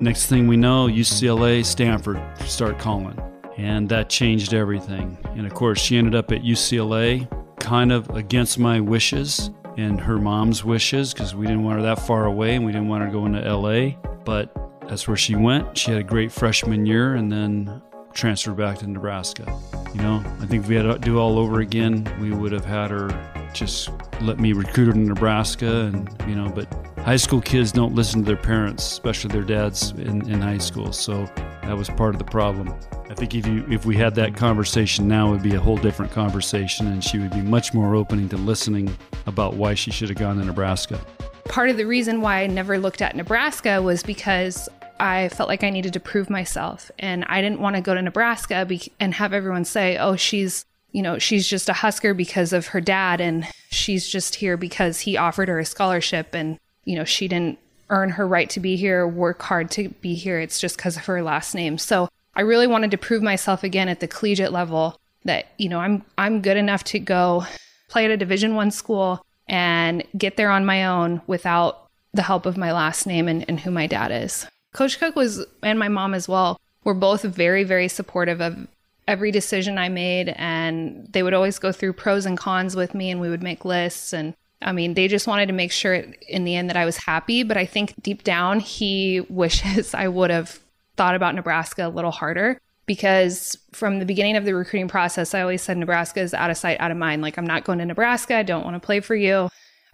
next 0.00 0.26
thing 0.26 0.46
we 0.46 0.56
know, 0.56 0.86
UCLA, 0.86 1.64
Stanford 1.64 2.22
start 2.46 2.78
calling. 2.78 3.20
And 3.56 3.88
that 3.90 4.08
changed 4.08 4.54
everything. 4.54 5.18
And 5.36 5.46
of 5.46 5.54
course, 5.54 5.80
she 5.80 5.96
ended 5.96 6.14
up 6.14 6.32
at 6.32 6.42
UCLA, 6.42 7.28
kind 7.58 7.92
of 7.92 8.08
against 8.10 8.58
my 8.58 8.80
wishes 8.80 9.50
and 9.76 10.00
her 10.00 10.18
mom's 10.18 10.64
wishes 10.64 11.14
because 11.14 11.34
we 11.34 11.46
didn't 11.46 11.62
want 11.62 11.76
her 11.76 11.82
that 11.82 12.06
far 12.06 12.26
away 12.26 12.56
and 12.56 12.64
we 12.64 12.72
didn't 12.72 12.88
want 12.88 13.04
her 13.04 13.10
going 13.10 13.32
to 13.32 13.56
LA. 13.56 13.90
But 14.24 14.54
that's 14.88 15.08
where 15.08 15.16
she 15.16 15.34
went. 15.34 15.76
She 15.76 15.90
had 15.90 16.00
a 16.00 16.04
great 16.04 16.32
freshman 16.32 16.86
year 16.86 17.14
and 17.14 17.30
then 17.30 17.82
transferred 18.12 18.56
back 18.56 18.78
to 18.78 18.86
Nebraska. 18.86 19.58
You 19.94 20.02
know, 20.02 20.22
I 20.40 20.46
think 20.46 20.64
if 20.64 20.68
we 20.68 20.74
had 20.74 20.82
to 20.82 20.98
do 20.98 21.18
all 21.18 21.38
over 21.38 21.60
again, 21.60 22.06
we 22.20 22.30
would 22.30 22.52
have 22.52 22.64
had 22.64 22.90
her 22.90 23.08
just 23.52 23.90
let 24.20 24.38
me 24.38 24.52
recruit 24.52 24.86
her 24.86 24.92
to 24.92 24.98
Nebraska. 24.98 25.82
And, 25.82 26.08
you 26.26 26.34
know, 26.34 26.48
but 26.48 26.72
high 26.98 27.16
school 27.16 27.40
kids 27.40 27.72
don't 27.72 27.94
listen 27.94 28.20
to 28.20 28.26
their 28.26 28.36
parents, 28.36 28.84
especially 28.84 29.32
their 29.32 29.42
dads 29.42 29.90
in, 29.92 30.28
in 30.30 30.40
high 30.40 30.58
school. 30.58 30.92
So 30.92 31.26
that 31.62 31.76
was 31.76 31.88
part 31.88 32.14
of 32.14 32.18
the 32.18 32.24
problem. 32.24 32.74
I 33.12 33.14
think 33.14 33.34
if 33.34 33.46
you 33.46 33.62
if 33.68 33.84
we 33.84 33.94
had 33.94 34.14
that 34.14 34.34
conversation 34.34 35.06
now, 35.06 35.28
it 35.28 35.30
would 35.32 35.42
be 35.42 35.54
a 35.54 35.60
whole 35.60 35.76
different 35.76 36.10
conversation, 36.12 36.86
and 36.86 37.04
she 37.04 37.18
would 37.18 37.30
be 37.30 37.42
much 37.42 37.74
more 37.74 37.94
opening 37.94 38.26
to 38.30 38.38
listening 38.38 38.96
about 39.26 39.52
why 39.52 39.74
she 39.74 39.90
should 39.90 40.08
have 40.08 40.16
gone 40.16 40.38
to 40.38 40.44
Nebraska. 40.46 40.98
Part 41.44 41.68
of 41.68 41.76
the 41.76 41.84
reason 41.84 42.22
why 42.22 42.40
I 42.40 42.46
never 42.46 42.78
looked 42.78 43.02
at 43.02 43.14
Nebraska 43.14 43.82
was 43.82 44.02
because 44.02 44.66
I 44.98 45.28
felt 45.28 45.50
like 45.50 45.62
I 45.62 45.68
needed 45.68 45.92
to 45.92 46.00
prove 46.00 46.30
myself, 46.30 46.90
and 46.98 47.26
I 47.26 47.42
didn't 47.42 47.60
want 47.60 47.76
to 47.76 47.82
go 47.82 47.94
to 47.94 48.00
Nebraska 48.00 48.64
be- 48.64 48.90
and 48.98 49.12
have 49.12 49.34
everyone 49.34 49.66
say, 49.66 49.98
"Oh, 49.98 50.16
she's." 50.16 50.64
You 50.92 51.00
know, 51.02 51.18
she's 51.18 51.46
just 51.46 51.70
a 51.70 51.72
Husker 51.72 52.12
because 52.12 52.52
of 52.52 52.68
her 52.68 52.80
dad, 52.80 53.20
and 53.20 53.46
she's 53.70 54.06
just 54.08 54.36
here 54.36 54.58
because 54.58 55.00
he 55.00 55.16
offered 55.16 55.48
her 55.48 55.58
a 55.58 55.64
scholarship, 55.64 56.34
and, 56.34 56.58
you 56.84 56.96
know, 56.96 57.04
she 57.04 57.28
didn't 57.28 57.58
earn 57.88 58.10
her 58.10 58.26
right 58.26 58.50
to 58.50 58.60
be 58.60 58.76
here, 58.76 59.06
work 59.06 59.40
hard 59.40 59.70
to 59.70 59.88
be 60.02 60.14
here. 60.14 60.38
It's 60.38 60.60
just 60.60 60.76
because 60.76 60.98
of 60.98 61.06
her 61.06 61.22
last 61.22 61.54
name. 61.54 61.78
So 61.78 62.08
I 62.34 62.42
really 62.42 62.66
wanted 62.66 62.90
to 62.92 62.98
prove 62.98 63.22
myself 63.22 63.62
again 63.62 63.88
at 63.88 64.00
the 64.00 64.08
collegiate 64.08 64.52
level 64.52 64.98
that, 65.24 65.46
you 65.58 65.68
know, 65.68 65.78
I'm 65.78 66.04
I'm 66.18 66.40
good 66.40 66.56
enough 66.56 66.84
to 66.84 66.98
go 66.98 67.44
play 67.88 68.04
at 68.04 68.10
a 68.10 68.16
division 68.16 68.54
one 68.54 68.70
school 68.70 69.24
and 69.48 70.02
get 70.16 70.36
there 70.36 70.50
on 70.50 70.64
my 70.64 70.86
own 70.86 71.20
without 71.26 71.86
the 72.14 72.22
help 72.22 72.46
of 72.46 72.56
my 72.56 72.72
last 72.72 73.06
name 73.06 73.28
and, 73.28 73.44
and 73.48 73.60
who 73.60 73.70
my 73.70 73.86
dad 73.86 74.10
is. 74.10 74.46
Coach 74.72 74.98
Cook 74.98 75.16
was 75.16 75.44
and 75.62 75.78
my 75.78 75.88
mom 75.88 76.14
as 76.14 76.28
well 76.28 76.58
were 76.84 76.94
both 76.94 77.22
very, 77.22 77.64
very 77.64 77.88
supportive 77.88 78.40
of 78.40 78.66
every 79.06 79.30
decision 79.30 79.78
I 79.78 79.88
made 79.88 80.30
and 80.30 81.08
they 81.10 81.22
would 81.22 81.34
always 81.34 81.58
go 81.58 81.72
through 81.72 81.94
pros 81.94 82.24
and 82.24 82.38
cons 82.38 82.76
with 82.76 82.94
me 82.94 83.10
and 83.10 83.20
we 83.20 83.28
would 83.28 83.42
make 83.42 83.64
lists 83.64 84.12
and 84.12 84.34
I 84.64 84.70
mean, 84.70 84.94
they 84.94 85.08
just 85.08 85.26
wanted 85.26 85.46
to 85.46 85.52
make 85.52 85.72
sure 85.72 86.04
in 86.28 86.44
the 86.44 86.54
end 86.54 86.70
that 86.70 86.76
I 86.76 86.84
was 86.84 86.96
happy. 86.96 87.42
But 87.42 87.56
I 87.56 87.66
think 87.66 88.00
deep 88.00 88.22
down, 88.22 88.60
he 88.60 89.20
wishes 89.28 89.92
I 89.92 90.08
would 90.08 90.30
have 90.30 90.60
thought 90.96 91.14
about 91.14 91.34
Nebraska 91.34 91.86
a 91.86 91.88
little 91.88 92.10
harder 92.10 92.60
because 92.86 93.56
from 93.72 93.98
the 93.98 94.04
beginning 94.04 94.36
of 94.36 94.44
the 94.44 94.54
recruiting 94.54 94.88
process, 94.88 95.34
I 95.34 95.40
always 95.40 95.62
said 95.62 95.76
Nebraska 95.76 96.20
is 96.20 96.34
out 96.34 96.50
of 96.50 96.56
sight, 96.56 96.80
out 96.80 96.90
of 96.90 96.96
mind. 96.96 97.22
Like, 97.22 97.38
I'm 97.38 97.46
not 97.46 97.64
going 97.64 97.78
to 97.78 97.84
Nebraska. 97.84 98.36
I 98.36 98.42
don't 98.42 98.64
want 98.64 98.74
to 98.74 98.84
play 98.84 99.00
for 99.00 99.14
you. 99.14 99.48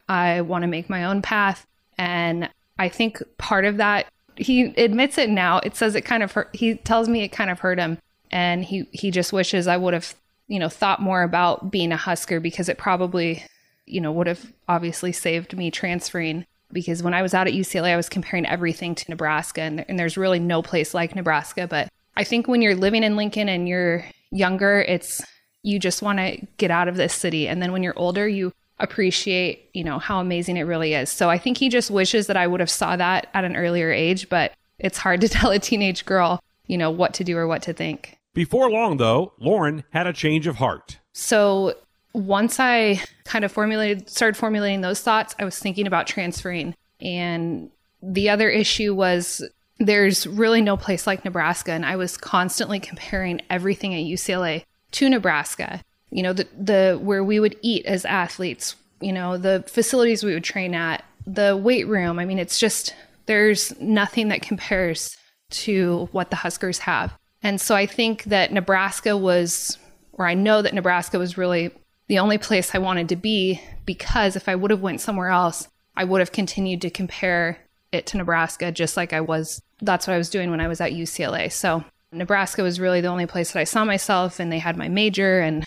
I 0.08 0.40
want 0.40 0.62
to 0.62 0.68
make 0.68 0.88
my 0.88 1.04
own 1.04 1.22
path. 1.22 1.66
And 1.98 2.48
I 2.78 2.88
think 2.88 3.22
part 3.36 3.64
of 3.64 3.76
that, 3.76 4.06
he 4.36 4.66
admits 4.76 5.18
it 5.18 5.28
now. 5.28 5.58
It 5.58 5.76
says 5.76 5.94
it 5.94 6.02
kind 6.02 6.22
of 6.22 6.32
hurt. 6.32 6.54
He 6.54 6.76
tells 6.76 7.08
me 7.08 7.22
it 7.22 7.28
kind 7.28 7.50
of 7.50 7.60
hurt 7.60 7.78
him. 7.78 7.98
And 8.30 8.64
he, 8.64 8.86
he 8.92 9.10
just 9.10 9.32
wishes 9.32 9.66
I 9.66 9.76
would 9.76 9.94
have, 9.94 10.14
you 10.48 10.58
know, 10.58 10.68
thought 10.68 11.00
more 11.00 11.22
about 11.22 11.70
being 11.70 11.92
a 11.92 11.96
Husker 11.96 12.40
because 12.40 12.68
it 12.68 12.78
probably 12.78 13.44
you 13.88 14.00
know, 14.00 14.12
would 14.12 14.26
have 14.26 14.52
obviously 14.68 15.12
saved 15.12 15.56
me 15.56 15.70
transferring 15.70 16.46
because 16.72 17.02
when 17.02 17.14
I 17.14 17.22
was 17.22 17.34
out 17.34 17.46
at 17.46 17.54
UCLA, 17.54 17.92
I 17.92 17.96
was 17.96 18.08
comparing 18.08 18.46
everything 18.46 18.94
to 18.94 19.10
Nebraska, 19.10 19.62
and, 19.62 19.84
and 19.88 19.98
there's 19.98 20.16
really 20.16 20.38
no 20.38 20.62
place 20.62 20.94
like 20.94 21.14
Nebraska. 21.14 21.66
But 21.66 21.88
I 22.16 22.24
think 22.24 22.48
when 22.48 22.62
you're 22.62 22.74
living 22.74 23.02
in 23.02 23.16
Lincoln 23.16 23.48
and 23.48 23.68
you're 23.68 24.04
younger, 24.30 24.80
it's 24.80 25.22
you 25.62 25.78
just 25.78 26.02
want 26.02 26.18
to 26.18 26.46
get 26.56 26.70
out 26.70 26.88
of 26.88 26.96
this 26.96 27.12
city. 27.12 27.48
And 27.48 27.62
then 27.62 27.72
when 27.72 27.82
you're 27.82 27.98
older, 27.98 28.28
you 28.28 28.52
appreciate, 28.78 29.70
you 29.74 29.84
know, 29.84 29.98
how 29.98 30.20
amazing 30.20 30.56
it 30.56 30.62
really 30.62 30.94
is. 30.94 31.10
So 31.10 31.28
I 31.28 31.38
think 31.38 31.58
he 31.58 31.68
just 31.68 31.90
wishes 31.90 32.26
that 32.28 32.36
I 32.36 32.46
would 32.46 32.60
have 32.60 32.70
saw 32.70 32.96
that 32.96 33.28
at 33.34 33.44
an 33.44 33.56
earlier 33.56 33.90
age, 33.90 34.28
but 34.28 34.52
it's 34.78 34.98
hard 34.98 35.20
to 35.22 35.28
tell 35.28 35.50
a 35.50 35.58
teenage 35.58 36.04
girl, 36.04 36.40
you 36.66 36.78
know, 36.78 36.90
what 36.90 37.14
to 37.14 37.24
do 37.24 37.36
or 37.36 37.46
what 37.46 37.62
to 37.62 37.72
think. 37.72 38.18
Before 38.34 38.70
long, 38.70 38.98
though, 38.98 39.32
Lauren 39.38 39.84
had 39.90 40.06
a 40.06 40.12
change 40.12 40.46
of 40.46 40.56
heart. 40.56 40.98
So 41.12 41.74
once 42.12 42.58
I 42.58 43.02
kind 43.24 43.44
of 43.44 43.52
formulated, 43.52 44.08
started 44.08 44.36
formulating 44.36 44.80
those 44.80 45.00
thoughts, 45.00 45.34
I 45.38 45.44
was 45.44 45.58
thinking 45.58 45.86
about 45.86 46.06
transferring. 46.06 46.74
And 47.00 47.70
the 48.02 48.30
other 48.30 48.48
issue 48.48 48.94
was 48.94 49.42
there's 49.78 50.26
really 50.26 50.60
no 50.60 50.76
place 50.76 51.06
like 51.06 51.24
Nebraska. 51.24 51.72
And 51.72 51.86
I 51.86 51.96
was 51.96 52.16
constantly 52.16 52.80
comparing 52.80 53.40
everything 53.50 53.94
at 53.94 54.00
UCLA 54.00 54.64
to 54.92 55.08
Nebraska. 55.08 55.82
You 56.10 56.22
know, 56.22 56.32
the, 56.32 56.48
the 56.58 56.98
where 57.00 57.22
we 57.22 57.38
would 57.38 57.56
eat 57.62 57.84
as 57.86 58.04
athletes, 58.04 58.74
you 59.00 59.12
know, 59.12 59.36
the 59.36 59.64
facilities 59.68 60.24
we 60.24 60.34
would 60.34 60.44
train 60.44 60.74
at, 60.74 61.04
the 61.26 61.56
weight 61.56 61.86
room. 61.86 62.18
I 62.18 62.24
mean, 62.24 62.38
it's 62.38 62.58
just 62.58 62.94
there's 63.26 63.78
nothing 63.80 64.28
that 64.28 64.40
compares 64.40 65.16
to 65.50 66.08
what 66.12 66.30
the 66.30 66.36
Huskers 66.36 66.80
have. 66.80 67.12
And 67.42 67.60
so 67.60 67.74
I 67.74 67.86
think 67.86 68.24
that 68.24 68.52
Nebraska 68.52 69.16
was, 69.16 69.78
or 70.12 70.26
I 70.26 70.34
know 70.34 70.62
that 70.62 70.74
Nebraska 70.74 71.18
was 71.18 71.38
really 71.38 71.70
the 72.08 72.18
only 72.18 72.38
place 72.38 72.74
I 72.74 72.78
wanted 72.78 73.08
to 73.10 73.16
be 73.16 73.60
because 73.84 74.34
if 74.34 74.48
I 74.48 74.54
would 74.54 74.70
have 74.70 74.80
went 74.80 75.00
somewhere 75.00 75.28
else, 75.28 75.68
I 75.96 76.04
would 76.04 76.20
have 76.20 76.32
continued 76.32 76.82
to 76.82 76.90
compare 76.90 77.58
it 77.92 78.06
to 78.06 78.16
Nebraska 78.16 78.72
just 78.72 78.96
like 78.96 79.12
I 79.12 79.20
was 79.20 79.62
that's 79.80 80.06
what 80.06 80.14
I 80.14 80.18
was 80.18 80.30
doing 80.30 80.50
when 80.50 80.60
I 80.60 80.68
was 80.68 80.80
at 80.80 80.92
UCLA. 80.92 81.52
So 81.52 81.84
Nebraska 82.10 82.62
was 82.62 82.80
really 82.80 83.00
the 83.00 83.08
only 83.08 83.26
place 83.26 83.52
that 83.52 83.60
I 83.60 83.64
saw 83.64 83.84
myself 83.84 84.40
and 84.40 84.50
they 84.50 84.58
had 84.58 84.76
my 84.76 84.88
major 84.88 85.40
and 85.40 85.64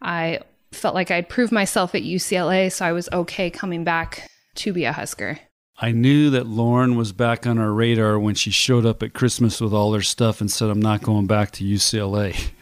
I 0.00 0.40
felt 0.72 0.94
like 0.94 1.10
I'd 1.10 1.28
proved 1.28 1.52
myself 1.52 1.94
at 1.94 2.02
UCLA, 2.02 2.72
so 2.72 2.84
I 2.84 2.92
was 2.92 3.08
okay 3.12 3.50
coming 3.50 3.84
back 3.84 4.28
to 4.56 4.72
be 4.72 4.84
a 4.84 4.92
Husker. 4.92 5.38
I 5.78 5.92
knew 5.92 6.30
that 6.30 6.46
Lauren 6.46 6.96
was 6.96 7.12
back 7.12 7.46
on 7.46 7.58
our 7.58 7.72
radar 7.72 8.18
when 8.18 8.34
she 8.34 8.50
showed 8.50 8.86
up 8.86 9.02
at 9.02 9.14
Christmas 9.14 9.60
with 9.60 9.72
all 9.72 9.92
her 9.94 10.02
stuff 10.02 10.40
and 10.40 10.50
said, 10.50 10.70
I'm 10.70 10.82
not 10.82 11.02
going 11.02 11.26
back 11.26 11.50
to 11.52 11.64
UCLA. 11.64 12.50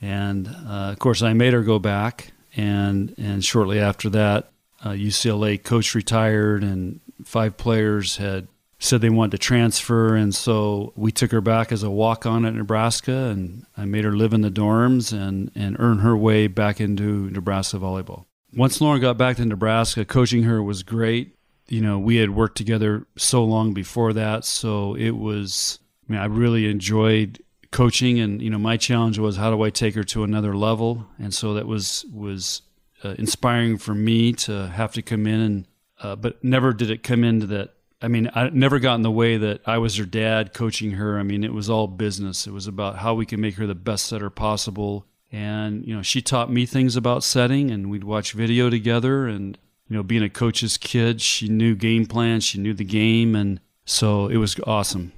And 0.00 0.48
uh, 0.48 0.92
of 0.92 0.98
course, 0.98 1.22
I 1.22 1.32
made 1.32 1.52
her 1.52 1.62
go 1.62 1.78
back. 1.78 2.32
And, 2.56 3.14
and 3.18 3.44
shortly 3.44 3.78
after 3.78 4.08
that, 4.10 4.50
uh, 4.82 4.90
UCLA 4.90 5.62
coach 5.62 5.94
retired, 5.94 6.62
and 6.62 7.00
five 7.24 7.56
players 7.56 8.16
had 8.16 8.48
said 8.78 9.00
they 9.00 9.10
wanted 9.10 9.32
to 9.32 9.38
transfer, 9.38 10.14
and 10.14 10.34
so 10.34 10.92
we 10.96 11.10
took 11.10 11.30
her 11.32 11.40
back 11.40 11.72
as 11.72 11.82
a 11.82 11.90
walk 11.90 12.26
on 12.26 12.44
at 12.44 12.54
Nebraska, 12.54 13.30
and 13.30 13.64
I 13.76 13.84
made 13.84 14.04
her 14.04 14.14
live 14.14 14.32
in 14.32 14.42
the 14.42 14.50
dorms 14.50 15.12
and 15.12 15.50
and 15.54 15.76
earn 15.78 16.00
her 16.00 16.16
way 16.16 16.46
back 16.46 16.80
into 16.80 17.30
Nebraska 17.30 17.78
volleyball. 17.78 18.26
Once 18.54 18.80
Lauren 18.80 19.00
got 19.00 19.18
back 19.18 19.36
to 19.36 19.44
Nebraska, 19.44 20.04
coaching 20.04 20.44
her 20.44 20.62
was 20.62 20.82
great. 20.82 21.34
You 21.68 21.80
know, 21.80 21.98
we 21.98 22.16
had 22.16 22.30
worked 22.30 22.56
together 22.56 23.06
so 23.16 23.44
long 23.44 23.72
before 23.72 24.12
that, 24.12 24.44
so 24.44 24.94
it 24.94 25.10
was. 25.10 25.78
I 26.08 26.12
mean, 26.12 26.20
I 26.20 26.26
really 26.26 26.70
enjoyed 26.70 27.42
coaching, 27.70 28.20
and 28.20 28.42
you 28.42 28.50
know, 28.50 28.58
my 28.58 28.76
challenge 28.76 29.18
was 29.18 29.36
how 29.36 29.50
do 29.50 29.62
I 29.62 29.70
take 29.70 29.94
her 29.94 30.04
to 30.04 30.24
another 30.24 30.56
level, 30.56 31.06
and 31.18 31.32
so 31.32 31.54
that 31.54 31.66
was 31.66 32.04
was 32.12 32.62
uh, 33.04 33.14
inspiring 33.18 33.78
for 33.78 33.94
me 33.94 34.32
to 34.32 34.68
have 34.68 34.92
to 34.94 35.02
come 35.02 35.26
in 35.26 35.40
and. 35.40 35.66
Uh, 35.98 36.14
but 36.14 36.44
never 36.44 36.74
did 36.74 36.90
it 36.90 37.02
come 37.02 37.24
into 37.24 37.46
that 37.46 37.74
I 38.02 38.08
mean, 38.08 38.30
I 38.34 38.50
never 38.50 38.78
got 38.78 38.96
in 38.96 39.02
the 39.02 39.10
way 39.10 39.38
that 39.38 39.62
I 39.66 39.78
was 39.78 39.96
her 39.96 40.04
dad 40.04 40.52
coaching 40.52 40.92
her. 40.92 41.18
I 41.18 41.22
mean, 41.22 41.42
it 41.42 41.52
was 41.52 41.70
all 41.70 41.86
business. 41.86 42.46
It 42.46 42.52
was 42.52 42.66
about 42.66 42.98
how 42.98 43.14
we 43.14 43.24
can 43.24 43.40
make 43.40 43.54
her 43.54 43.66
the 43.66 43.74
best 43.74 44.06
setter 44.06 44.28
possible. 44.28 45.06
And, 45.32 45.84
you 45.86 45.96
know, 45.96 46.02
she 46.02 46.20
taught 46.20 46.52
me 46.52 46.66
things 46.66 46.96
about 46.96 47.24
setting 47.24 47.70
and 47.70 47.90
we'd 47.90 48.04
watch 48.04 48.32
video 48.32 48.68
together. 48.68 49.26
And, 49.26 49.58
you 49.88 49.96
know, 49.96 50.02
being 50.02 50.22
a 50.22 50.28
coach's 50.28 50.76
kid, 50.76 51.22
she 51.22 51.48
knew 51.48 51.74
game 51.74 52.06
plans, 52.06 52.44
she 52.44 52.58
knew 52.58 52.74
the 52.74 52.84
game. 52.84 53.34
And 53.34 53.60
so 53.86 54.28
it 54.28 54.36
was 54.36 54.56
awesome. 54.66 55.12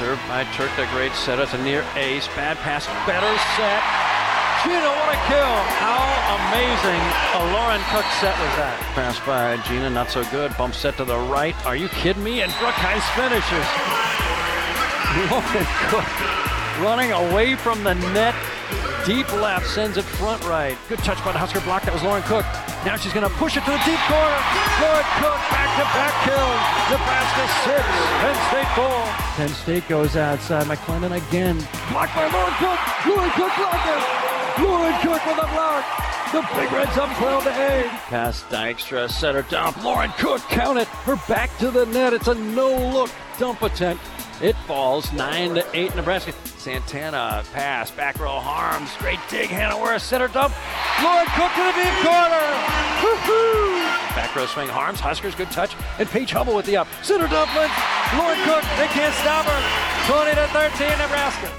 A 0.00 0.16
by 0.26 0.44
Turk, 0.54 0.70
the 0.76 0.86
great 0.86 1.12
setter, 1.12 1.44
the 1.44 1.62
near 1.62 1.84
ace. 1.96 2.26
Bad 2.28 2.56
pass, 2.64 2.86
better 3.04 3.28
set. 3.60 3.82
Gina, 4.64 4.88
what 4.88 5.12
a 5.12 5.20
kill! 5.28 5.54
How 5.84 6.00
amazing 6.48 7.02
a 7.36 7.52
Lauren 7.52 7.82
Cook 7.92 8.06
set 8.16 8.32
was 8.40 8.56
that? 8.56 8.80
Pass 8.94 9.20
by 9.26 9.58
Gina, 9.68 9.90
not 9.90 10.10
so 10.10 10.24
good. 10.30 10.56
Bump 10.56 10.74
set 10.74 10.96
to 10.96 11.04
the 11.04 11.18
right. 11.18 11.54
Are 11.66 11.76
you 11.76 11.88
kidding 11.88 12.24
me? 12.24 12.40
And 12.40 12.50
Brookheim 12.52 13.04
finishes. 13.12 13.68
Lauren 15.28 15.66
Cook 15.92 16.08
running 16.80 17.12
away 17.12 17.54
from 17.54 17.84
the 17.84 17.94
net. 18.16 18.34
Deep 19.04 19.26
left 19.42 19.66
sends 19.66 19.96
it 19.96 20.04
front 20.04 20.44
right. 20.44 20.78
Good 20.88 21.00
touch 21.00 21.18
by 21.24 21.32
the 21.32 21.38
Husker 21.38 21.60
block. 21.62 21.82
That 21.82 21.92
was 21.92 22.04
Lauren 22.04 22.22
Cook. 22.22 22.46
Now 22.86 22.94
she's 22.94 23.12
going 23.12 23.26
to 23.26 23.34
push 23.34 23.58
it 23.58 23.66
to 23.66 23.74
the 23.74 23.82
deep 23.82 23.98
corner. 24.06 24.38
Lauren 24.78 25.08
Cook 25.18 25.40
back 25.50 25.70
to 25.74 25.86
back 25.90 26.14
kills. 26.22 26.62
Nebraska 26.86 27.44
six, 27.66 27.82
Penn 28.22 28.38
State 28.46 28.70
four. 28.78 29.02
Penn 29.34 29.52
State 29.58 29.84
goes 29.90 30.14
outside. 30.14 30.70
McClendon 30.70 31.18
again. 31.18 31.58
Blocked 31.90 32.14
by 32.14 32.30
Lauren 32.30 32.54
Cook. 32.62 32.78
Lauren 33.10 33.30
Cook 33.34 33.52
blocked 33.58 33.90
it. 33.90 34.02
Lauren 34.62 34.94
Cook 35.02 35.22
with 35.26 35.42
a 35.42 35.48
block. 35.50 35.82
The 36.30 36.40
Big 36.54 36.70
Reds 36.70 36.96
up 36.96 37.10
12 37.18 37.44
to 37.44 37.50
8. 37.50 37.86
Pass 38.06 38.44
Dykstra, 38.44 39.10
center 39.10 39.42
dump. 39.50 39.82
Lauren 39.82 40.10
Cook, 40.16 40.40
count 40.42 40.78
it. 40.78 40.86
Her 41.04 41.16
back 41.26 41.50
to 41.58 41.72
the 41.72 41.86
net. 41.86 42.12
It's 42.14 42.28
a 42.28 42.34
no 42.34 42.70
look 42.70 43.10
dump 43.38 43.62
attempt. 43.62 44.02
It 44.40 44.56
falls 44.66 45.12
9 45.12 45.54
to 45.54 45.64
8 45.72 45.94
Nebraska. 45.94 46.32
Santana 46.62 47.44
pass, 47.52 47.90
back 47.90 48.18
row 48.18 48.38
Harms, 48.38 48.90
great 48.98 49.18
dig, 49.28 49.48
Hannah 49.48 49.74
Werth, 49.74 50.00
center 50.00 50.28
dump. 50.28 50.54
Lauren 51.02 51.26
Cook 51.34 51.50
to 51.54 51.62
the 51.62 51.74
deep 51.74 51.96
corner. 52.06 52.46
Woo-hoo! 53.02 53.82
Back 54.14 54.34
row 54.34 54.46
swing 54.46 54.68
Harms, 54.68 55.00
Huskers, 55.00 55.34
good 55.34 55.50
touch, 55.50 55.74
and 55.98 56.08
Paige 56.08 56.30
Hubble 56.30 56.54
with 56.54 56.66
the 56.66 56.76
up. 56.76 56.88
Center 57.02 57.28
dump. 57.28 57.54
Lauren 57.54 58.38
Cook, 58.44 58.62
they 58.78 58.86
can't 58.88 59.14
stop 59.14 59.46
her. 59.46 59.92
20 60.06 60.34
to 60.34 60.46
13 60.48 60.98
Nebraska. 60.98 61.50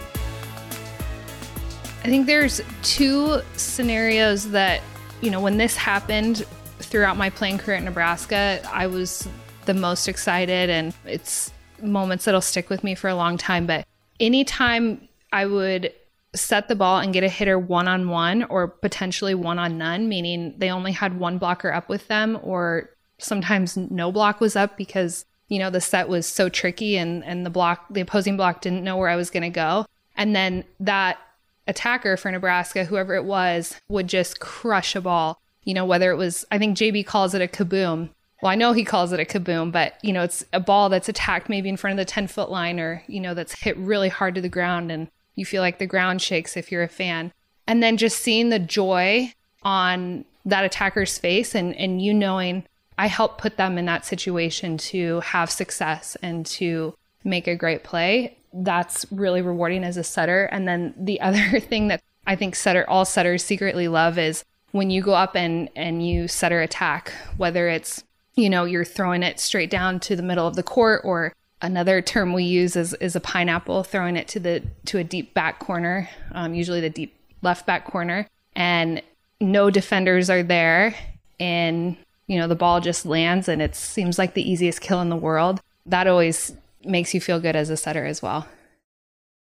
I 2.03 2.07
think 2.07 2.25
there's 2.25 2.59
two 2.81 3.41
scenarios 3.55 4.51
that, 4.51 4.81
you 5.21 5.31
know, 5.31 5.39
when 5.39 5.57
this 5.57 5.77
happened 5.77 6.45
throughout 6.79 7.15
my 7.15 7.29
playing 7.29 7.59
career 7.59 7.77
at 7.77 7.83
Nebraska, 7.83 8.61
I 8.69 8.87
was 8.87 9.25
the 9.65 9.73
most 9.73 10.09
excited 10.09 10.69
and 10.69 10.93
it's 11.05 11.52
moments 11.83 12.25
that'll 12.25 12.41
stick 12.41 12.69
with 12.69 12.83
me 12.83 12.95
for 12.95 13.09
a 13.09 13.15
long 13.15 13.37
time. 13.37 13.65
But 13.65 13.85
anytime 14.19 15.07
I 15.31 15.45
would 15.45 15.93
set 16.35 16.67
the 16.67 16.75
ball 16.75 16.99
and 16.99 17.13
get 17.13 17.23
a 17.23 17.29
hitter 17.29 17.59
one 17.59 17.87
on 17.87 18.09
one 18.09 18.43
or 18.45 18.67
potentially 18.67 19.35
one 19.35 19.59
on 19.59 19.77
none, 19.77 20.09
meaning 20.09 20.55
they 20.57 20.71
only 20.71 20.91
had 20.91 21.19
one 21.19 21.37
blocker 21.37 21.71
up 21.71 21.89
with 21.89 22.07
them, 22.07 22.39
or 22.41 22.89
sometimes 23.19 23.77
no 23.77 24.11
block 24.11 24.41
was 24.41 24.55
up 24.55 24.77
because, 24.77 25.25
you 25.47 25.59
know, 25.59 25.69
the 25.69 25.81
set 25.81 26.09
was 26.09 26.25
so 26.25 26.49
tricky 26.49 26.97
and, 26.97 27.23
and 27.23 27.45
the 27.45 27.49
block, 27.49 27.85
the 27.89 28.01
opposing 28.01 28.35
block 28.35 28.61
didn't 28.61 28.83
know 28.83 28.97
where 28.97 29.09
I 29.09 29.15
was 29.15 29.29
going 29.29 29.43
to 29.43 29.49
go. 29.49 29.85
And 30.15 30.35
then 30.35 30.63
that 30.79 31.19
attacker 31.67 32.17
for 32.17 32.31
Nebraska, 32.31 32.85
whoever 32.85 33.15
it 33.15 33.25
was, 33.25 33.79
would 33.87 34.07
just 34.07 34.39
crush 34.39 34.95
a 34.95 35.01
ball. 35.01 35.39
You 35.63 35.73
know, 35.73 35.85
whether 35.85 36.11
it 36.11 36.17
was, 36.17 36.45
I 36.51 36.57
think 36.57 36.77
JB 36.77 37.05
calls 37.05 37.33
it 37.33 37.41
a 37.41 37.47
kaboom. 37.47 38.09
Well, 38.43 38.51
I 38.51 38.55
know 38.55 38.73
he 38.73 38.83
calls 38.83 39.13
it 39.13 39.21
a 39.21 39.23
kaboom, 39.23 39.71
but, 39.71 39.93
you 40.01 40.11
know, 40.11 40.23
it's 40.23 40.43
a 40.51 40.59
ball 40.59 40.89
that's 40.89 41.07
attacked 41.07 41.47
maybe 41.47 41.69
in 41.69 41.77
front 41.77 41.97
of 41.97 42.05
the 42.05 42.11
10 42.11 42.27
foot 42.27 42.51
line 42.51 42.77
or, 42.77 43.01
you 43.07 43.21
know, 43.21 43.33
that's 43.33 43.61
hit 43.61 43.77
really 43.77 44.09
hard 44.09 44.35
to 44.35 44.41
the 44.41 44.49
ground 44.49 44.91
and 44.91 45.07
you 45.35 45.45
feel 45.45 45.61
like 45.61 45.79
the 45.79 45.87
ground 45.87 46.21
shakes 46.21 46.57
if 46.57 46.69
you're 46.69 46.83
a 46.83 46.89
fan. 46.89 47.31
And 47.67 47.81
then 47.81 47.95
just 47.95 48.17
seeing 48.17 48.49
the 48.49 48.59
joy 48.59 49.33
on 49.63 50.25
that 50.43 50.65
attacker's 50.65 51.17
face 51.17 51.55
and, 51.55 51.73
and 51.77 52.01
you 52.01 52.13
knowing 52.13 52.65
I 52.97 53.07
helped 53.07 53.37
put 53.37 53.55
them 53.55 53.77
in 53.77 53.85
that 53.85 54.05
situation 54.05 54.77
to 54.77 55.21
have 55.21 55.49
success 55.49 56.17
and 56.21 56.45
to 56.47 56.95
make 57.23 57.47
a 57.47 57.55
great 57.55 57.85
play 57.85 58.35
that's 58.51 59.05
really 59.09 59.41
rewarding 59.41 59.85
as 59.85 59.95
a 59.95 60.03
setter. 60.03 60.49
And 60.51 60.67
then 60.67 60.93
the 60.97 61.21
other 61.27 61.61
thing 61.61 61.87
that 61.87 62.03
I 62.27 62.35
think 62.35 62.55
setter 62.55 62.83
all 62.89 63.05
setters 63.05 63.41
secretly 63.41 63.87
love 63.87 64.17
is 64.17 64.43
when 64.73 64.89
you 64.89 65.01
go 65.01 65.13
up 65.13 65.33
and 65.33 65.69
and 65.77 66.05
you 66.05 66.27
setter 66.27 66.61
attack, 66.61 67.13
whether 67.37 67.69
it's 67.69 68.03
you 68.35 68.49
know 68.49 68.65
you're 68.65 68.85
throwing 68.85 69.23
it 69.23 69.39
straight 69.39 69.69
down 69.69 69.99
to 69.99 70.15
the 70.15 70.23
middle 70.23 70.47
of 70.47 70.55
the 70.55 70.63
court 70.63 71.01
or 71.03 71.33
another 71.61 72.01
term 72.01 72.33
we 72.33 72.43
use 72.43 72.75
is, 72.75 72.93
is 72.95 73.15
a 73.15 73.19
pineapple 73.19 73.83
throwing 73.83 74.15
it 74.15 74.27
to 74.27 74.39
the 74.39 74.61
to 74.85 74.97
a 74.97 75.03
deep 75.03 75.33
back 75.33 75.59
corner 75.59 76.09
um, 76.33 76.53
usually 76.53 76.81
the 76.81 76.89
deep 76.89 77.15
left 77.41 77.65
back 77.65 77.85
corner 77.85 78.27
and 78.55 79.01
no 79.39 79.69
defenders 79.69 80.29
are 80.29 80.43
there 80.43 80.95
and 81.39 81.97
you 82.27 82.37
know 82.37 82.47
the 82.47 82.55
ball 82.55 82.79
just 82.79 83.05
lands 83.05 83.47
and 83.47 83.61
it 83.61 83.75
seems 83.75 84.17
like 84.17 84.33
the 84.33 84.49
easiest 84.49 84.81
kill 84.81 85.01
in 85.01 85.09
the 85.09 85.15
world 85.15 85.61
that 85.85 86.07
always 86.07 86.53
makes 86.85 87.13
you 87.13 87.21
feel 87.21 87.39
good 87.39 87.55
as 87.55 87.69
a 87.69 87.77
setter 87.77 88.05
as 88.05 88.21
well. 88.21 88.47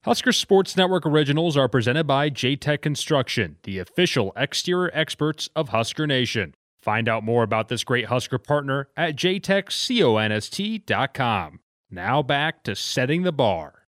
Husker 0.03 0.31
Sports 0.31 0.77
Network 0.77 1.05
originals 1.05 1.57
are 1.57 1.67
presented 1.67 2.05
by 2.05 2.29
JTech 2.29 2.81
Construction, 2.81 3.57
the 3.63 3.79
official 3.79 4.31
exterior 4.37 4.89
experts 4.93 5.49
of 5.55 5.69
Husker 5.69 6.07
Nation. 6.07 6.53
Find 6.87 7.07
out 7.09 7.25
more 7.25 7.43
about 7.43 7.67
this 7.67 7.83
great 7.83 8.05
Husker 8.05 8.37
partner 8.37 8.87
at 8.95 9.17
jtechconst.com. 9.17 11.59
Now 11.91 12.23
back 12.23 12.63
to 12.63 12.77
setting 12.77 13.23
the 13.23 13.33
bar. 13.33 13.83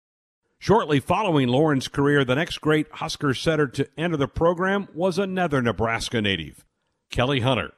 Shortly 0.58 1.00
following 1.00 1.46
Lauren's 1.46 1.88
career, 1.88 2.24
the 2.24 2.36
next 2.36 2.62
great 2.62 2.86
Husker 2.92 3.34
setter 3.34 3.66
to 3.66 3.86
enter 3.98 4.16
the 4.16 4.26
program 4.26 4.88
was 4.94 5.18
another 5.18 5.60
Nebraska 5.60 6.22
native, 6.22 6.64
Kelly 7.10 7.40
Hunter. 7.40 7.74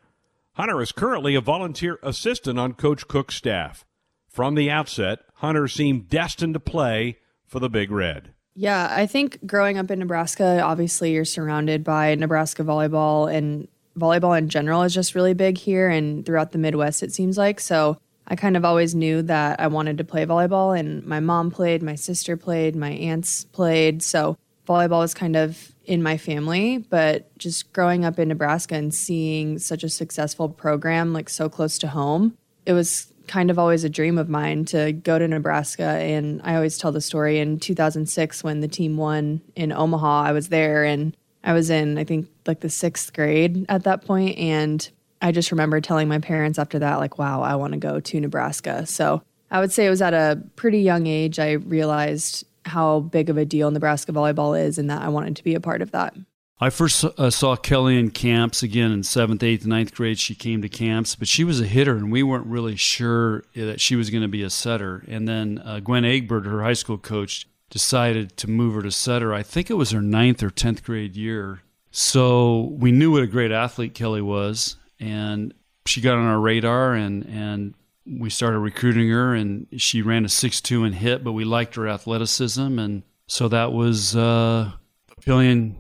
Hunter 0.52 0.81
is 0.81 0.92
currently 0.92 1.35
a 1.35 1.40
volunteer 1.40 1.98
assistant 2.04 2.61
on 2.61 2.74
Coach 2.74 3.09
Cook's 3.09 3.35
staff. 3.35 3.85
From 4.28 4.54
the 4.54 4.70
outset, 4.70 5.18
Hunter 5.38 5.66
seemed 5.66 6.09
destined 6.09 6.54
to 6.54 6.61
play 6.61 7.18
for 7.44 7.59
the 7.59 7.68
Big 7.68 7.90
Red. 7.90 8.35
Yeah, 8.54 8.87
I 8.88 9.07
think 9.07 9.44
growing 9.44 9.78
up 9.78 9.90
in 9.90 9.98
Nebraska, 9.98 10.61
obviously 10.61 11.12
you're 11.12 11.24
surrounded 11.24 11.83
by 11.83 12.14
Nebraska 12.14 12.62
volleyball, 12.62 13.28
and 13.28 13.66
volleyball 13.98 14.37
in 14.37 14.48
general 14.48 14.82
is 14.82 14.94
just 14.94 15.14
really 15.14 15.34
big 15.34 15.58
here 15.58 15.88
and 15.88 16.24
throughout 16.24 16.52
the 16.52 16.58
Midwest, 16.58 17.02
it 17.02 17.12
seems 17.12 17.37
like. 17.37 17.61
So 17.61 17.98
I 18.26 18.37
kind 18.37 18.56
of 18.56 18.64
always 18.64 18.94
knew 18.94 19.22
that 19.22 19.58
I 19.58 19.66
wanted 19.68 19.98
to 19.98 20.04
play 20.04 20.26
volleyball, 20.26 20.78
and 20.78 21.04
my 21.06 21.18
mom 21.20 21.50
played, 21.50 21.82
my 21.82 21.94
sister 21.94 22.37
played, 22.37 22.76
my 22.76 22.90
aunts 22.90 23.44
played. 23.44 24.02
So 24.02 24.37
volleyball 24.66 25.00
was 25.00 25.14
kind 25.14 25.34
of 25.34 25.72
in 25.87 26.02
my 26.02 26.18
family, 26.18 26.78
but 26.78 27.37
just 27.38 27.72
growing 27.72 28.04
up 28.04 28.18
in 28.18 28.28
Nebraska 28.28 28.74
and 28.74 28.94
seeing 28.94 29.58
such 29.58 29.82
a 29.82 29.88
successful 29.88 30.50
program 30.50 31.14
like 31.14 31.30
so 31.30 31.48
close 31.48 31.78
to 31.78 31.88
home, 31.88 32.37
it 32.66 32.74
was 32.74 33.11
kind 33.26 33.50
of 33.50 33.58
always 33.58 33.84
a 33.84 33.88
dream 33.88 34.18
of 34.18 34.28
mine 34.28 34.64
to 34.66 34.92
go 34.92 35.18
to 35.18 35.26
Nebraska. 35.26 35.84
And 35.84 36.40
I 36.44 36.54
always 36.54 36.76
tell 36.76 36.92
the 36.92 37.00
story 37.00 37.38
in 37.38 37.58
2006 37.58 38.44
when 38.44 38.61
the 38.61 38.68
team 38.68 38.96
won 38.96 39.40
in 39.54 39.72
Omaha, 39.72 40.22
I 40.22 40.32
was 40.32 40.48
there 40.48 40.84
and 40.84 41.16
I 41.44 41.53
was 41.53 41.70
in, 41.70 41.98
I 41.98 42.05
think, 42.05 42.29
like 42.46 42.61
the 42.61 42.70
sixth 42.70 43.12
grade 43.12 43.66
at 43.68 43.85
that 43.85 44.05
point, 44.05 44.38
And 44.38 44.88
I 45.20 45.33
just 45.33 45.51
remember 45.51 45.81
telling 45.81 46.09
my 46.09 46.18
parents 46.18 46.59
after 46.59 46.79
that, 46.79 46.96
like, 46.96 47.18
wow, 47.18 47.42
I 47.42 47.57
want 47.57 47.72
to 47.72 47.79
go 47.79 48.01
to 48.01 48.20
Nebraska. 48.20 48.87
So 48.87 49.22
I 49.51 49.61
would 49.61 49.72
say 49.72 49.87
it 49.87 49.90
was 49.90 50.03
at 50.03 50.14
a 50.14 50.42
pretty 50.57 50.81
young 50.81 51.07
age 51.07 51.38
I 51.38 51.53
realized 51.53 52.44
how 52.64 53.01
big 53.01 53.31
of 53.31 53.37
a 53.37 53.44
deal 53.44 53.70
Nebraska 53.70 54.12
volleyball 54.12 54.61
is 54.61 54.79
and 54.79 54.90
that 54.90 55.03
I 55.03 55.09
wanted 55.09 55.37
to 55.37 55.44
be 55.44 55.55
a 55.55 55.61
part 55.61 55.83
of 55.83 55.90
that. 55.92 56.14
I 56.61 56.70
first 56.70 57.05
uh, 57.05 57.31
saw 57.31 57.55
Kelly 57.55 57.98
in 57.98 58.11
camps 58.11 58.64
again 58.64 58.90
in 58.90 59.05
seventh, 59.05 59.44
eighth, 59.44 59.64
ninth 59.64 59.94
grade. 59.94 60.18
She 60.18 60.35
came 60.35 60.61
to 60.62 60.68
camps, 60.68 61.14
but 61.14 61.29
she 61.29 61.44
was 61.44 61.61
a 61.61 61.66
hitter, 61.66 61.96
and 61.96 62.11
we 62.11 62.24
weren't 62.24 62.46
really 62.46 62.74
sure 62.74 63.44
that 63.55 63.81
she 63.81 63.94
was 63.94 64.11
going 64.11 64.22
to 64.22 64.29
be 64.29 64.42
a 64.42 64.51
setter. 64.51 65.05
And 65.07 65.29
then 65.29 65.62
uh, 65.64 65.79
Gwen 65.79 66.05
Egbert, 66.05 66.46
her 66.46 66.64
high 66.64 66.72
school 66.72 66.98
coach, 66.98 67.46
decided 67.70 68.37
to 68.38 68.48
move 68.48 68.74
her 68.74 68.83
to 68.83 68.90
setter. 68.90 69.35
I 69.35 69.42
think 69.42 69.70
it 69.70 69.74
was 69.74 69.90
her 69.90 70.02
ninth 70.02 70.42
or 70.42 70.50
tenth 70.50 70.85
grade 70.85 71.16
year. 71.16 71.62
So 71.90 72.74
we 72.78 72.92
knew 72.92 73.11
what 73.11 73.22
a 73.22 73.26
great 73.26 73.52
athlete 73.52 73.94
Kelly 73.94 74.22
was, 74.22 74.76
and 75.00 75.54
she 75.87 76.00
got 76.00 76.18
on 76.18 76.26
our 76.26 76.38
radar 76.38 76.94
and 76.94 77.24
and 77.24 77.74
we 78.07 78.31
started 78.31 78.59
recruiting 78.59 79.09
her 79.11 79.35
and 79.35 79.66
she 79.76 80.00
ran 80.00 80.24
a 80.24 80.28
six 80.28 80.61
two 80.61 80.85
and 80.85 80.94
hit, 80.94 81.24
but 81.24 81.33
we 81.33 81.44
liked 81.44 81.74
her 81.74 81.88
athleticism 81.88 82.78
and 82.78 83.02
so 83.26 83.48
that 83.48 83.72
was 83.72 84.16
uh, 84.16 84.72
Papillion 85.11 85.74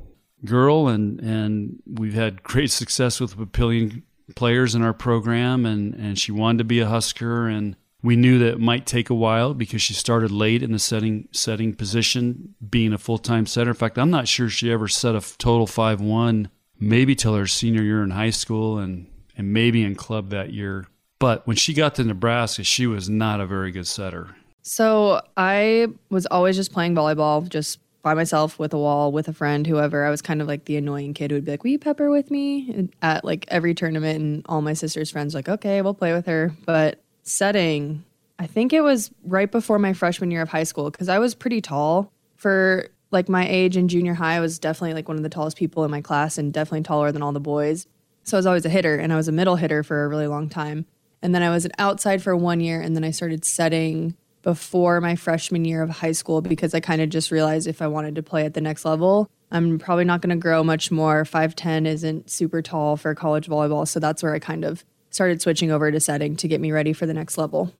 girl 0.44 0.88
and 0.88 1.20
and 1.20 1.82
we've 1.86 2.14
had 2.14 2.42
great 2.42 2.70
success 2.70 3.20
with 3.20 3.36
Papillion 3.36 4.02
players 4.34 4.74
in 4.74 4.82
our 4.82 4.92
program 4.92 5.64
and 5.66 5.94
and 5.94 6.18
she 6.18 6.32
wanted 6.32 6.58
to 6.58 6.64
be 6.64 6.80
a 6.80 6.86
Husker 6.86 7.48
and 7.48 7.76
we 8.08 8.16
knew 8.16 8.38
that 8.38 8.52
it 8.52 8.58
might 8.58 8.86
take 8.86 9.10
a 9.10 9.14
while 9.14 9.52
because 9.52 9.82
she 9.82 9.92
started 9.92 10.30
late 10.30 10.62
in 10.62 10.72
the 10.72 10.78
setting 10.78 11.28
setting 11.30 11.74
position, 11.74 12.54
being 12.66 12.94
a 12.94 12.98
full 12.98 13.18
time 13.18 13.44
setter. 13.44 13.68
In 13.68 13.76
fact, 13.76 13.98
I'm 13.98 14.08
not 14.08 14.26
sure 14.26 14.48
she 14.48 14.72
ever 14.72 14.88
set 14.88 15.14
a 15.14 15.20
total 15.36 15.66
five 15.66 16.00
one, 16.00 16.48
maybe 16.80 17.14
till 17.14 17.34
her 17.34 17.46
senior 17.46 17.82
year 17.82 18.02
in 18.02 18.08
high 18.08 18.30
school 18.30 18.78
and 18.78 19.08
and 19.36 19.52
maybe 19.52 19.84
in 19.84 19.94
club 19.94 20.30
that 20.30 20.54
year. 20.54 20.86
But 21.18 21.46
when 21.46 21.56
she 21.56 21.74
got 21.74 21.96
to 21.96 22.04
Nebraska, 22.04 22.64
she 22.64 22.86
was 22.86 23.10
not 23.10 23.42
a 23.42 23.46
very 23.46 23.72
good 23.72 23.86
setter. 23.86 24.34
So 24.62 25.20
I 25.36 25.88
was 26.08 26.24
always 26.24 26.56
just 26.56 26.72
playing 26.72 26.94
volleyball, 26.94 27.46
just 27.46 27.78
by 28.00 28.14
myself 28.14 28.58
with 28.58 28.72
a 28.72 28.78
wall, 28.78 29.12
with 29.12 29.28
a 29.28 29.34
friend, 29.34 29.66
whoever. 29.66 30.06
I 30.06 30.08
was 30.08 30.22
kind 30.22 30.40
of 30.40 30.48
like 30.48 30.64
the 30.64 30.78
annoying 30.78 31.12
kid 31.12 31.30
who 31.30 31.36
would 31.36 31.44
be 31.44 31.50
like, 31.50 31.62
Will 31.62 31.72
you 31.72 31.78
pepper 31.78 32.08
with 32.08 32.30
me 32.30 32.88
at 33.02 33.22
like 33.22 33.44
every 33.48 33.74
tournament? 33.74 34.18
And 34.18 34.46
all 34.48 34.62
my 34.62 34.72
sister's 34.72 35.10
friends, 35.10 35.34
like, 35.34 35.50
okay, 35.50 35.82
we'll 35.82 35.92
play 35.92 36.14
with 36.14 36.24
her. 36.24 36.52
But 36.64 37.02
setting, 37.28 38.04
I 38.38 38.46
think 38.46 38.72
it 38.72 38.82
was 38.82 39.10
right 39.24 39.50
before 39.50 39.78
my 39.78 39.92
freshman 39.92 40.30
year 40.30 40.42
of 40.42 40.48
high 40.48 40.64
school 40.64 40.90
because 40.90 41.08
I 41.08 41.18
was 41.18 41.34
pretty 41.34 41.60
tall 41.60 42.12
for 42.36 42.88
like 43.10 43.28
my 43.28 43.48
age 43.48 43.76
in 43.76 43.88
junior 43.88 44.14
high. 44.14 44.36
I 44.36 44.40
was 44.40 44.58
definitely 44.58 44.94
like 44.94 45.08
one 45.08 45.16
of 45.16 45.22
the 45.22 45.28
tallest 45.28 45.56
people 45.56 45.84
in 45.84 45.90
my 45.90 46.00
class 46.00 46.38
and 46.38 46.52
definitely 46.52 46.82
taller 46.82 47.10
than 47.10 47.22
all 47.22 47.32
the 47.32 47.40
boys. 47.40 47.86
So 48.24 48.36
I 48.36 48.38
was 48.38 48.46
always 48.46 48.66
a 48.66 48.70
hitter 48.70 48.96
and 48.96 49.12
I 49.12 49.16
was 49.16 49.28
a 49.28 49.32
middle 49.32 49.56
hitter 49.56 49.82
for 49.82 50.04
a 50.04 50.08
really 50.08 50.26
long 50.26 50.48
time. 50.48 50.86
And 51.22 51.34
then 51.34 51.42
I 51.42 51.50
was 51.50 51.64
an 51.64 51.72
outside 51.78 52.22
for 52.22 52.36
one 52.36 52.60
year 52.60 52.80
and 52.80 52.94
then 52.94 53.04
I 53.04 53.10
started 53.10 53.44
setting 53.44 54.14
before 54.42 55.00
my 55.00 55.16
freshman 55.16 55.64
year 55.64 55.82
of 55.82 55.90
high 55.90 56.12
school 56.12 56.40
because 56.40 56.74
I 56.74 56.80
kind 56.80 57.02
of 57.02 57.08
just 57.08 57.30
realized 57.30 57.66
if 57.66 57.82
I 57.82 57.86
wanted 57.88 58.14
to 58.14 58.22
play 58.22 58.44
at 58.44 58.54
the 58.54 58.60
next 58.60 58.84
level, 58.84 59.28
I'm 59.50 59.78
probably 59.78 60.04
not 60.04 60.20
going 60.20 60.30
to 60.30 60.36
grow 60.36 60.62
much 60.62 60.90
more. 60.90 61.24
5'10 61.24 61.86
isn't 61.86 62.30
super 62.30 62.62
tall 62.62 62.96
for 62.96 63.14
college 63.14 63.48
volleyball. 63.48 63.88
So 63.88 63.98
that's 63.98 64.22
where 64.22 64.34
I 64.34 64.38
kind 64.38 64.64
of 64.64 64.84
started 65.10 65.40
switching 65.42 65.70
over 65.70 65.90
to 65.90 66.00
setting 66.00 66.36
to 66.36 66.48
get 66.48 66.60
me 66.60 66.72
ready 66.72 66.92
for 66.92 67.06
the 67.06 67.14
next 67.14 67.38
level. 67.38 67.72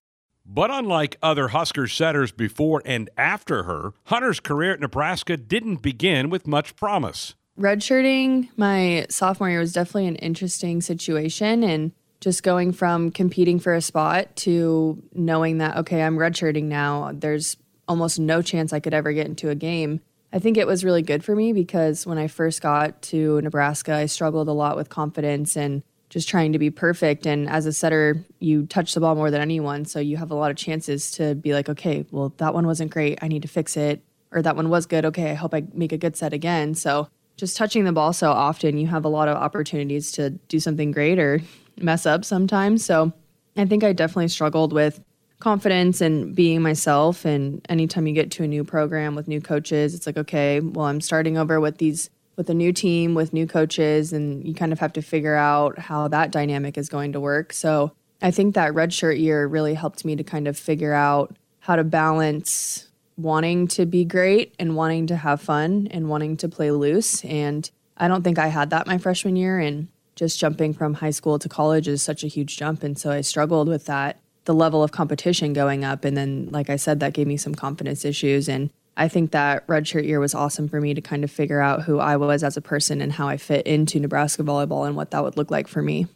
But 0.45 0.71
unlike 0.71 1.19
other 1.23 1.49
Husker 1.49 1.87
setters 1.87 2.33
before 2.33 2.83
and 2.87 3.11
after 3.19 3.65
her, 3.65 3.93
Hunter's 4.05 4.41
career 4.41 4.73
at 4.73 4.81
Nebraska 4.81 5.37
didn't 5.37 5.83
begin 5.83 6.31
with 6.31 6.47
much 6.47 6.75
promise. 6.75 7.35
Redshirting 7.59 8.49
my 8.57 9.07
sophomore 9.11 9.51
year 9.51 9.59
was 9.59 9.73
definitely 9.73 10.07
an 10.07 10.17
interesting 10.17 10.81
situation. 10.81 11.63
And 11.63 11.93
just 12.21 12.43
going 12.43 12.73
from 12.73 13.11
competing 13.11 13.61
for 13.61 13.75
a 13.75 13.83
spot 13.83 14.35
to 14.37 15.03
knowing 15.13 15.59
that, 15.59 15.77
okay, 15.77 16.03
I'm 16.03 16.17
redshirting 16.17 16.65
now, 16.65 17.13
there's 17.15 17.57
almost 17.87 18.19
no 18.19 18.43
chance 18.43 18.73
I 18.73 18.81
could 18.81 18.95
ever 18.95 19.13
get 19.13 19.27
into 19.27 19.51
a 19.51 19.55
game. 19.55 20.01
I 20.33 20.39
think 20.39 20.57
it 20.57 20.67
was 20.67 20.85
really 20.85 21.03
good 21.03 21.25
for 21.25 21.35
me 21.35 21.53
because 21.53 22.07
when 22.07 22.19
I 22.19 22.27
first 22.27 22.61
got 22.61 23.01
to 23.03 23.41
Nebraska, 23.41 23.95
I 23.95 24.07
struggled 24.07 24.49
a 24.49 24.53
lot 24.53 24.77
with 24.77 24.91
confidence 24.91 25.57
and 25.57 25.83
just 26.09 26.29
trying 26.29 26.53
to 26.53 26.59
be 26.59 26.71
perfect. 26.71 27.27
And 27.27 27.49
as 27.49 27.67
a 27.67 27.73
setter, 27.73 28.25
you 28.39 28.67
touch 28.67 28.95
the 28.95 29.01
ball 29.01 29.15
more 29.15 29.31
than 29.31 29.41
anyone. 29.41 29.85
So 29.85 30.01
you 30.01 30.17
have 30.17 30.31
a 30.31 30.35
lot 30.35 30.51
of 30.51 30.57
chances 30.57 31.11
to 31.13 31.35
be 31.35 31.53
like, 31.53 31.69
okay, 31.69 32.07
well, 32.11 32.33
that 32.39 32.55
one 32.55 32.67
wasn't 32.67 32.91
great. 32.91 33.19
I 33.23 33.29
need 33.29 33.43
to 33.43 33.49
fix 33.49 33.77
it. 33.77 34.03
Or 34.31 34.43
that 34.43 34.57
one 34.57 34.69
was 34.69 34.87
good. 34.87 35.05
Okay, 35.07 35.31
I 35.31 35.35
hope 35.35 35.55
I 35.55 35.65
make 35.73 35.93
a 35.93 35.99
good 35.99 36.17
set 36.17 36.35
again. 36.35 36.75
So 36.75 37.09
just 37.37 37.57
touching 37.57 37.85
the 37.85 37.93
ball 37.93 38.13
so 38.13 38.31
often, 38.31 38.77
you 38.77 38.87
have 38.87 39.05
a 39.05 39.09
lot 39.09 39.29
of 39.29 39.37
opportunities 39.37 40.13
to 40.13 40.31
do 40.31 40.61
something 40.61 40.91
great 40.91 41.19
or 41.19 41.41
mess 41.81 42.05
up 42.05 42.25
sometimes. 42.25 42.85
So 42.85 43.13
I 43.57 43.65
think 43.65 43.85
I 43.85 43.93
definitely 43.93 44.29
struggled 44.29 44.73
with 44.73 45.01
confidence 45.39 46.01
and 46.01 46.35
being 46.35 46.61
myself. 46.61 47.25
And 47.25 47.65
anytime 47.69 48.07
you 48.07 48.13
get 48.13 48.31
to 48.33 48.45
a 48.45 48.49
new 48.49 48.65
program 48.65 49.15
with 49.15 49.29
new 49.29 49.41
coaches, 49.41 49.95
it's 49.95 50.07
like, 50.07 50.19
okay, 50.19 50.61
well, 50.61 50.87
I'm 50.87 51.01
starting 51.01 51.39
over 51.39 51.61
with 51.61 51.79
these 51.79 52.11
with 52.39 52.49
a 52.49 52.55
new 52.55 52.73
team 52.73 53.15
with 53.15 53.33
new 53.33 53.47
coaches 53.47 54.13
and 54.13 54.47
you 54.47 54.55
kind 54.55 54.73
of 54.73 54.79
have 54.79 54.93
to 54.93 55.03
figure 55.03 55.35
out 55.35 55.77
how 55.77 56.07
that 56.07 56.31
dynamic 56.31 56.79
is 56.79 56.89
going 56.89 57.13
to 57.13 57.21
work. 57.21 57.53
So 57.53 57.93
I 58.23 58.31
think 58.31 58.55
that 58.55 58.73
redshirt 58.73 59.21
year 59.21 59.47
really 59.47 59.75
helped 59.75 60.05
me 60.05 60.15
to 60.15 60.23
kind 60.23 60.47
of 60.47 60.57
figure 60.57 60.95
out 60.95 61.37
how 61.59 61.75
to 61.75 61.83
balance 61.83 62.87
wanting 63.17 63.67
to 63.67 63.85
be 63.85 64.05
great 64.05 64.55
and 64.59 64.77
wanting 64.77 65.09
to 65.09 65.17
have 65.17 65.41
fun 65.41 65.89
and 65.91 66.09
wanting 66.09 66.37
to 66.37 66.49
play 66.49 66.71
loose. 66.71 67.25
And 67.25 67.69
I 67.97 68.07
don't 68.07 68.23
think 68.23 68.39
I 68.39 68.47
had 68.47 68.71
that 68.71 68.87
my 68.87 68.99
freshman 68.99 69.35
year. 69.35 69.59
And 69.59 69.89
just 70.15 70.39
jumping 70.39 70.73
from 70.73 70.95
high 70.95 71.11
school 71.11 71.41
to 71.41 71.49
college 71.49 71.89
is 71.89 72.03
such 72.03 72.23
a 72.23 72.29
huge 72.29 72.57
jump. 72.57 72.85
And 72.85 72.97
so 72.97 73.11
I 73.11 73.21
struggled 73.21 73.69
with 73.69 73.87
that, 73.87 74.21
the 74.45 74.55
level 74.55 74.85
of 74.85 74.93
competition 74.93 75.53
going 75.53 75.85
up. 75.85 76.05
And 76.05 76.17
then, 76.17 76.49
like 76.53 76.71
I 76.71 76.77
said, 76.77 77.01
that 77.01 77.15
gave 77.15 77.27
me 77.27 77.37
some 77.37 77.57
confidence 77.57 78.05
issues. 78.05 78.49
And 78.49 78.71
I 78.99 79.07
think 79.07 79.31
that 79.31 79.65
redshirt 79.69 80.05
year 80.05 80.19
was 80.19 80.35
awesome 80.35 80.67
for 80.67 80.81
me 80.81 80.93
to 80.93 81.01
kind 81.01 81.23
of 81.23 81.31
figure 81.31 81.61
out 81.61 81.83
who 81.83 82.01
I 82.01 82.17
was 82.17 82.43
as 82.43 82.57
a 82.57 82.61
person 82.61 83.01
and 83.01 83.13
how 83.13 83.29
I 83.29 83.37
fit 83.37 83.65
into 83.65 84.01
Nebraska 84.01 84.43
volleyball 84.43 84.89
and 84.89 84.97
what 84.97 85.13
that 85.13 85.23
would 85.23 85.37
look 85.37 85.53
like 85.53 85.69
for 85.69 85.81
me. 85.81 86.09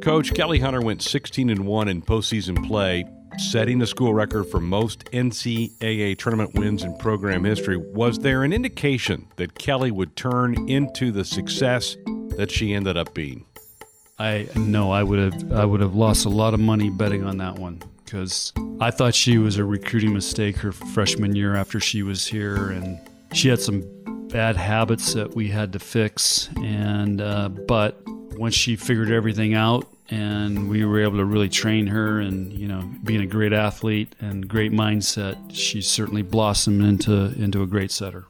Coach 0.00 0.32
Kelly 0.32 0.58
Hunter 0.58 0.80
went 0.80 1.02
16 1.02 1.50
and 1.50 1.66
1 1.66 1.88
in 1.88 2.00
postseason 2.00 2.66
play, 2.66 3.04
setting 3.36 3.78
the 3.78 3.86
school 3.86 4.14
record 4.14 4.44
for 4.44 4.58
most 4.58 5.04
NCAA 5.12 6.16
tournament 6.16 6.54
wins 6.54 6.82
in 6.82 6.96
program 6.96 7.44
history. 7.44 7.76
Was 7.76 8.18
there 8.20 8.42
an 8.42 8.54
indication 8.54 9.26
that 9.36 9.58
Kelly 9.58 9.90
would 9.90 10.16
turn 10.16 10.66
into 10.66 11.12
the 11.12 11.26
success 11.26 11.98
that 12.38 12.50
she 12.50 12.72
ended 12.72 12.96
up 12.96 13.12
being? 13.12 13.44
I 14.18 14.48
no, 14.56 14.90
I 14.92 15.02
would 15.02 15.18
have 15.18 15.52
I 15.52 15.66
would 15.66 15.80
have 15.80 15.94
lost 15.94 16.24
a 16.24 16.30
lot 16.30 16.54
of 16.54 16.60
money 16.60 16.88
betting 16.88 17.24
on 17.24 17.36
that 17.36 17.58
one 17.58 17.82
because 18.10 18.52
I 18.80 18.90
thought 18.90 19.14
she 19.14 19.38
was 19.38 19.58
a 19.58 19.64
recruiting 19.64 20.12
mistake 20.12 20.56
her 20.56 20.72
freshman 20.72 21.36
year 21.36 21.54
after 21.54 21.78
she 21.78 22.02
was 22.02 22.26
here, 22.26 22.70
and 22.70 22.98
she 23.32 23.48
had 23.48 23.60
some 23.60 23.84
bad 24.32 24.56
habits 24.56 25.14
that 25.14 25.34
we 25.34 25.48
had 25.48 25.72
to 25.74 25.78
fix. 25.78 26.48
And 26.56 27.20
uh, 27.20 27.48
but 27.48 28.02
once 28.36 28.54
she 28.54 28.74
figured 28.74 29.12
everything 29.12 29.54
out, 29.54 29.86
and 30.08 30.68
we 30.68 30.84
were 30.84 31.00
able 31.00 31.18
to 31.18 31.24
really 31.24 31.48
train 31.48 31.86
her, 31.86 32.18
and 32.18 32.52
you 32.52 32.66
know, 32.66 32.82
being 33.04 33.20
a 33.20 33.26
great 33.26 33.52
athlete 33.52 34.16
and 34.20 34.48
great 34.48 34.72
mindset, 34.72 35.36
she 35.54 35.80
certainly 35.80 36.22
blossomed 36.22 36.82
into 36.82 37.32
into 37.40 37.62
a 37.62 37.66
great 37.66 37.92
setter 37.92 38.24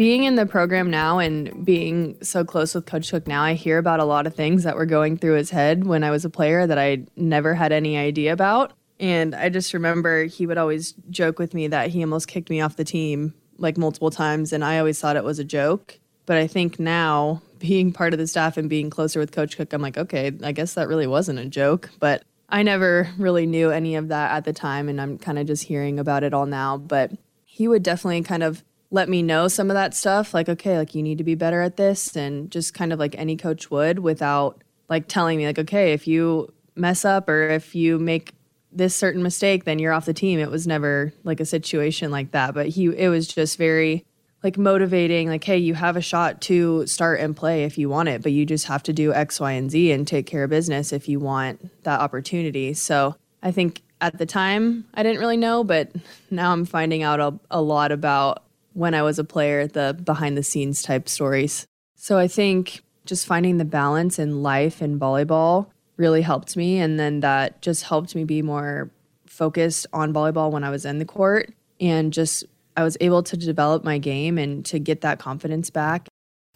being 0.00 0.24
in 0.24 0.34
the 0.34 0.46
program 0.46 0.88
now 0.88 1.18
and 1.18 1.62
being 1.62 2.16
so 2.22 2.42
close 2.42 2.74
with 2.74 2.86
Coach 2.86 3.10
Cook 3.10 3.26
now, 3.26 3.42
I 3.42 3.52
hear 3.52 3.76
about 3.76 4.00
a 4.00 4.04
lot 4.06 4.26
of 4.26 4.34
things 4.34 4.62
that 4.62 4.74
were 4.74 4.86
going 4.86 5.18
through 5.18 5.34
his 5.34 5.50
head 5.50 5.84
when 5.84 6.02
I 6.02 6.10
was 6.10 6.24
a 6.24 6.30
player 6.30 6.66
that 6.66 6.78
I 6.78 7.04
never 7.16 7.52
had 7.52 7.70
any 7.70 7.98
idea 7.98 8.32
about. 8.32 8.72
And 8.98 9.34
I 9.34 9.50
just 9.50 9.74
remember 9.74 10.24
he 10.24 10.46
would 10.46 10.56
always 10.56 10.94
joke 11.10 11.38
with 11.38 11.52
me 11.52 11.66
that 11.66 11.90
he 11.90 12.02
almost 12.02 12.28
kicked 12.28 12.48
me 12.48 12.62
off 12.62 12.76
the 12.76 12.84
team 12.84 13.34
like 13.58 13.76
multiple 13.76 14.10
times. 14.10 14.54
And 14.54 14.64
I 14.64 14.78
always 14.78 14.98
thought 14.98 15.16
it 15.16 15.22
was 15.22 15.38
a 15.38 15.44
joke. 15.44 15.98
But 16.24 16.38
I 16.38 16.46
think 16.46 16.80
now, 16.80 17.42
being 17.58 17.92
part 17.92 18.14
of 18.14 18.18
the 18.18 18.26
staff 18.26 18.56
and 18.56 18.70
being 18.70 18.88
closer 18.88 19.20
with 19.20 19.32
Coach 19.32 19.58
Cook, 19.58 19.70
I'm 19.74 19.82
like, 19.82 19.98
okay, 19.98 20.32
I 20.42 20.52
guess 20.52 20.72
that 20.72 20.88
really 20.88 21.06
wasn't 21.06 21.40
a 21.40 21.44
joke. 21.44 21.90
But 21.98 22.24
I 22.48 22.62
never 22.62 23.10
really 23.18 23.44
knew 23.44 23.70
any 23.70 23.96
of 23.96 24.08
that 24.08 24.30
at 24.30 24.46
the 24.46 24.54
time. 24.54 24.88
And 24.88 24.98
I'm 24.98 25.18
kind 25.18 25.38
of 25.38 25.46
just 25.46 25.64
hearing 25.64 25.98
about 25.98 26.22
it 26.22 26.32
all 26.32 26.46
now. 26.46 26.78
But 26.78 27.12
he 27.44 27.68
would 27.68 27.82
definitely 27.82 28.22
kind 28.22 28.42
of 28.42 28.64
let 28.90 29.08
me 29.08 29.22
know 29.22 29.48
some 29.48 29.70
of 29.70 29.74
that 29.74 29.94
stuff 29.94 30.34
like 30.34 30.48
okay 30.48 30.76
like 30.76 30.94
you 30.94 31.02
need 31.02 31.18
to 31.18 31.24
be 31.24 31.34
better 31.34 31.60
at 31.60 31.76
this 31.76 32.16
and 32.16 32.50
just 32.50 32.74
kind 32.74 32.92
of 32.92 32.98
like 32.98 33.14
any 33.16 33.36
coach 33.36 33.70
would 33.70 34.00
without 34.00 34.62
like 34.88 35.06
telling 35.08 35.38
me 35.38 35.46
like 35.46 35.58
okay 35.58 35.92
if 35.92 36.06
you 36.06 36.52
mess 36.74 37.04
up 37.04 37.28
or 37.28 37.48
if 37.48 37.74
you 37.74 37.98
make 37.98 38.34
this 38.72 38.94
certain 38.94 39.22
mistake 39.22 39.64
then 39.64 39.78
you're 39.78 39.92
off 39.92 40.04
the 40.04 40.14
team. 40.14 40.38
It 40.38 40.50
was 40.50 40.66
never 40.66 41.12
like 41.24 41.40
a 41.40 41.44
situation 41.44 42.10
like 42.10 42.32
that 42.32 42.54
but 42.54 42.68
he 42.68 42.86
it 42.86 43.08
was 43.08 43.26
just 43.26 43.56
very 43.56 44.04
like 44.42 44.56
motivating 44.56 45.28
like 45.28 45.44
hey 45.44 45.58
you 45.58 45.74
have 45.74 45.96
a 45.96 46.00
shot 46.00 46.40
to 46.42 46.86
start 46.86 47.20
and 47.20 47.36
play 47.36 47.64
if 47.64 47.76
you 47.76 47.88
want 47.88 48.08
it 48.08 48.22
but 48.22 48.32
you 48.32 48.46
just 48.46 48.66
have 48.66 48.82
to 48.84 48.92
do 48.92 49.12
x 49.12 49.38
y 49.38 49.52
and 49.52 49.70
z 49.70 49.92
and 49.92 50.06
take 50.06 50.26
care 50.26 50.44
of 50.44 50.50
business 50.50 50.92
if 50.92 51.08
you 51.08 51.20
want 51.20 51.84
that 51.84 52.00
opportunity. 52.00 52.74
So 52.74 53.16
i 53.42 53.50
think 53.50 53.82
at 54.00 54.18
the 54.18 54.26
time 54.26 54.86
i 54.94 55.02
didn't 55.02 55.20
really 55.20 55.36
know 55.36 55.62
but 55.62 55.92
now 56.30 56.52
i'm 56.52 56.64
finding 56.64 57.02
out 57.02 57.20
a, 57.20 57.38
a 57.50 57.60
lot 57.60 57.92
about 57.92 58.44
when 58.72 58.94
I 58.94 59.02
was 59.02 59.18
a 59.18 59.24
player, 59.24 59.66
the 59.66 59.98
behind 60.04 60.36
the 60.36 60.42
scenes 60.42 60.82
type 60.82 61.08
stories. 61.08 61.66
So 61.96 62.18
I 62.18 62.28
think 62.28 62.82
just 63.04 63.26
finding 63.26 63.58
the 63.58 63.64
balance 63.64 64.18
in 64.18 64.42
life 64.42 64.80
and 64.80 65.00
volleyball 65.00 65.66
really 65.96 66.22
helped 66.22 66.56
me. 66.56 66.78
And 66.78 66.98
then 66.98 67.20
that 67.20 67.60
just 67.62 67.84
helped 67.84 68.14
me 68.14 68.24
be 68.24 68.42
more 68.42 68.90
focused 69.26 69.86
on 69.92 70.12
volleyball 70.12 70.50
when 70.50 70.64
I 70.64 70.70
was 70.70 70.84
in 70.84 70.98
the 70.98 71.04
court. 71.04 71.52
And 71.80 72.12
just, 72.12 72.44
I 72.76 72.84
was 72.84 72.96
able 73.00 73.22
to 73.22 73.36
develop 73.36 73.84
my 73.84 73.98
game 73.98 74.38
and 74.38 74.64
to 74.66 74.78
get 74.78 75.00
that 75.02 75.18
confidence 75.18 75.70
back. 75.70 76.08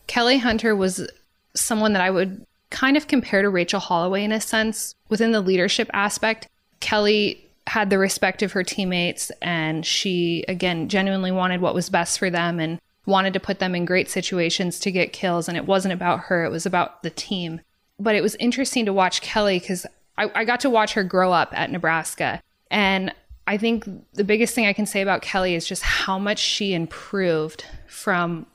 Kelly 0.06 0.38
Hunter 0.38 0.76
was 0.76 1.08
someone 1.54 1.92
that 1.94 2.02
I 2.02 2.10
would 2.10 2.44
kind 2.70 2.96
of 2.96 3.06
compare 3.06 3.42
to 3.42 3.50
Rachel 3.50 3.80
Holloway 3.80 4.24
in 4.24 4.32
a 4.32 4.40
sense 4.40 4.94
within 5.08 5.32
the 5.32 5.40
leadership 5.40 5.88
aspect. 5.92 6.48
Kelly 6.80 7.43
had 7.66 7.90
the 7.90 7.98
respect 7.98 8.42
of 8.42 8.52
her 8.52 8.62
teammates 8.62 9.30
and 9.40 9.86
she 9.86 10.44
again 10.48 10.88
genuinely 10.88 11.32
wanted 11.32 11.60
what 11.60 11.74
was 11.74 11.88
best 11.88 12.18
for 12.18 12.28
them 12.30 12.60
and 12.60 12.80
wanted 13.06 13.32
to 13.32 13.40
put 13.40 13.58
them 13.58 13.74
in 13.74 13.84
great 13.84 14.10
situations 14.10 14.78
to 14.78 14.90
get 14.90 15.12
kills 15.12 15.48
and 15.48 15.56
it 15.56 15.66
wasn't 15.66 15.92
about 15.92 16.20
her 16.20 16.44
it 16.44 16.50
was 16.50 16.66
about 16.66 17.02
the 17.02 17.10
team 17.10 17.60
but 17.98 18.14
it 18.14 18.22
was 18.22 18.34
interesting 18.36 18.84
to 18.86 18.92
watch 18.92 19.20
Kelly 19.20 19.58
because 19.58 19.86
I, 20.16 20.30
I 20.34 20.44
got 20.44 20.60
to 20.60 20.70
watch 20.70 20.94
her 20.94 21.04
grow 21.04 21.32
up 21.32 21.52
at 21.56 21.70
Nebraska. 21.70 22.42
And 22.70 23.12
I 23.46 23.56
think 23.56 23.84
the 24.14 24.24
biggest 24.24 24.54
thing 24.54 24.66
I 24.66 24.72
can 24.72 24.86
say 24.86 25.02
about 25.02 25.22
Kelly 25.22 25.54
is 25.54 25.66
just 25.66 25.82
how 25.82 26.18
much 26.18 26.38
she 26.38 26.74
improved 26.74 27.64
from, 27.86 28.46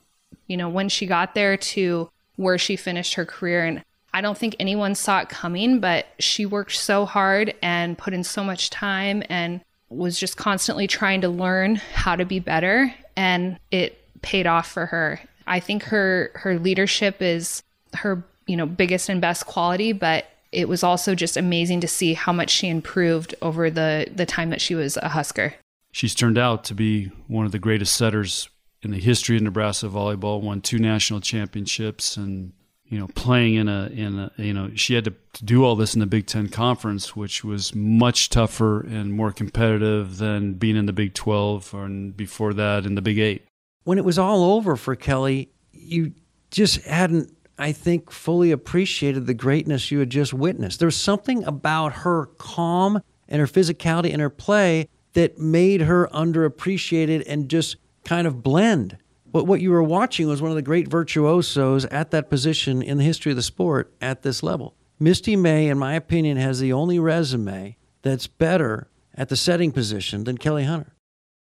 you 0.48 0.58
know, 0.58 0.70
when 0.70 0.90
she 0.90 1.06
got 1.06 1.36
there 1.36 1.58
to 1.58 2.10
where 2.36 2.58
she 2.58 2.76
finished 2.76 3.14
her 3.16 3.26
career. 3.26 3.66
And 3.66 3.84
I 4.14 4.22
don't 4.22 4.38
think 4.38 4.56
anyone 4.60 4.96
saw 4.96 5.20
it 5.20 5.30
coming, 5.30 5.80
but 5.80 6.08
she 6.20 6.46
worked 6.46 6.76
so 6.76 7.06
hard 7.06 7.54
and 7.62 7.98
put 7.98 8.14
in 8.14 8.24
so 8.24 8.44
much 8.44 8.70
time 8.70 9.24
and 9.30 9.62
was 9.90 10.20
just 10.20 10.38
constantly 10.38 10.88
trying 10.88 11.22
to 11.22 11.30
learn 11.30 11.76
how 11.76 12.16
to 12.16 12.26
be 12.26 12.40
better. 12.40 12.94
And 13.16 13.60
it 13.72 14.00
paid 14.22 14.48
off 14.48 14.70
for 14.72 14.88
her. 14.88 15.20
I 15.48 15.60
think 15.60 15.84
her 15.84 16.32
her 16.36 16.60
leadership 16.60 17.22
is 17.22 17.64
her, 17.94 18.24
you 18.46 18.56
know, 18.56 18.66
biggest 18.66 19.10
and 19.10 19.20
best 19.20 19.46
quality, 19.46 19.94
but 19.94 20.26
it 20.52 20.68
was 20.68 20.84
also 20.84 21.16
just 21.16 21.38
amazing 21.38 21.82
to 21.82 21.88
see 21.88 22.14
how 22.14 22.34
much 22.34 22.50
she 22.50 22.68
improved 22.68 23.36
over 23.42 23.70
the 23.70 24.08
the 24.14 24.26
time 24.26 24.50
that 24.52 24.62
she 24.62 24.76
was 24.76 24.98
a 24.98 25.10
Husker. 25.10 25.56
She's 25.92 26.14
turned 26.14 26.38
out 26.38 26.64
to 26.66 26.76
be 26.76 27.12
one 27.28 27.46
of 27.46 27.52
the 27.52 27.60
greatest 27.60 27.96
setters 27.96 28.50
in 28.82 28.92
the 28.92 29.00
history 29.00 29.38
of 29.38 29.44
Nebraska 29.44 29.88
volleyball. 29.88 30.42
Won 30.42 30.62
two 30.62 30.80
national 30.80 31.20
championships, 31.22 32.16
and 32.16 32.54
you 32.90 33.00
know, 33.00 33.08
playing 33.08 33.56
in 33.56 33.70
a 33.70 33.88
in 33.88 34.20
a 34.20 34.32
you 34.38 34.54
know, 34.54 34.72
she 34.76 34.96
had 34.96 35.06
to, 35.06 35.14
to 35.34 35.46
do 35.46 35.64
all 35.64 35.76
this 35.76 35.94
in 35.94 36.00
the 36.00 36.08
Big 36.08 36.26
Ten 36.26 36.50
conference, 36.50 37.16
which 37.16 37.44
was 37.44 37.74
much 37.74 38.30
tougher 38.30 38.82
and 38.82 39.14
more 39.14 39.32
competitive 39.32 40.18
than 40.18 40.54
being 40.54 40.76
in 40.76 40.86
the 40.86 40.94
Big 40.94 41.14
Twelve 41.14 41.74
or 41.74 41.88
before 41.88 42.54
that 42.54 42.86
in 42.86 42.96
the 42.96 43.02
Big 43.02 43.20
Eight. 43.20 43.46
When 43.84 43.98
it 43.98 44.06
was 44.06 44.20
all 44.20 44.56
over 44.56 44.76
for 44.76 44.96
Kelly, 44.96 45.50
you 45.72 46.14
just 46.52 46.82
hadn't 46.84 47.36
I 47.60 47.74
think, 47.74 48.10
fully 48.10 48.52
appreciated 48.52 49.28
the 49.28 49.34
greatness 49.34 49.92
you 49.92 50.00
had 50.00 50.10
just 50.10 50.34
witnessed. 50.34 50.80
There 50.80 50.88
was 50.88 50.96
something 50.96 51.44
about 51.44 51.92
her 51.92 52.28
calm 52.38 53.02
and 53.28 53.42
her 53.42 53.48
physicality 53.48 54.14
and 54.14 54.22
her 54.22 54.30
play 54.30 54.88
that 55.14 55.38
made 55.38 55.82
her 55.82 56.08
underappreciated 56.14 57.26
and 57.28 57.50
just 57.50 57.76
kind 58.06 58.26
of 58.26 58.42
blend. 58.42 58.98
But 59.32 59.46
what 59.46 59.62
you 59.62 59.72
were 59.72 59.84
watching 59.84 60.28
was 60.28 60.42
one 60.42 60.52
of 60.52 60.56
the 60.56 60.62
great 60.62 60.88
virtuosos 60.88 61.86
at 61.86 62.12
that 62.12 62.30
position 62.30 62.82
in 62.82 62.98
the 62.98 63.04
history 63.04 63.32
of 63.32 63.36
the 63.36 63.44
sport 63.44 63.94
at 64.02 64.24
this 64.24 64.42
level. 64.42 64.76
Misty 65.00 65.36
May, 65.36 65.70
in 65.70 65.78
my 65.78 65.94
opinion, 65.94 66.38
has 66.38 66.60
the 66.60 66.74
only 66.74 67.00
resume 67.00 67.78
that's 68.02 68.28
better 68.28 68.90
at 69.14 69.30
the 69.30 69.36
setting 69.36 69.72
position 69.72 70.24
than 70.24 70.38
Kelly 70.38 70.64
Hunter. 70.64 70.94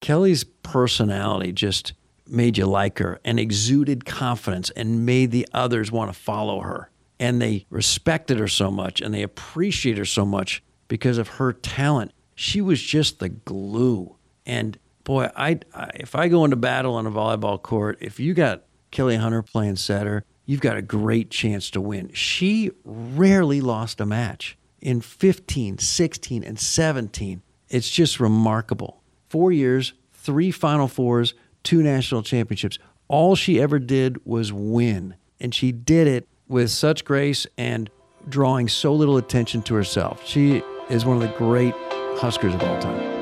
Kelly's 0.02 0.44
personality 0.44 1.52
just 1.52 1.94
made 2.28 2.58
you 2.58 2.66
like 2.66 3.00
her 3.00 3.20
and 3.24 3.40
exuded 3.40 4.06
confidence 4.06 4.70
and 4.72 5.06
made 5.06 5.32
the 5.32 5.48
others 5.54 5.92
want 5.92 6.12
to 6.12 6.20
follow 6.20 6.62
her. 6.62 6.90
And 7.20 7.42
they 7.42 7.66
respected 7.70 8.40
her 8.40 8.48
so 8.48 8.72
much 8.72 9.02
and 9.02 9.14
they 9.14 9.24
appreciated 9.24 10.00
her 10.00 10.06
so 10.06 10.26
much 10.26 10.64
because 10.88 11.18
of 11.18 11.28
her 11.28 11.54
talent. 11.54 12.12
She 12.36 12.60
was 12.60 12.82
just 12.82 13.20
the 13.20 13.30
glue. 13.30 14.16
And 14.46 14.78
boy, 15.04 15.30
I, 15.36 15.60
I 15.74 15.90
if 15.96 16.16
I 16.16 16.28
go 16.28 16.46
into 16.46 16.56
battle 16.56 16.96
on 16.96 17.06
a 17.06 17.12
volleyball 17.12 17.62
court, 17.62 17.98
if 18.02 18.20
you 18.20 18.34
got 18.34 18.64
Kelly 18.92 19.16
Hunter 19.16 19.42
playing 19.42 19.78
setter, 19.78 20.26
you've 20.46 20.62
got 20.62 20.78
a 20.78 20.82
great 20.82 21.30
chance 21.30 21.70
to 21.72 21.82
win. 21.82 22.12
She 22.14 22.72
rarely 22.84 23.62
lost 23.62 24.00
a 24.02 24.06
match 24.06 24.58
in 24.82 25.02
15, 25.02 25.78
16, 25.78 26.44
and 26.44 26.60
17. 26.60 27.42
It's 27.70 27.90
just 27.90 28.20
remarkable. 28.20 29.02
Four 29.30 29.52
years, 29.52 29.94
three 30.12 30.52
Final 30.52 30.88
Fours, 30.88 31.34
two 31.64 31.82
national 31.82 32.24
championships. 32.24 32.78
All 33.08 33.36
she 33.36 33.60
ever 33.60 33.80
did 33.80 34.26
was 34.26 34.52
win. 34.54 35.16
And 35.40 35.56
she 35.56 35.72
did 35.72 36.08
it 36.08 36.28
with 36.48 36.70
such 36.70 37.04
grace 37.06 37.48
and 37.58 37.90
drawing 38.30 38.68
so 38.68 38.94
little 38.94 39.18
attention 39.18 39.62
to 39.64 39.76
herself. 39.76 40.26
She 40.26 40.62
is 40.90 41.06
one 41.06 41.18
of 41.18 41.24
the 41.24 41.36
great 41.38 41.74
Huskers 42.18 42.54
of 42.54 42.62
all 42.62 42.80
time. 42.80 43.13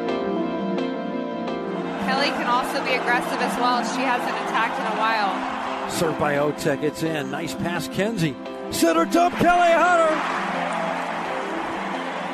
Kelly 2.12 2.28
can 2.36 2.48
also 2.48 2.84
be 2.84 2.92
aggressive 2.92 3.40
as 3.40 3.56
well. 3.58 3.80
She 3.96 4.02
hasn't 4.02 4.36
attacked 4.44 4.78
in 4.78 4.86
a 4.86 5.00
while. 5.00 5.32
Served 5.90 6.20
by 6.20 6.36
Otek. 6.36 6.84
It's 6.84 7.04
in. 7.04 7.32
Nice 7.32 7.56
pass, 7.56 7.88
Kenzie. 7.88 8.36
Center 8.70 9.06
dump, 9.06 9.34
Kelly 9.38 9.72
Hunter. 9.72 10.12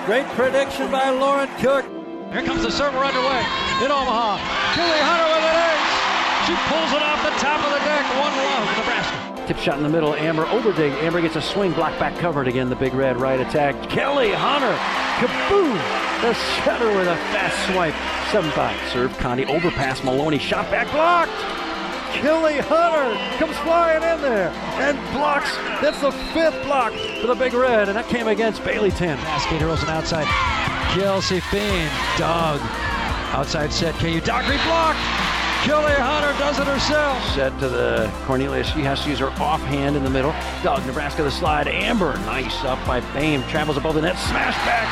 Great 0.07 0.25
prediction 0.33 0.89
by 0.89 1.11
Lauren 1.11 1.47
Cook. 1.59 1.85
Here 2.33 2.41
comes 2.41 2.63
the 2.63 2.71
server 2.71 2.97
underway 2.97 3.45
in 3.85 3.91
Omaha. 3.93 4.41
Kelly 4.73 5.01
Hunter 5.05 5.29
with 5.29 5.45
an 5.45 5.57
ace. 5.69 5.93
She 6.49 6.55
pulls 6.73 6.91
it 6.97 7.03
off 7.05 7.21
the 7.21 7.37
top 7.37 7.61
of 7.61 7.69
the 7.69 7.81
deck. 7.85 8.05
One 8.17 8.33
love, 8.33 8.77
Nebraska. 8.79 9.26
Tip 9.47 9.57
shot 9.59 9.77
in 9.77 9.83
the 9.83 9.89
middle. 9.89 10.13
Amber 10.13 10.43
Overdig. 10.47 10.91
Amber 11.01 11.21
gets 11.21 11.37
a 11.37 11.41
swing. 11.41 11.71
Block 11.71 11.97
back 11.97 12.19
covered 12.19 12.49
again. 12.49 12.69
The 12.69 12.75
big 12.75 12.93
red 12.93 13.15
right 13.15 13.39
attack. 13.39 13.89
Kelly 13.89 14.33
Hunter. 14.33 14.75
Kaboom! 15.19 15.73
The 16.21 16.33
setter 16.65 16.87
with 16.93 17.07
a 17.07 17.15
fast 17.31 17.71
swipe. 17.71 17.93
7 18.33 18.51
5. 18.51 18.91
Serve 18.91 19.17
Connie. 19.19 19.45
Overpass 19.45 20.03
Maloney. 20.03 20.37
Shot 20.37 20.69
back 20.69 20.91
blocked. 20.91 21.31
Kelly 22.11 22.57
Hunter 22.57 23.37
comes 23.37 23.55
flying 23.59 24.03
in 24.03 24.21
there 24.21 24.49
and 24.79 24.97
blocks. 25.13 25.55
That's 25.81 26.01
the 26.01 26.11
fifth 26.33 26.61
block 26.65 26.91
for 27.21 27.27
the 27.27 27.35
Big 27.35 27.53
Red, 27.53 27.87
and 27.87 27.97
that 27.97 28.07
came 28.09 28.27
against 28.27 28.65
Bailey 28.65 28.91
Tim. 28.91 29.17
Cascade 29.17 29.61
Rosen 29.61 29.87
outside. 29.87 30.25
Kelsey 30.91 31.39
Fien. 31.39 31.87
Doug. 32.17 32.59
Outside 33.31 33.71
set. 33.71 33.95
KU. 33.95 34.19
Dockery 34.19 34.57
blocked. 34.65 35.26
Kelly 35.67 35.99
Hunter 35.99 36.31
does 36.39 36.59
it 36.59 36.65
herself. 36.65 37.19
Set 37.35 37.51
to 37.59 37.67
the 37.67 38.07
Cornelius. 38.23 38.71
She 38.71 38.87
has 38.87 39.03
to 39.03 39.09
use 39.09 39.19
her 39.19 39.35
offhand 39.35 39.97
in 39.97 40.03
the 40.07 40.09
middle. 40.09 40.31
Doug, 40.63 40.79
Nebraska 40.87 41.23
the 41.23 41.29
slide. 41.29 41.67
Amber, 41.67 42.15
nice 42.23 42.63
up 42.63 42.79
by 42.87 43.01
Bame. 43.11 43.43
Travels 43.51 43.75
above 43.75 43.95
the 43.95 44.01
net. 44.01 44.15
Smash 44.31 44.55
back. 44.63 44.87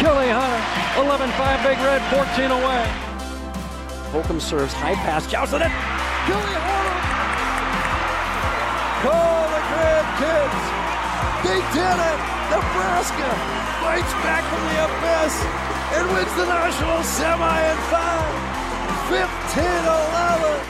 Kelly 0.00 0.32
Hunter. 0.32 1.04
11 1.04 1.28
5 1.28 1.60
Big 1.60 1.76
Red. 1.84 2.00
14 2.08 2.24
away. 2.56 2.88
Holcomb 4.08 4.40
serves. 4.40 4.72
High 4.72 4.96
pass. 4.96 5.28
Joust 5.28 5.52
the 5.52 5.60
net. 5.60 5.76
Kelly 6.24 6.56
Hunter. 6.56 6.98
Call 9.04 9.44
the 9.52 9.60
Grand 9.60 10.08
Kids. 10.24 10.60
They 11.44 11.60
did 11.76 11.98
it. 12.00 12.18
Nebraska 12.48 13.28
fights 13.84 14.14
back 14.24 14.40
from 14.48 14.62
the 14.72 14.76
abyss 14.88 15.36
and 16.00 16.04
wins 16.16 16.32
the 16.40 16.48
national 16.48 17.02
semi 17.04 17.60
in 17.60 17.76
five. 17.92 18.57
15 19.08 19.64
11. 19.64 20.60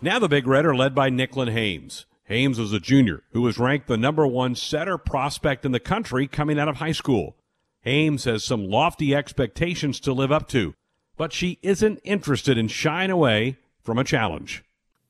Now 0.00 0.20
the 0.20 0.28
Big 0.28 0.46
Red 0.46 0.64
are 0.64 0.76
led 0.76 0.94
by 0.94 1.10
Nicklin 1.10 1.50
Hames. 1.50 2.06
Hames 2.22 2.60
was 2.60 2.72
a 2.72 2.78
junior 2.78 3.24
who 3.32 3.42
was 3.42 3.58
ranked 3.58 3.88
the 3.88 3.96
number 3.96 4.24
one 4.24 4.54
setter 4.54 4.96
prospect 4.96 5.64
in 5.64 5.72
the 5.72 5.80
country 5.80 6.28
coming 6.28 6.60
out 6.60 6.68
of 6.68 6.76
high 6.76 6.92
school. 6.92 7.34
Hames 7.80 8.22
has 8.22 8.44
some 8.44 8.68
lofty 8.68 9.16
expectations 9.16 9.98
to 9.98 10.12
live 10.12 10.30
up 10.30 10.46
to, 10.50 10.74
but 11.16 11.32
she 11.32 11.58
isn't 11.60 11.98
interested 12.04 12.56
in 12.56 12.68
shying 12.68 13.10
away 13.10 13.56
from 13.82 13.98
a 13.98 14.04
challenge. 14.04 14.62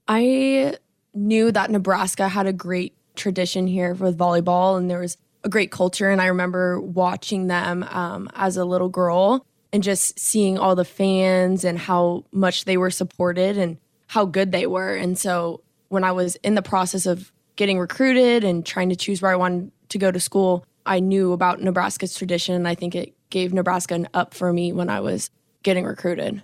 I 0.09 0.79
knew 1.13 1.53
that 1.53 1.71
Nebraska 1.71 2.29
had 2.29 2.47
a 2.47 2.55
great 2.55 2.95
tradition 3.17 3.67
here 3.67 3.93
with 3.93 4.17
volleyball, 4.17 4.79
and 4.79 4.91
there 4.91 5.01
was 5.01 5.19
a 5.45 5.51
great 5.51 5.71
culture. 5.71 6.09
And 6.09 6.23
I 6.23 6.27
remember 6.27 6.81
watching 6.81 7.49
them 7.49 7.83
um, 7.83 8.31
as 8.35 8.57
a 8.57 8.65
little 8.65 8.89
girl 8.89 9.45
and 9.73 9.83
just 9.83 10.19
seeing 10.19 10.59
all 10.59 10.75
the 10.75 10.85
fans 10.85 11.65
and 11.65 11.79
how 11.79 12.25
much 12.33 12.65
they 12.65 12.77
were 12.77 12.91
supported 12.91 13.59
and 13.59 13.79
how 14.07 14.25
good 14.25 14.53
they 14.53 14.67
were. 14.67 14.95
And 14.95 15.19
so 15.19 15.63
when 15.89 16.05
I 16.05 16.13
was 16.13 16.37
in 16.37 16.55
the 16.55 16.63
process 16.63 17.07
of 17.07 17.33
getting 17.57 17.79
recruited 17.79 18.45
and 18.45 18.65
trying 18.65 18.89
to 18.89 18.97
choose 18.97 19.21
where 19.21 19.31
I 19.31 19.37
wanted 19.37 19.71
to 19.91 19.99
go 19.99 20.11
to 20.11 20.21
school, 20.21 20.65
I 20.87 21.01
knew 21.01 21.33
about 21.33 21.61
Nebraska's 21.61 22.15
tradition. 22.15 22.55
And 22.55 22.67
I 22.67 22.75
think 22.75 22.95
it 22.95 23.15
gave 23.31 23.53
Nebraska 23.53 23.95
an 23.95 24.09
up 24.15 24.33
for 24.33 24.53
me 24.53 24.73
when 24.73 24.89
I 24.89 25.01
was 25.01 25.31
getting 25.63 25.85
recruited. 25.85 26.43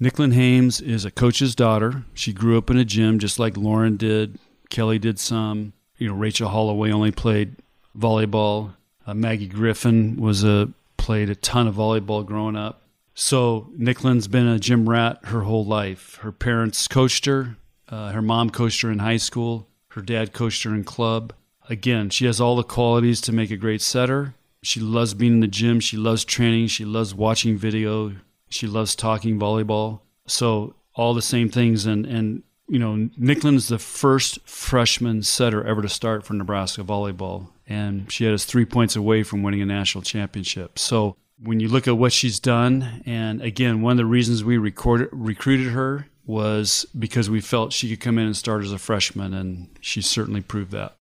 Nicklin 0.00 0.34
Hames 0.34 0.80
is 0.80 1.06
a 1.06 1.10
coach's 1.10 1.54
daughter. 1.54 2.04
She 2.12 2.34
grew 2.34 2.58
up 2.58 2.68
in 2.68 2.76
a 2.76 2.84
gym 2.84 3.18
just 3.18 3.38
like 3.38 3.56
Lauren 3.56 3.96
did. 3.96 4.38
Kelly 4.68 4.98
did 4.98 5.18
some. 5.18 5.72
You 5.96 6.08
know, 6.08 6.14
Rachel 6.14 6.50
Holloway 6.50 6.90
only 6.90 7.12
played 7.12 7.56
volleyball. 7.98 8.74
Uh, 9.06 9.14
Maggie 9.14 9.48
Griffin 9.48 10.16
was 10.16 10.44
a 10.44 10.68
played 11.06 11.30
a 11.30 11.36
ton 11.36 11.68
of 11.68 11.76
volleyball 11.76 12.26
growing 12.26 12.56
up. 12.56 12.82
So 13.14 13.70
Nicklin's 13.78 14.26
been 14.26 14.48
a 14.48 14.58
gym 14.58 14.88
rat 14.88 15.20
her 15.26 15.42
whole 15.42 15.64
life. 15.64 16.16
Her 16.16 16.32
parents 16.32 16.88
coached 16.88 17.26
her. 17.26 17.58
Uh, 17.88 18.10
her 18.10 18.20
mom 18.20 18.50
coached 18.50 18.82
her 18.82 18.90
in 18.90 18.98
high 18.98 19.18
school. 19.18 19.68
Her 19.90 20.02
dad 20.02 20.32
coached 20.32 20.64
her 20.64 20.74
in 20.74 20.82
club. 20.82 21.32
Again, 21.70 22.10
she 22.10 22.26
has 22.26 22.40
all 22.40 22.56
the 22.56 22.64
qualities 22.64 23.20
to 23.20 23.32
make 23.32 23.52
a 23.52 23.56
great 23.56 23.82
setter. 23.82 24.34
She 24.64 24.80
loves 24.80 25.14
being 25.14 25.34
in 25.34 25.40
the 25.40 25.46
gym. 25.46 25.78
She 25.78 25.96
loves 25.96 26.24
training. 26.24 26.66
She 26.66 26.84
loves 26.84 27.14
watching 27.14 27.56
video. 27.56 28.16
She 28.48 28.66
loves 28.66 28.96
talking 28.96 29.38
volleyball. 29.38 30.00
So 30.26 30.74
all 30.96 31.14
the 31.14 31.22
same 31.22 31.48
things. 31.48 31.86
And 31.86 32.04
and 32.04 32.42
you 32.68 32.80
know, 32.80 33.08
Nicklin 33.16 33.54
is 33.54 33.68
the 33.68 33.78
first 33.78 34.40
freshman 34.44 35.22
setter 35.22 35.62
ever 35.64 35.82
to 35.82 35.88
start 35.88 36.24
for 36.24 36.34
Nebraska 36.34 36.82
volleyball 36.82 37.50
and 37.66 38.10
she 38.10 38.24
had 38.24 38.34
us 38.34 38.44
three 38.44 38.64
points 38.64 38.96
away 38.96 39.22
from 39.22 39.42
winning 39.42 39.62
a 39.62 39.66
national 39.66 40.02
championship. 40.02 40.78
So 40.78 41.16
when 41.42 41.60
you 41.60 41.68
look 41.68 41.86
at 41.86 41.98
what 41.98 42.12
she's 42.12 42.40
done, 42.40 43.02
and 43.04 43.42
again, 43.42 43.82
one 43.82 43.92
of 43.92 43.98
the 43.98 44.06
reasons 44.06 44.44
we 44.44 44.58
recorded, 44.58 45.08
recruited 45.12 45.72
her 45.72 46.08
was 46.24 46.86
because 46.98 47.30
we 47.30 47.40
felt 47.40 47.72
she 47.72 47.88
could 47.88 48.00
come 48.00 48.18
in 48.18 48.26
and 48.26 48.36
start 48.36 48.64
as 48.64 48.72
a 48.72 48.78
freshman, 48.78 49.32
and 49.32 49.68
she 49.80 50.00
certainly 50.00 50.40
proved 50.40 50.72
that. 50.72 50.96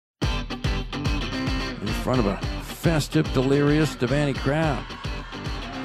In 1.81 1.87
front 2.03 2.21
of 2.21 2.27
a 2.27 2.37
festive, 2.63 3.31
delirious 3.33 3.95
Devaney 3.97 4.37
crowd. 4.37 4.85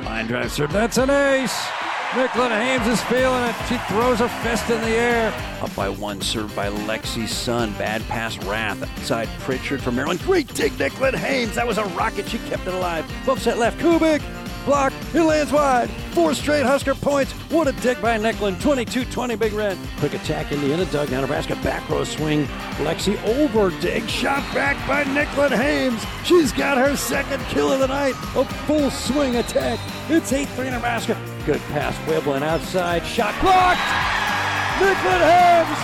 Line 0.03 0.27
drive 0.27 0.51
serve. 0.51 0.71
That's 0.71 0.97
an 0.97 1.09
ace. 1.09 1.78
Nicklin 2.13 2.49
Hames 2.49 2.87
is 2.87 2.99
feeling 3.03 3.43
it. 3.43 3.55
She 3.67 3.77
throws 3.93 4.19
a 4.19 4.29
fist 4.41 4.67
in 4.71 4.81
the 4.81 4.87
air. 4.87 5.31
Up 5.61 5.73
by 5.75 5.89
one, 5.89 6.19
served 6.21 6.55
by 6.55 6.67
Lexi's 6.69 7.29
son. 7.29 7.71
Bad 7.73 8.01
pass, 8.07 8.35
Rath. 8.45 8.81
Outside 8.81 9.27
Pritchard 9.41 9.79
from 9.79 9.95
Maryland. 9.95 10.19
Great 10.23 10.51
dig, 10.55 10.71
Nicklin 10.71 11.13
Hames. 11.13 11.53
That 11.53 11.67
was 11.67 11.77
a 11.77 11.85
rocket. 11.89 12.27
She 12.27 12.39
kept 12.39 12.65
it 12.65 12.73
alive. 12.73 13.05
Bumps 13.27 13.45
that 13.45 13.59
left. 13.59 13.77
Kubik. 13.77 14.23
Block. 14.65 14.91
It 15.13 15.21
lands 15.21 15.51
wide. 15.51 15.87
Four 16.13 16.33
straight 16.33 16.65
Husker 16.65 16.95
points. 16.95 17.31
What 17.51 17.67
a 17.67 17.73
dig 17.73 18.01
by 18.01 18.17
Nicklin. 18.17 18.55
22-20 18.55 19.37
Big 19.37 19.53
Red. 19.53 19.77
Quick 19.99 20.15
attack 20.15 20.51
Indiana 20.51 20.85
dug. 20.85 21.11
Now 21.11 21.21
Nebraska 21.21 21.57
back 21.57 21.87
row 21.91 22.03
swing. 22.03 22.47
Lexi 22.77 23.23
over 23.23 23.69
dig. 23.81 24.09
Shot 24.09 24.41
back 24.51 24.75
by 24.87 25.03
Nicklin 25.03 25.55
Hames. 25.55 26.03
She's 26.25 26.51
got 26.51 26.79
her 26.79 26.95
second 26.95 27.43
kill 27.49 27.71
of 27.71 27.79
the 27.79 27.87
night. 27.87 28.15
A 28.35 28.45
full 28.65 28.89
swing 28.89 29.35
attack. 29.35 29.79
It's 30.09 30.31
8-3 30.31 30.71
Nebraska. 30.71 31.15
Good 31.49 31.65
pass. 31.73 31.97
Wibbling 32.05 32.43
outside. 32.43 33.03
Shot 33.03 33.33
blocked. 33.41 33.81
Nicklin 34.77 35.23
Hames. 35.33 35.81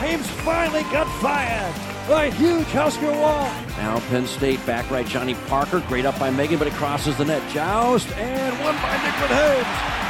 Hames 0.00 0.26
finally 0.46 0.82
got 0.84 1.06
fired. 1.20 1.74
A 2.08 2.30
huge 2.34 2.68
Husker 2.68 3.12
wall. 3.12 3.50
Now 3.76 4.00
Penn 4.08 4.26
State 4.26 4.64
back 4.64 4.90
right. 4.90 5.04
Jonni 5.04 5.34
Parker. 5.48 5.80
Great 5.88 6.06
up 6.06 6.18
by 6.18 6.30
Megan, 6.30 6.58
but 6.58 6.66
it 6.66 6.72
crosses 6.72 7.18
the 7.18 7.26
net. 7.26 7.42
Joust 7.52 8.08
and 8.16 8.58
one 8.64 8.76
by 8.76 8.96
Nicklin 8.96 9.28
Hames. 9.28 9.66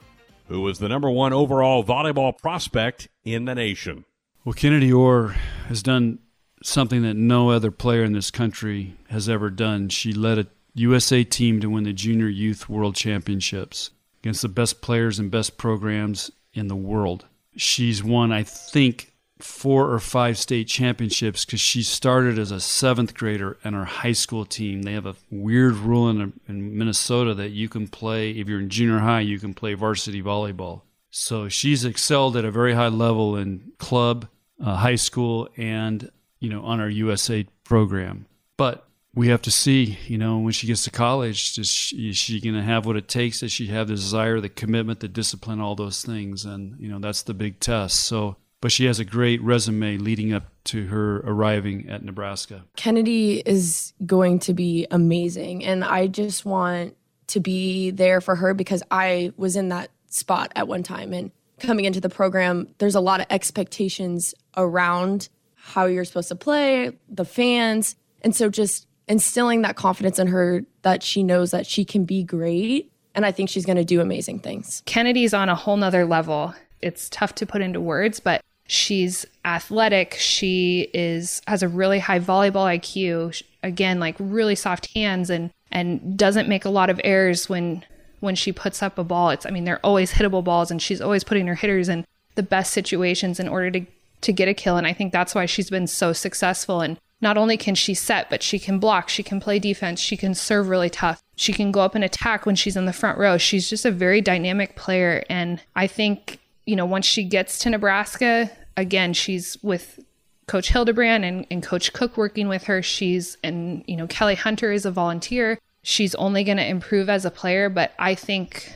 who 0.53 0.61
was 0.61 0.78
the 0.78 0.88
number 0.88 1.11
one 1.11 1.32
overall 1.32 1.82
volleyball 1.82 2.36
prospect 2.36 3.09
in 3.24 3.46
the 3.46 3.55
nation. 3.55 4.05
Well, 4.44 4.53
Kennedy 4.53 4.92
Orr 4.92 5.28
has 5.68 5.82
done 5.82 6.18
something 6.62 7.00
that 7.03 7.14
no 7.14 7.48
other 7.48 7.70
player 7.70 8.05
in 8.05 8.12
this 8.12 8.30
country 8.30 8.94
has 9.09 9.30
ever 9.30 9.48
done. 9.48 9.88
She 9.88 10.12
led 10.12 10.38
a 10.38 10.46
USA 10.74 11.24
team 11.24 11.59
to 11.61 11.70
win 11.70 11.84
the 11.84 11.94
Junior 11.94 12.28
Youth 12.28 12.68
World 12.68 12.96
Championships 12.96 13.92
against 14.22 14.42
the 14.42 14.48
best 14.48 14.82
players 14.82 15.18
and 15.18 15.30
best 15.30 15.57
programs 15.57 16.30
in 16.53 16.68
the 16.68 16.76
world. 16.76 17.24
She's 17.57 18.05
won, 18.05 18.30
I 18.30 18.42
think, 18.42 19.11
four 19.43 19.90
or 19.90 19.99
five 19.99 20.38
state 20.38 20.68
championships 20.68 21.45
because 21.45 21.61
she 21.61 21.82
started 21.82 22.38
as 22.38 22.51
a 22.51 22.61
seventh 22.61 23.14
grader 23.14 23.59
in 23.64 23.74
her 23.74 23.84
high 23.84 24.12
school 24.12 24.45
team. 24.45 24.82
They 24.82 24.93
have 24.93 25.07
a 25.07 25.16
weird 25.30 25.74
rule 25.74 26.09
in, 26.09 26.32
in 26.49 26.78
Minnesota 26.78 27.34
that 27.34 27.51
you 27.51 27.68
can 27.68 27.88
play, 27.88 28.30
if 28.30 28.49
you're 28.49 28.61
in 28.61 28.68
junior 28.68 28.99
high, 28.99 29.20
you 29.20 29.38
can 29.38 29.55
play 29.55 29.74
varsity 29.74 30.22
volleyball. 30.22 30.82
So 31.11 31.49
she's 31.49 31.84
excelled 31.84 32.36
at 32.36 32.45
a 32.45 32.51
very 32.51 32.72
high 32.72 32.88
level 32.88 33.36
in 33.36 33.72
club, 33.78 34.28
uh, 34.62 34.76
high 34.76 34.97
school, 34.97 35.49
and 35.57 36.11
you 36.40 36.49
know 36.49 36.62
on 36.64 36.80
our 36.80 36.88
USA 36.88 37.47
program. 37.64 38.26
But 38.57 38.86
we 39.14 39.28
have 39.28 39.43
to 39.43 39.51
see, 39.51 39.99
you 40.07 40.16
know, 40.16 40.38
when 40.38 40.53
she 40.53 40.66
gets 40.66 40.84
to 40.84 40.90
college, 40.90 41.59
is 41.59 41.68
she, 41.68 42.09
is 42.09 42.16
she 42.16 42.40
going 42.40 42.55
to 42.55 42.62
have 42.62 42.86
what 42.86 42.97
it 42.97 43.09
takes? 43.09 43.40
Does 43.40 43.53
she 43.53 43.66
have 43.66 43.88
the 43.88 43.95
desire, 43.95 44.40
the 44.40 44.49
commitment, 44.49 45.01
the 45.01 45.09
discipline, 45.09 45.61
all 45.61 45.74
those 45.74 46.03
things? 46.03 46.47
And 46.47 46.80
you 46.80 46.88
know, 46.88 46.99
that's 46.99 47.22
the 47.22 47.34
big 47.34 47.61
test. 47.61 48.01
So 48.01 48.36
but 48.62 48.70
she 48.70 48.84
has 48.86 49.00
a 49.00 49.04
great 49.04 49.42
resume 49.42 49.98
leading 49.98 50.32
up 50.32 50.44
to 50.64 50.86
her 50.86 51.18
arriving 51.26 51.90
at 51.90 52.04
Nebraska. 52.04 52.64
Kennedy 52.76 53.42
is 53.44 53.92
going 54.06 54.38
to 54.38 54.54
be 54.54 54.86
amazing. 54.90 55.64
And 55.64 55.84
I 55.84 56.06
just 56.06 56.46
want 56.46 56.96
to 57.26 57.40
be 57.40 57.90
there 57.90 58.20
for 58.20 58.36
her 58.36 58.54
because 58.54 58.82
I 58.88 59.32
was 59.36 59.56
in 59.56 59.68
that 59.70 59.90
spot 60.06 60.52
at 60.54 60.68
one 60.68 60.84
time. 60.84 61.12
And 61.12 61.32
coming 61.58 61.86
into 61.86 62.00
the 62.00 62.08
program, 62.08 62.68
there's 62.78 62.94
a 62.94 63.00
lot 63.00 63.20
of 63.20 63.26
expectations 63.30 64.32
around 64.56 65.28
how 65.56 65.86
you're 65.86 66.04
supposed 66.04 66.28
to 66.28 66.36
play, 66.36 66.92
the 67.08 67.24
fans. 67.24 67.96
And 68.22 68.34
so 68.34 68.48
just 68.48 68.86
instilling 69.08 69.62
that 69.62 69.74
confidence 69.74 70.20
in 70.20 70.28
her 70.28 70.62
that 70.82 71.02
she 71.02 71.24
knows 71.24 71.50
that 71.50 71.66
she 71.66 71.84
can 71.84 72.04
be 72.04 72.22
great. 72.22 72.92
And 73.16 73.26
I 73.26 73.32
think 73.32 73.50
she's 73.50 73.66
going 73.66 73.76
to 73.76 73.84
do 73.84 74.00
amazing 74.00 74.38
things. 74.38 74.84
Kennedy's 74.86 75.34
on 75.34 75.48
a 75.48 75.56
whole 75.56 75.76
nother 75.76 76.06
level. 76.06 76.54
It's 76.80 77.08
tough 77.08 77.34
to 77.36 77.46
put 77.46 77.60
into 77.60 77.80
words, 77.80 78.20
but 78.20 78.40
She's 78.66 79.26
athletic. 79.44 80.14
She 80.14 80.88
is 80.94 81.42
has 81.46 81.62
a 81.62 81.68
really 81.68 81.98
high 81.98 82.20
volleyball 82.20 82.78
IQ. 82.78 83.42
Again, 83.62 84.00
like 84.00 84.16
really 84.18 84.54
soft 84.54 84.92
hands 84.94 85.30
and 85.30 85.50
and 85.70 86.16
doesn't 86.16 86.48
make 86.48 86.64
a 86.64 86.70
lot 86.70 86.90
of 86.90 87.00
errors 87.02 87.48
when 87.48 87.84
when 88.20 88.34
she 88.36 88.52
puts 88.52 88.82
up 88.82 88.98
a 88.98 89.04
ball. 89.04 89.30
It's 89.30 89.44
I 89.46 89.50
mean 89.50 89.64
they're 89.64 89.84
always 89.84 90.12
hittable 90.12 90.44
balls 90.44 90.70
and 90.70 90.80
she's 90.80 91.00
always 91.00 91.24
putting 91.24 91.46
her 91.48 91.56
hitters 91.56 91.88
in 91.88 92.06
the 92.34 92.42
best 92.42 92.72
situations 92.72 93.40
in 93.40 93.48
order 93.48 93.70
to 93.72 93.86
to 94.22 94.32
get 94.32 94.48
a 94.48 94.54
kill 94.54 94.76
and 94.76 94.86
I 94.86 94.92
think 94.92 95.12
that's 95.12 95.34
why 95.34 95.46
she's 95.46 95.68
been 95.68 95.88
so 95.88 96.12
successful 96.12 96.80
and 96.80 96.96
not 97.20 97.36
only 97.36 97.56
can 97.56 97.74
she 97.74 97.94
set 97.94 98.30
but 98.30 98.42
she 98.42 98.58
can 98.60 98.78
block, 98.78 99.08
she 99.08 99.24
can 99.24 99.40
play 99.40 99.58
defense, 99.58 100.00
she 100.00 100.16
can 100.16 100.34
serve 100.34 100.68
really 100.68 100.90
tough. 100.90 101.20
She 101.34 101.52
can 101.52 101.72
go 101.72 101.80
up 101.80 101.96
and 101.96 102.04
attack 102.04 102.46
when 102.46 102.54
she's 102.54 102.76
in 102.76 102.84
the 102.84 102.92
front 102.92 103.18
row. 103.18 103.36
She's 103.38 103.68
just 103.68 103.84
a 103.84 103.90
very 103.90 104.20
dynamic 104.20 104.76
player 104.76 105.24
and 105.28 105.60
I 105.74 105.88
think 105.88 106.38
you 106.66 106.76
know, 106.76 106.86
once 106.86 107.06
she 107.06 107.24
gets 107.24 107.58
to 107.60 107.70
Nebraska, 107.70 108.50
again, 108.76 109.12
she's 109.12 109.56
with 109.62 110.00
Coach 110.46 110.68
Hildebrand 110.68 111.24
and, 111.24 111.46
and 111.50 111.62
Coach 111.62 111.92
Cook 111.92 112.16
working 112.16 112.48
with 112.48 112.64
her. 112.64 112.82
She's, 112.82 113.36
and, 113.42 113.84
you 113.86 113.96
know, 113.96 114.06
Kelly 114.06 114.34
Hunter 114.34 114.72
is 114.72 114.84
a 114.84 114.90
volunteer. 114.90 115.58
She's 115.82 116.14
only 116.16 116.44
going 116.44 116.58
to 116.58 116.66
improve 116.66 117.08
as 117.08 117.24
a 117.24 117.30
player, 117.30 117.68
but 117.68 117.92
I 117.98 118.14
think 118.14 118.72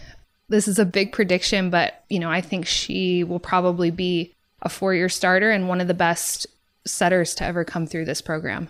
this 0.49 0.69
is 0.69 0.79
a 0.79 0.85
big 0.85 1.13
prediction, 1.13 1.71
but, 1.71 2.05
you 2.09 2.19
know, 2.19 2.31
I 2.31 2.41
think 2.41 2.67
she 2.67 3.25
will 3.25 3.41
probably 3.41 3.91
be 3.91 4.35
a 4.63 4.69
four 4.69 4.95
year 4.95 5.09
starter 5.09 5.51
and 5.51 5.69
one 5.69 5.81
of 5.81 5.89
the 5.89 5.95
best 5.95 6.47
setters 6.87 7.35
to 7.37 7.45
ever 7.45 7.65
come 7.65 7.87
through 7.87 8.05
this 8.05 8.21
program. 8.21 8.69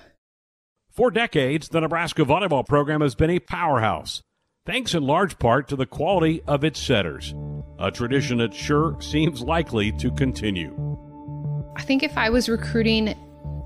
For 0.90 1.10
decades, 1.10 1.68
the 1.68 1.80
Nebraska 1.80 2.22
volleyball 2.24 2.66
program 2.66 3.02
has 3.02 3.14
been 3.14 3.30
a 3.30 3.38
powerhouse, 3.38 4.22
thanks 4.66 4.94
in 4.94 5.04
large 5.04 5.38
part 5.38 5.68
to 5.68 5.76
the 5.76 5.86
quality 5.86 6.42
of 6.46 6.64
its 6.64 6.80
setters, 6.80 7.34
a 7.78 7.90
tradition 7.90 8.38
that 8.38 8.52
sure 8.52 9.00
seems 9.00 9.40
likely 9.40 9.92
to 9.92 10.10
continue. 10.12 10.74
I 11.76 11.82
think 11.82 12.02
if 12.02 12.18
I 12.18 12.30
was 12.30 12.48
recruiting 12.48 13.14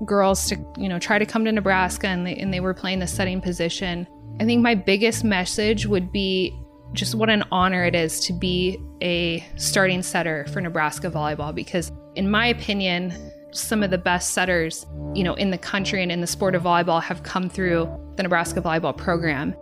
girls 0.05 0.47
to, 0.49 0.57
you 0.77 0.87
know, 0.87 0.99
try 0.99 1.19
to 1.19 1.25
come 1.25 1.45
to 1.45 1.51
Nebraska 1.51 2.07
and 2.07 2.25
they, 2.25 2.35
and 2.35 2.53
they 2.53 2.59
were 2.59 2.73
playing 2.73 2.99
the 2.99 3.07
setting 3.07 3.41
position, 3.41 4.07
I 4.39 4.45
think 4.45 4.61
my 4.61 4.75
biggest 4.75 5.23
message 5.23 5.85
would 5.87 6.11
be 6.11 6.57
just 6.93 7.15
what 7.15 7.29
an 7.29 7.43
honor 7.51 7.85
it 7.85 7.95
is 7.95 8.19
to 8.25 8.33
be 8.33 8.77
a 9.01 9.45
starting 9.55 10.03
setter 10.03 10.45
for 10.51 10.61
Nebraska 10.61 11.09
volleyball 11.09 11.55
because 11.55 11.91
in 12.15 12.29
my 12.29 12.47
opinion, 12.47 13.13
some 13.51 13.83
of 13.83 13.91
the 13.91 13.97
best 13.97 14.33
setters, 14.33 14.85
you 15.13 15.23
know, 15.23 15.33
in 15.35 15.51
the 15.51 15.57
country 15.57 16.01
and 16.03 16.11
in 16.11 16.21
the 16.21 16.27
sport 16.27 16.55
of 16.55 16.63
volleyball 16.63 17.01
have 17.01 17.23
come 17.23 17.49
through 17.49 17.89
the 18.15 18.23
Nebraska 18.23 18.61
volleyball 18.61 18.95
program. 18.95 19.55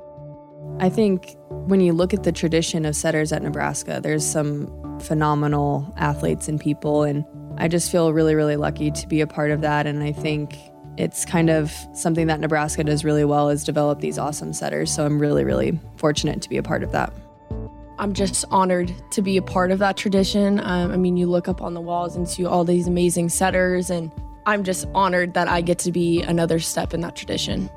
I 0.80 0.90
think 0.90 1.36
when 1.48 1.82
you 1.82 1.94
look 1.94 2.14
at 2.14 2.24
the 2.24 2.32
tradition 2.32 2.86
of 2.86 2.96
setters 2.96 3.32
at 3.32 3.44
Nebraska, 3.44 4.00
there's 4.02 4.26
some 4.26 5.00
phenomenal 5.02 5.94
athletes 5.98 6.48
and 6.48 6.60
people 6.60 7.04
and 7.04 7.26
I 7.60 7.68
just 7.68 7.92
feel 7.92 8.14
really, 8.14 8.36
really 8.36 8.56
lucky 8.56 8.90
to 8.90 9.08
be 9.08 9.20
a 9.20 9.28
part 9.28 9.52
of 9.52 9.62
that. 9.62 9.86
And 9.86 10.02
I 10.02 10.14
think 10.14 10.58
it's 10.98 11.26
kind 11.26 11.50
of 11.50 11.74
something 11.94 12.28
that 12.28 12.40
Nebraska 12.40 12.86
does 12.86 13.04
really 13.04 13.26
well 13.26 13.50
is 13.50 13.66
develop 13.66 14.00
these 14.00 14.18
awesome 14.18 14.54
setters. 14.54 14.94
So 14.94 15.06
I'm 15.06 15.20
really, 15.20 15.44
really 15.44 15.78
fortunate 15.98 16.42
to 16.42 16.50
be 16.50 16.56
a 16.56 16.64
part 16.64 16.84
of 16.84 16.94
that. 16.94 17.12
I'm 17.98 18.14
just 18.14 18.46
honored 18.50 18.94
to 19.12 19.22
be 19.22 19.36
a 19.36 19.42
part 19.42 19.72
of 19.72 19.80
that 19.80 19.98
tradition. 19.98 20.62
Um, 20.62 20.92
I 20.92 20.96
mean, 20.96 21.18
you 21.18 21.28
look 21.28 21.50
up 21.50 21.62
on 21.62 21.74
the 21.74 21.82
walls 21.82 22.16
and 22.16 22.28
see 22.30 22.46
all 22.46 22.64
these 22.64 22.88
amazing 22.88 23.28
setters, 23.28 23.90
and 23.90 24.10
I'm 24.46 24.64
just 24.64 24.88
honored 24.96 25.34
that 25.34 25.50
I 25.50 25.60
get 25.60 25.80
to 25.80 25.92
be 25.92 26.22
another 26.22 26.60
step 26.60 26.94
in 26.94 27.02
that 27.02 27.18
tradition. 27.18 27.70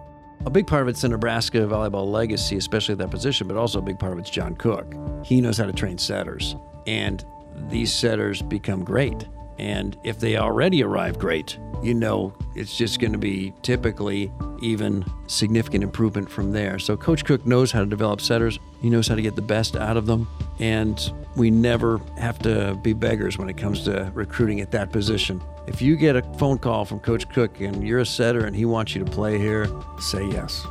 A 0.44 0.50
big 0.50 0.66
part 0.66 0.82
of 0.82 0.88
it's 0.88 1.02
the 1.02 1.08
Nebraska 1.08 1.58
volleyball 1.58 2.10
legacy, 2.10 2.56
especially 2.56 2.92
at 2.92 2.98
that 2.98 3.12
position, 3.12 3.46
but 3.46 3.56
also 3.56 3.78
a 3.78 3.82
big 3.82 3.98
part 3.98 4.12
of 4.12 4.18
it's 4.18 4.28
John 4.28 4.56
Cook. 4.56 4.92
He 5.24 5.40
knows 5.40 5.56
how 5.56 5.66
to 5.66 5.72
train 5.72 5.98
setters, 5.98 6.56
and 6.86 7.24
these 7.68 7.94
setters 7.94 8.42
become 8.42 8.82
great. 8.82 9.28
And 9.58 9.96
if 10.04 10.18
they 10.18 10.36
already 10.36 10.82
arrive 10.82 11.18
great, 11.18 11.58
you 11.82 11.94
know 11.94 12.32
it's 12.54 12.76
just 12.76 13.00
going 13.00 13.12
to 13.12 13.18
be 13.18 13.52
typically 13.62 14.32
even 14.60 15.04
significant 15.26 15.82
improvement 15.82 16.30
from 16.30 16.52
there. 16.52 16.78
So 16.78 16.96
Coach 16.96 17.24
Cook 17.24 17.44
knows 17.44 17.72
how 17.72 17.80
to 17.80 17.86
develop 17.86 18.20
setters. 18.20 18.58
He 18.80 18.88
knows 18.88 19.08
how 19.08 19.16
to 19.16 19.22
get 19.22 19.34
the 19.34 19.42
best 19.42 19.76
out 19.76 19.96
of 19.96 20.06
them. 20.06 20.28
And 20.58 21.12
we 21.34 21.50
never 21.50 21.98
have 22.18 22.38
to 22.40 22.78
be 22.82 22.92
beggars 22.92 23.38
when 23.38 23.48
it 23.48 23.56
comes 23.56 23.84
to 23.84 24.10
recruiting 24.14 24.60
at 24.60 24.70
that 24.70 24.92
position. 24.92 25.42
If 25.66 25.82
you 25.82 25.96
get 25.96 26.16
a 26.16 26.22
phone 26.38 26.58
call 26.58 26.84
from 26.84 27.00
Coach 27.00 27.28
Cook 27.28 27.60
and 27.60 27.86
you're 27.86 28.00
a 28.00 28.06
setter 28.06 28.46
and 28.46 28.54
he 28.54 28.64
wants 28.64 28.94
you 28.94 29.04
to 29.04 29.10
play 29.10 29.38
here, 29.38 29.68
say 29.98 30.26
yes. 30.26 30.64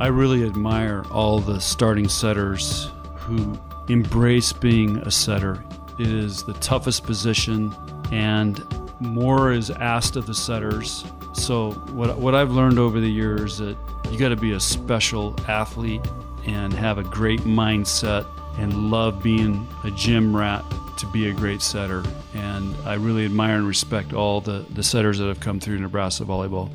I 0.00 0.08
really 0.08 0.44
admire 0.44 1.04
all 1.10 1.38
the 1.40 1.60
starting 1.60 2.08
setters 2.08 2.88
who 3.16 3.58
embrace 3.88 4.52
being 4.52 4.98
a 4.98 5.10
setter 5.10 5.62
it 5.98 6.08
is 6.08 6.42
the 6.42 6.54
toughest 6.54 7.04
position, 7.04 7.74
and 8.10 8.64
more 9.00 9.52
is 9.52 9.70
asked 9.70 10.16
of 10.16 10.26
the 10.26 10.34
setters. 10.34 11.04
So 11.32 11.72
what 11.92 12.18
what 12.18 12.34
I've 12.34 12.50
learned 12.50 12.78
over 12.78 13.00
the 13.00 13.10
years 13.10 13.54
is 13.54 13.58
that 13.58 13.76
you 14.12 14.18
got 14.18 14.28
to 14.28 14.36
be 14.36 14.52
a 14.52 14.60
special 14.60 15.34
athlete 15.48 16.02
and 16.46 16.72
have 16.72 16.98
a 16.98 17.04
great 17.04 17.40
mindset 17.40 18.26
and 18.58 18.90
love 18.90 19.22
being 19.22 19.66
a 19.84 19.90
gym 19.90 20.36
rat 20.36 20.64
to 20.98 21.06
be 21.06 21.28
a 21.28 21.32
great 21.32 21.62
setter. 21.62 22.02
And 22.34 22.76
I 22.84 22.94
really 22.94 23.24
admire 23.24 23.56
and 23.56 23.66
respect 23.66 24.12
all 24.12 24.40
the, 24.40 24.64
the 24.70 24.82
setters 24.82 25.18
that 25.18 25.26
have 25.26 25.40
come 25.40 25.58
through 25.58 25.78
Nebraska 25.78 26.24
volleyball. 26.24 26.70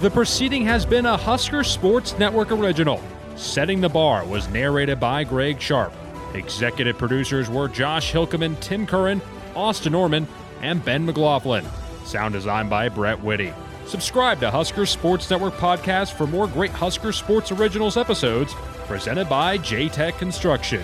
The 0.00 0.10
proceeding 0.10 0.64
has 0.64 0.86
been 0.86 1.04
a 1.04 1.14
Husker 1.14 1.62
Sports 1.62 2.18
Network 2.18 2.52
original. 2.52 3.02
Setting 3.36 3.82
the 3.82 3.88
Bar 3.90 4.24
was 4.24 4.48
narrated 4.48 4.98
by 4.98 5.24
Greg 5.24 5.60
Sharp. 5.60 5.92
Executive 6.32 6.96
producers 6.96 7.50
were 7.50 7.68
Josh 7.68 8.10
Hilkeman, 8.10 8.58
Tim 8.60 8.86
Curran, 8.86 9.20
Austin 9.54 9.92
Norman, 9.92 10.26
and 10.62 10.82
Ben 10.82 11.04
McLaughlin. 11.04 11.66
Sound 12.06 12.32
design 12.32 12.70
by 12.70 12.88
Brett 12.88 13.22
Whitty. 13.22 13.52
Subscribe 13.84 14.40
to 14.40 14.50
Husker 14.50 14.86
Sports 14.86 15.28
Network 15.28 15.52
podcast 15.56 16.14
for 16.14 16.26
more 16.26 16.46
great 16.46 16.70
Husker 16.70 17.12
Sports 17.12 17.52
Originals 17.52 17.98
episodes 17.98 18.54
presented 18.86 19.28
by 19.28 19.58
J 19.58 19.90
Tech 19.90 20.16
Construction. 20.16 20.82